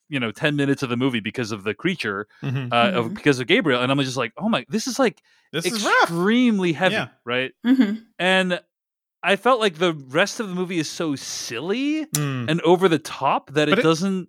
[0.08, 2.72] you know 10 minutes of the movie because of the creature mm-hmm.
[2.72, 2.98] Uh, mm-hmm.
[2.98, 6.70] Of, because of gabriel and i'm just like oh my this is like this extremely
[6.70, 7.08] is heavy yeah.
[7.24, 7.94] right mm-hmm.
[8.18, 8.60] and
[9.22, 12.50] i felt like the rest of the movie is so silly mm.
[12.50, 14.28] and over the top that it, it, doesn't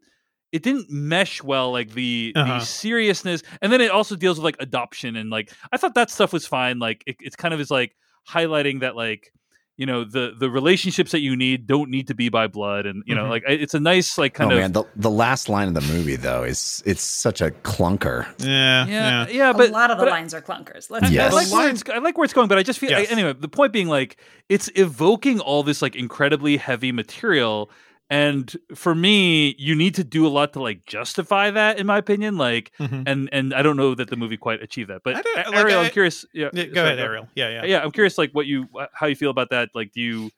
[0.52, 2.60] it didn't mesh well like the uh-huh.
[2.60, 6.10] the seriousness and then it also deals with like adoption and like i thought that
[6.10, 7.96] stuff was fine like it, it's kind of is like
[8.28, 9.32] highlighting that like
[9.80, 13.02] you know the the relationships that you need don't need to be by blood and
[13.06, 13.32] you know mm-hmm.
[13.32, 14.58] like it's a nice like kind of.
[14.58, 17.52] oh, of man the, the last line of the movie though is it's such a
[17.52, 21.10] clunker yeah yeah yeah, yeah but a lot of the lines I, are clunkers let's
[21.10, 21.32] yes.
[21.32, 23.08] I, like where it's, I like where it's going but i just feel yes.
[23.08, 24.18] I, anyway the point being like
[24.50, 27.72] it's evoking all this like incredibly heavy material
[28.10, 31.98] and for me you need to do a lot to like justify that in my
[31.98, 33.04] opinion like mm-hmm.
[33.06, 35.86] and and i don't know that the movie quite achieved that but like, ariel I,
[35.86, 38.68] am curious yeah, yeah go ahead ariel yeah yeah yeah i'm curious like what you
[38.94, 40.32] how you feel about that like do you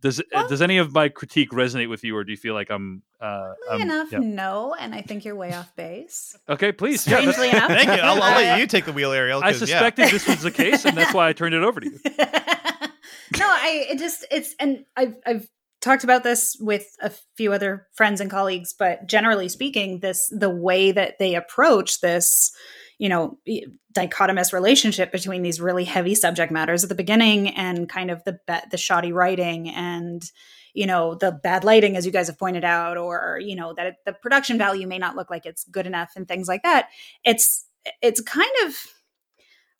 [0.00, 2.70] does well, does any of my critique resonate with you or do you feel like
[2.70, 4.18] i'm uh I'm, enough yeah.
[4.18, 8.22] no and i think you're way off base okay please strangely enough thank you I'll,
[8.22, 10.10] I'll, let you take the wheel ariel i suspected yeah.
[10.10, 11.98] this was the case and that's why i turned it over to you
[13.38, 15.48] no i it just it's and i've i've
[15.86, 20.50] talked about this with a few other friends and colleagues, but generally speaking, this the
[20.50, 22.52] way that they approach this,
[22.98, 23.38] you know,
[23.96, 28.38] dichotomous relationship between these really heavy subject matters at the beginning and kind of the
[28.70, 30.30] the shoddy writing and
[30.74, 33.86] you know the bad lighting as you guys have pointed out or you know that
[33.86, 36.88] it, the production value may not look like it's good enough and things like that
[37.24, 37.64] it's
[38.02, 38.76] it's kind of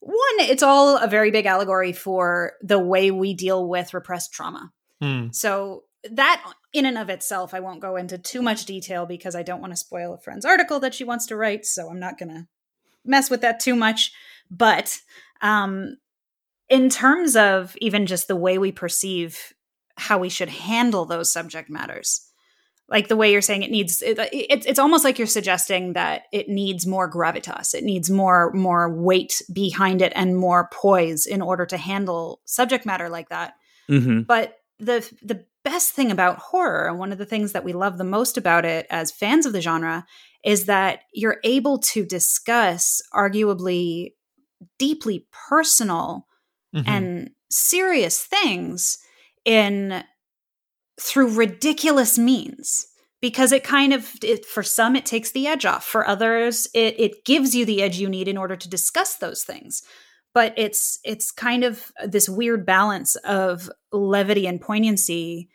[0.00, 4.72] one it's all a very big allegory for the way we deal with repressed trauma
[5.00, 5.28] Hmm.
[5.32, 9.42] So that in and of itself, I won't go into too much detail because I
[9.42, 11.66] don't want to spoil a friend's article that she wants to write.
[11.66, 12.46] So I'm not going to
[13.04, 14.12] mess with that too much.
[14.50, 14.98] But
[15.40, 15.96] um,
[16.68, 19.52] in terms of even just the way we perceive
[19.96, 22.26] how we should handle those subject matters,
[22.88, 26.22] like the way you're saying it needs, it, it, it's almost like you're suggesting that
[26.32, 27.74] it needs more gravitas.
[27.74, 32.86] It needs more more weight behind it and more poise in order to handle subject
[32.86, 33.54] matter like that.
[33.88, 34.22] Mm-hmm.
[34.22, 37.98] But the the best thing about horror and one of the things that we love
[37.98, 40.06] the most about it as fans of the genre
[40.44, 44.12] is that you're able to discuss arguably
[44.78, 46.28] deeply personal
[46.72, 46.88] mm-hmm.
[46.88, 48.98] and serious things
[49.44, 50.04] in
[51.00, 52.86] through ridiculous means
[53.20, 56.94] because it kind of it, for some it takes the edge off for others it,
[56.96, 59.82] it gives you the edge you need in order to discuss those things
[60.32, 65.48] but it's it's kind of this weird balance of levity and poignancy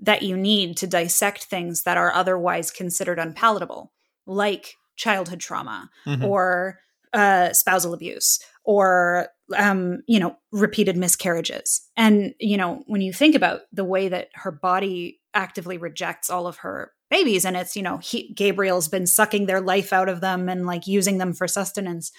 [0.00, 3.92] that you need to dissect things that are otherwise considered unpalatable
[4.26, 6.24] like childhood trauma mm-hmm.
[6.24, 6.78] or
[7.12, 13.34] uh, spousal abuse or um, you know repeated miscarriages and you know when you think
[13.34, 17.82] about the way that her body actively rejects all of her babies and it's you
[17.82, 21.48] know he, gabriel's been sucking their life out of them and like using them for
[21.48, 22.12] sustenance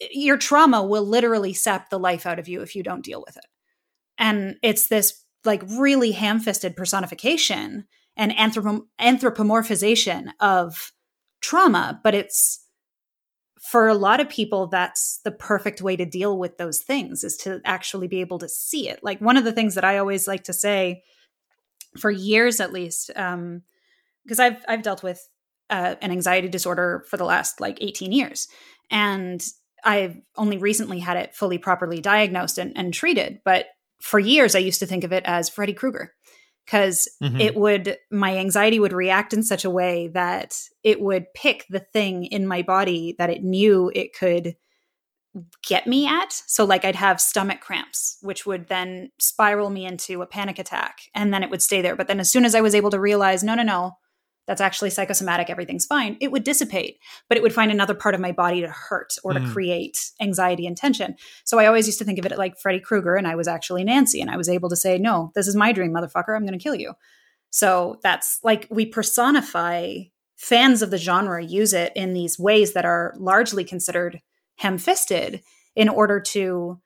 [0.00, 3.36] your trauma will literally sap the life out of you if you don't deal with
[3.36, 3.46] it.
[4.18, 7.86] And it's this like really ham-fisted personification
[8.16, 10.92] and anthropo- anthropomorphization of
[11.40, 12.64] trauma, but it's
[13.60, 17.36] for a lot of people that's the perfect way to deal with those things is
[17.36, 19.00] to actually be able to see it.
[19.02, 21.02] Like one of the things that I always like to say
[21.98, 23.62] for years at least um
[24.24, 25.26] because I've I've dealt with
[25.70, 28.48] uh, an anxiety disorder for the last like 18 years
[28.90, 29.42] and
[29.84, 33.66] I've only recently had it fully properly diagnosed and, and treated, but
[34.00, 36.12] for years I used to think of it as Freddy Krueger
[36.68, 37.40] because mm-hmm.
[37.40, 41.80] it would my anxiety would react in such a way that it would pick the
[41.80, 44.54] thing in my body that it knew it could
[45.62, 50.20] get me at so like i'd have stomach cramps which would then spiral me into
[50.20, 52.60] a panic attack and then it would stay there but then as soon as i
[52.60, 53.92] was able to realize no no no
[54.48, 56.98] that's actually psychosomatic, everything's fine, it would dissipate,
[57.28, 59.52] but it would find another part of my body to hurt or to Mm.
[59.52, 61.14] create anxiety and tension.
[61.44, 63.84] So I always used to think of it like Freddy Krueger, and I was actually
[63.84, 66.58] Nancy, and I was able to say, No, this is my dream, motherfucker, I'm going
[66.58, 66.94] to kill you.
[67.50, 69.94] So that's like we personify
[70.36, 74.20] fans of the genre use it in these ways that are largely considered
[74.56, 75.42] ham fisted
[75.76, 76.80] in order to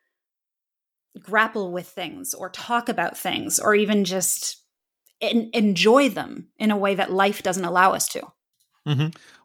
[1.19, 4.62] grapple with things or talk about things or even just
[5.23, 8.23] enjoy them in a way that life doesn't allow us to.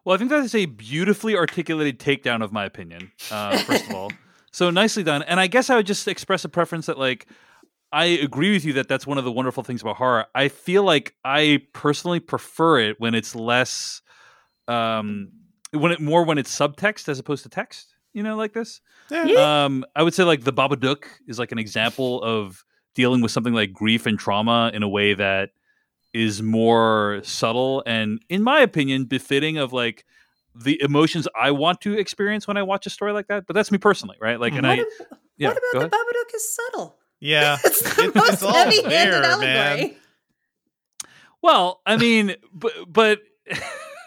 [0.04, 3.12] Well, I think that is a beautifully articulated takedown of my opinion.
[3.30, 4.12] Uh, first of all,
[4.50, 5.22] so nicely done.
[5.22, 7.28] And I guess I would just express a preference that, like,
[7.92, 10.26] I agree with you that that's one of the wonderful things about horror.
[10.34, 14.02] I feel like I personally prefer it when it's less,
[14.66, 15.30] um,
[15.70, 17.94] when it more when it's subtext as opposed to text.
[18.12, 18.80] You know, like this.
[19.10, 19.64] Yeah.
[19.64, 22.64] Um, I would say like the Babadook is like an example of
[22.94, 25.50] dealing with something like grief and trauma in a way that
[26.14, 30.04] is more subtle and, in my opinion, befitting of like
[30.54, 33.46] the emotions I want to experience when I watch a story like that.
[33.46, 34.40] But that's me personally, right?
[34.40, 34.86] Like, and What I, ab-
[35.36, 36.96] yeah, what about the Babadook is subtle?
[37.20, 37.58] Yeah.
[37.64, 39.46] It's the It- most it's heavy-handed there, allegory.
[39.52, 39.94] man.
[41.42, 43.20] Well, I mean, but but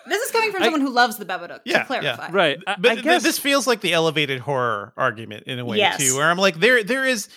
[0.07, 1.59] This is coming from someone who loves the Babadook.
[1.63, 2.29] Yeah, to clarify, yeah.
[2.31, 2.59] right.
[2.67, 5.77] I, but I th- guess this feels like the elevated horror argument in a way
[5.77, 5.99] Yes.
[5.99, 7.29] too, where I'm like, there, there is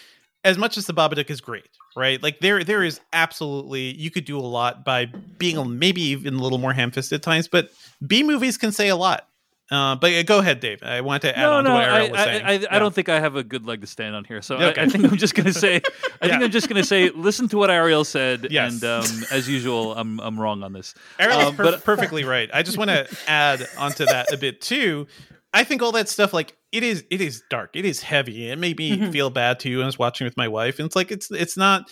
[0.42, 2.22] as much as the Babadook is great, right?
[2.22, 5.06] Like there, there is absolutely you could do a lot by
[5.38, 7.70] being maybe even a little more ham-fisted at times, but
[8.06, 9.28] B movies can say a lot.
[9.70, 10.82] Uh, but uh, go ahead, Dave.
[10.82, 12.42] I want to add no, on no, to what I, Ariel was I, saying.
[12.44, 12.78] I, I Yeah.
[12.78, 14.42] don't think I have a good leg to stand on here.
[14.42, 14.82] So I- Okay.
[14.82, 15.76] I, think I'm just going to say,
[16.20, 18.74] I think I'm just going to say, listen to what Ariel said, Yes.
[18.74, 20.94] and um, as usual, I'm I'm wrong on this.
[21.18, 22.50] Ariel's Um, per- but perfectly right.
[22.52, 25.06] I just want to add onto that a bit too.
[25.54, 27.70] I think all that stuff, like it is, it is dark.
[27.74, 28.50] It is heavy.
[28.50, 29.04] It made me Mm-hmm.
[29.04, 29.12] Mhm.
[29.12, 29.82] feel bad too.
[29.82, 31.90] I was watching with my wife, and it's like it's it's not.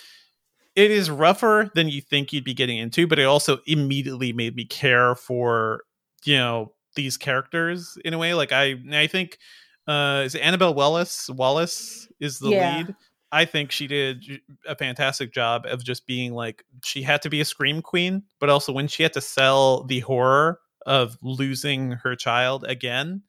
[0.75, 4.57] It is rougher than you think you'd be getting into, but it also immediately made
[4.57, 5.83] me care for
[6.25, 8.33] you know these characters in a way.
[8.35, 9.39] Like I, I think
[9.87, 12.77] uh is Annabelle Wallis Wallis is the Yeah.
[12.79, 12.95] lead.
[13.35, 14.25] I think she did
[14.67, 18.49] a fantastic job of just being like she had to be a scream queen, but
[18.51, 23.23] also when she had to sell the horror of losing her child again,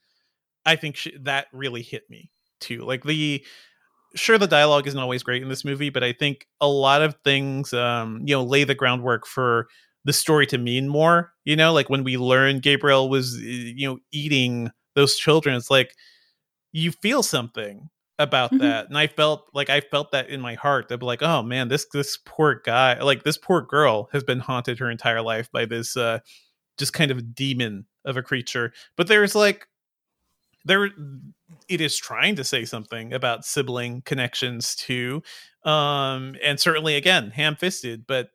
[0.66, 2.80] I think she, that really hit me too.
[2.86, 3.44] Like the
[4.16, 7.16] sure the dialogue isn't always great in this movie, but I think a lot of
[7.24, 9.68] things um you know lay the groundwork for
[10.06, 13.88] the story to mean more, you know, like when we learn Gabriel was uh, you
[13.88, 15.94] know eating those children, it's like
[16.72, 18.60] you feel something about Mhm.
[18.60, 21.68] that and i felt like i felt that in my heart that like oh man
[21.68, 25.66] this this poor guy like this poor girl has been haunted her entire life by
[25.66, 26.20] this uh
[26.78, 29.68] just kind of demon of a creature but there's like
[30.66, 30.90] there
[31.70, 35.22] it is trying to say something about sibling connections too
[35.66, 38.30] um and certainly again ham-fisted but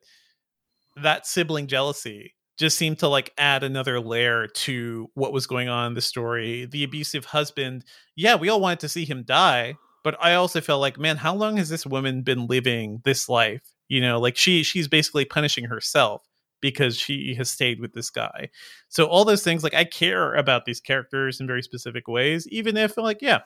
[0.95, 5.87] that sibling jealousy just seemed to like add another layer to what was going on
[5.87, 6.65] in the story.
[6.65, 7.85] The abusive husband
[8.15, 11.35] yeah we all wanted to see him die but i also felt like man how
[11.35, 13.61] long has this woman been living this life?
[13.87, 16.28] You know like she she's basically punishing herself
[16.61, 18.49] because she has stayed with this guy
[18.87, 22.77] so all those things like i care about these characters in very specific ways even
[22.77, 23.39] if like yeah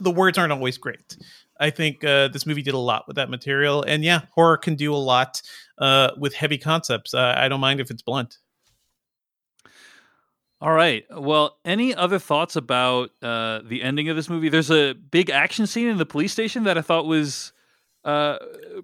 [0.00, 1.16] the words aren't always great
[1.60, 4.74] i think uh, this movie did a lot with that material and yeah horror can
[4.74, 5.42] do a lot
[5.78, 8.38] uh, with heavy concepts uh, i don't mind if it's blunt
[10.64, 11.04] All right.
[11.10, 14.48] Well, any other thoughts about uh, the ending of this movie?
[14.48, 17.52] There's a big action scene in the police station that I thought was
[18.04, 18.38] uh,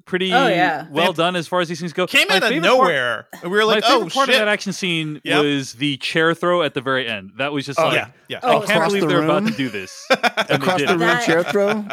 [0.07, 0.87] pretty Oh, yeah.
[0.91, 2.07] well done as far as these things go.
[2.07, 4.37] came My out of favorite part- nowhere and we were like my oh part shit
[4.37, 5.45] of that action scene Yep.
[5.45, 7.33] was the chair throw at the very end.
[7.39, 8.41] That was just Oh, like, yeah, yeah.
[8.43, 10.07] I Oh, can't believe the they're about to do this.
[10.11, 11.85] Across the room chair throw.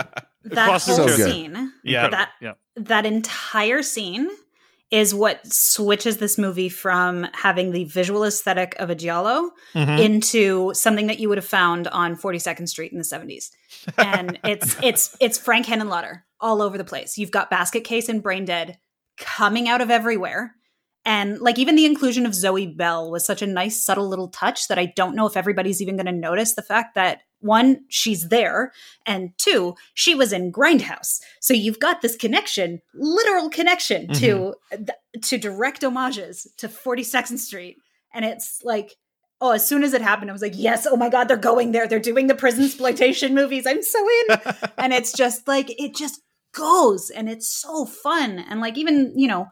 [0.46, 1.32] That Across the whole So good.
[1.32, 2.08] scene, Yeah.
[2.10, 2.54] that yeah.
[2.78, 4.30] that entire scene
[4.90, 10.00] is what switches this movie from having the visual aesthetic of a giallo Mhm.
[10.00, 13.50] into something that you would have found on 42nd Street in the 70s.
[13.98, 17.18] And it's it's it's Frank Henenlotter all over the place.
[17.18, 18.78] You've got Basket Case and Brain Dead
[19.18, 20.54] coming out of everywhere.
[21.04, 24.68] And like even the inclusion of Zoe Bell was such a nice subtle little touch
[24.68, 28.30] that I don't know if everybody's even going to notice the fact that one she's
[28.30, 28.72] there
[29.06, 31.20] and two she was in Grindhouse.
[31.40, 35.20] So you've got this connection, literal connection to mm-hmm.
[35.22, 37.78] to direct homages to 42nd Street.
[38.14, 38.96] And it's like
[39.40, 41.72] oh as soon as it happened I was like yes oh my god they're going
[41.72, 41.88] there.
[41.88, 43.66] They're doing the prison exploitation movies.
[43.68, 44.38] I'm so in.
[44.78, 46.22] And it's just like it just
[46.54, 48.40] goes and it's so fun.
[48.40, 49.48] And like even you know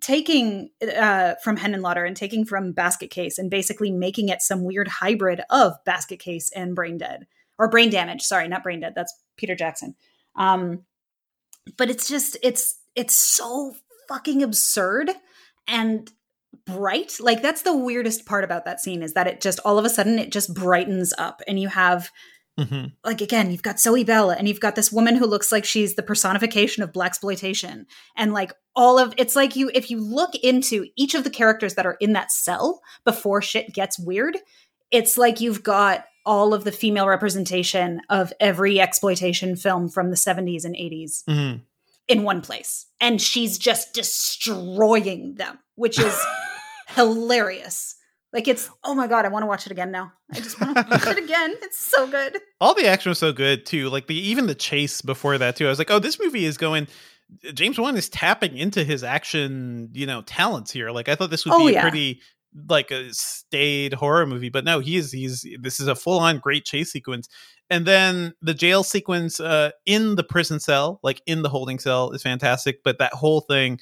[0.00, 4.88] taking uh, from Henenlotter and taking from Basket Case and basically making it some weird
[4.88, 7.26] hybrid of Basket Case and Brain Dead
[7.58, 8.22] or Brain Damage.
[8.22, 8.94] Sorry, not Brain Dead.
[8.96, 9.94] That's Peter Jackson.
[10.36, 10.84] Um,
[11.76, 13.74] but it's just it's it's so
[14.08, 15.10] fucking absurd
[15.68, 16.10] and
[16.66, 17.18] bright.
[17.20, 19.90] Like that's the weirdest part about that scene is that it just all of a
[19.90, 22.10] sudden it just brightens up and you have
[22.60, 22.86] mm-hmm.
[23.04, 25.94] like again, you've got Zoe Bell and you've got this woman who looks like she's
[25.94, 30.34] the personification of black exploitation and like all of it's like you if you look
[30.36, 34.38] into each of the characters that are in that cell before shit gets weird,
[34.90, 40.16] it's like you've got all of the female representation of every exploitation film from the
[40.16, 41.58] 70s and 80s mm-hmm.
[42.08, 42.86] in one place.
[43.00, 46.16] And she's just destroying them, which is
[46.88, 47.96] hilarious.
[48.32, 50.12] Like it's oh my god, I want to watch it again now.
[50.32, 51.54] I just want to watch it again.
[51.62, 52.38] It's so good.
[52.60, 53.88] All the action was so good too.
[53.88, 55.66] Like the even the chase before that too.
[55.66, 56.86] I was like, oh, this movie is going.
[57.54, 60.90] James Wan is tapping into his action, you know, talents here.
[60.90, 61.82] Like I thought this would oh, be yeah.
[61.82, 62.20] pretty
[62.68, 66.64] like a staid horror movie, but no, he's he's this is a full on great
[66.64, 67.28] chase sequence.
[67.68, 72.12] And then the jail sequence uh in the prison cell, like in the holding cell,
[72.12, 72.82] is fantastic.
[72.84, 73.80] But that whole thing,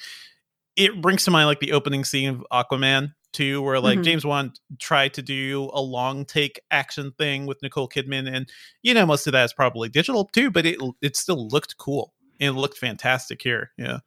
[0.77, 4.05] it brings to mind like the opening scene of Aquaman too, where like mm-hmm.
[4.05, 8.49] James Wan tried to do a long take action thing with Nicole Kidman, and
[8.83, 12.15] you know most of that is probably digital too, but it it still looked cool.
[12.41, 13.73] It looked fantastic here.
[13.77, 13.99] Yeah.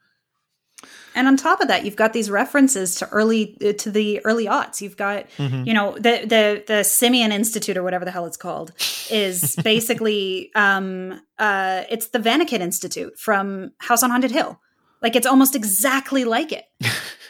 [1.13, 4.45] And on top of that, you've got these references to early uh, to the early
[4.45, 4.81] aughts.
[4.81, 5.63] You've got, mm-hmm.
[5.65, 8.71] you know, the the the Simian Institute or whatever the hell it's called
[9.09, 14.59] is basically um uh it's the Vannacutt Institute from House on Haunted Hill.
[15.01, 16.65] Like it's almost exactly like it.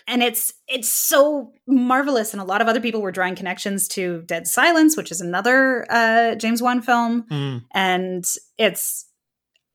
[0.07, 4.23] and it's it's so marvelous and a lot of other people were drawing connections to
[4.23, 7.23] Dead Silence, which is another uh James Wan film.
[7.23, 7.63] Mm.
[7.73, 8.25] And
[8.57, 9.05] it's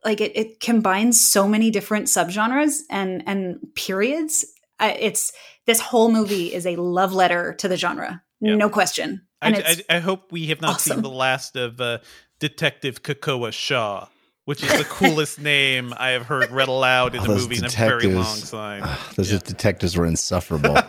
[0.06, 4.46] like it, it combines so many different subgenres and and periods
[4.78, 5.32] uh, it's
[5.66, 8.56] this whole movie is a love letter to the genre yep.
[8.56, 10.94] no question I, I, I, hope we have not awesome.
[10.94, 11.98] seen the last of uh,
[12.38, 14.08] detective Kekoa shaw
[14.46, 17.66] which is the coolest name I have heard read aloud in oh, a movie in
[17.66, 18.84] a very long time.
[18.84, 19.38] Uh, those yeah.
[19.44, 20.74] detectives were insufferable.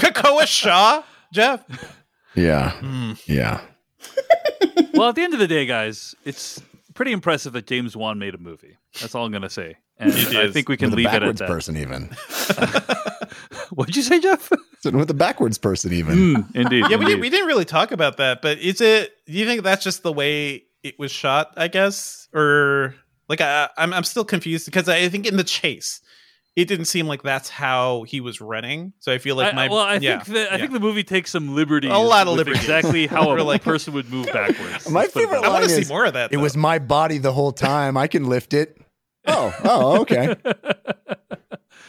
[0.00, 1.02] Kekoa Shaw,
[1.32, 1.64] Jeff.
[2.34, 3.20] Yeah, mm.
[3.26, 3.62] yeah.
[4.94, 6.62] well, at the end of the day, guys, it's
[6.94, 8.76] pretty impressive that James Wan made a movie.
[9.00, 9.76] That's all I'm going to say.
[9.98, 11.48] And I think we can with leave it at that.
[11.48, 12.10] person, even.
[13.70, 14.50] What'd you say, Jeff?
[14.84, 16.16] with the backwards person, even.
[16.16, 16.80] Mm, indeed.
[16.80, 16.98] yeah, indeed.
[16.98, 19.12] we didn't, we didn't really talk about that, but is it?
[19.26, 21.52] Do you think that's just the way it was shot?
[21.56, 22.94] I guess, or
[23.28, 26.00] like I, I'm I'm still confused because I think in the chase
[26.54, 28.92] it didn't seem like that's how he was running.
[28.98, 30.56] So I feel like my I, well, I yeah, think the, I yeah.
[30.58, 31.90] think the movie takes some liberties.
[31.90, 32.60] A lot of liberties.
[32.60, 34.88] Exactly how a like, person would move backwards.
[34.90, 36.30] My favorite line I want to see more of that.
[36.30, 36.38] Though.
[36.38, 37.96] It was my body the whole time.
[37.96, 38.78] I can lift it.
[39.26, 40.36] Oh, oh, okay.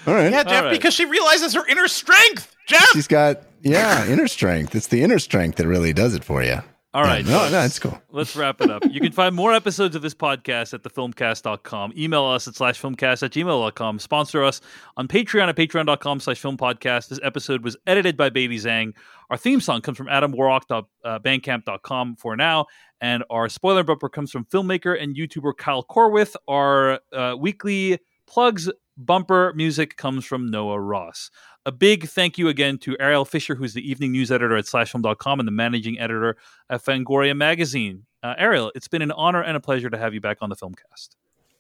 [0.06, 0.32] All right.
[0.32, 0.72] Yeah, Jeff, right.
[0.72, 2.56] because she realizes her inner strength.
[2.68, 4.76] Jeff, she's got yeah inner strength.
[4.76, 6.62] It's the inner strength that really does it for you.
[6.96, 7.26] All right.
[7.26, 8.00] No, no, it's cool.
[8.12, 8.84] Let's wrap it up.
[8.88, 11.94] You can find more episodes of this podcast at thefilmcast.com.
[11.98, 13.98] Email us at slash filmcast at gmail.com.
[13.98, 14.62] Sponsor us
[14.96, 17.10] on Patreon at patreon.com slash filmpodcast.
[17.10, 18.94] This episode was edited by Baby Zhang.
[19.32, 22.68] Our theme song comes from adamwarrock.bandcamp.com uh, for now.
[23.02, 26.36] And our spoiler bumper comes from filmmaker and YouTuber Kyle Corwith.
[26.48, 27.98] Our uh, weekly
[28.28, 31.32] plugs bumper music comes from Noah Ross.
[31.66, 35.40] A big thank you again to Ariel Fisher, who's the evening news editor at slashfilm.com
[35.40, 36.36] and the managing editor
[36.70, 38.06] at Fangoria Magazine.
[38.22, 40.56] Uh, Ariel, it's been an honor and a pleasure to have you back on the
[40.56, 41.16] Filmcast.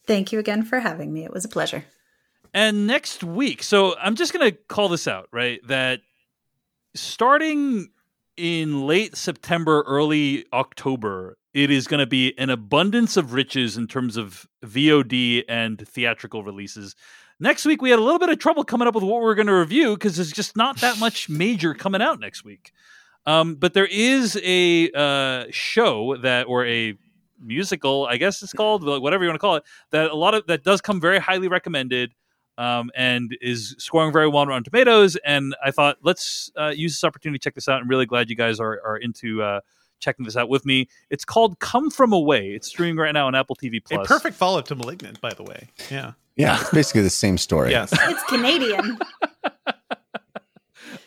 [0.05, 1.23] Thank you again for having me.
[1.23, 1.85] It was a pleasure.
[2.53, 5.65] And next week, so I'm just going to call this out, right?
[5.67, 6.01] That
[6.93, 7.89] starting
[8.35, 13.87] in late September, early October, it is going to be an abundance of riches in
[13.87, 16.95] terms of VOD and theatrical releases.
[17.39, 19.35] Next week, we had a little bit of trouble coming up with what we are
[19.35, 22.71] going to review because there's just not that much major coming out next week.
[23.25, 26.97] Um, but there is a uh, show that, or a
[27.39, 30.47] musical, I guess it's called, whatever you want to call it, that a lot of
[30.47, 32.13] that does come very highly recommended
[32.57, 35.15] um, and is scoring very well on Tomatoes.
[35.25, 37.81] And I thought, let's uh, use this opportunity to check this out.
[37.81, 39.61] I'm really glad you guys are, are into uh,
[39.99, 40.87] checking this out with me.
[41.09, 42.51] It's called Come From Away.
[42.51, 44.05] It's streaming right now on Apple TV Plus.
[44.05, 45.69] A perfect follow up to Malignant, by the way.
[45.89, 46.11] Yeah.
[46.35, 47.71] Yeah, it's basically the same story.
[47.71, 47.93] Yes.
[48.09, 48.97] It's Canadian.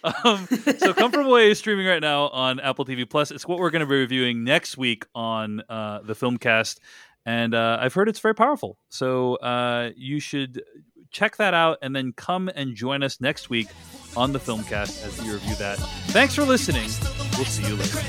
[0.24, 0.46] um,
[0.78, 3.30] so Come From Away is streaming right now on Apple TV Plus.
[3.30, 6.78] It's what we're going to be reviewing next week on uh, the Filmcast.
[7.24, 8.78] And uh, I've heard it's very powerful.
[8.88, 10.62] So uh, you should
[11.10, 13.68] check that out and then come and join us next week
[14.16, 15.78] on the Filmcast as we review that.
[16.08, 16.88] Thanks for listening.
[17.36, 18.00] We'll see you later.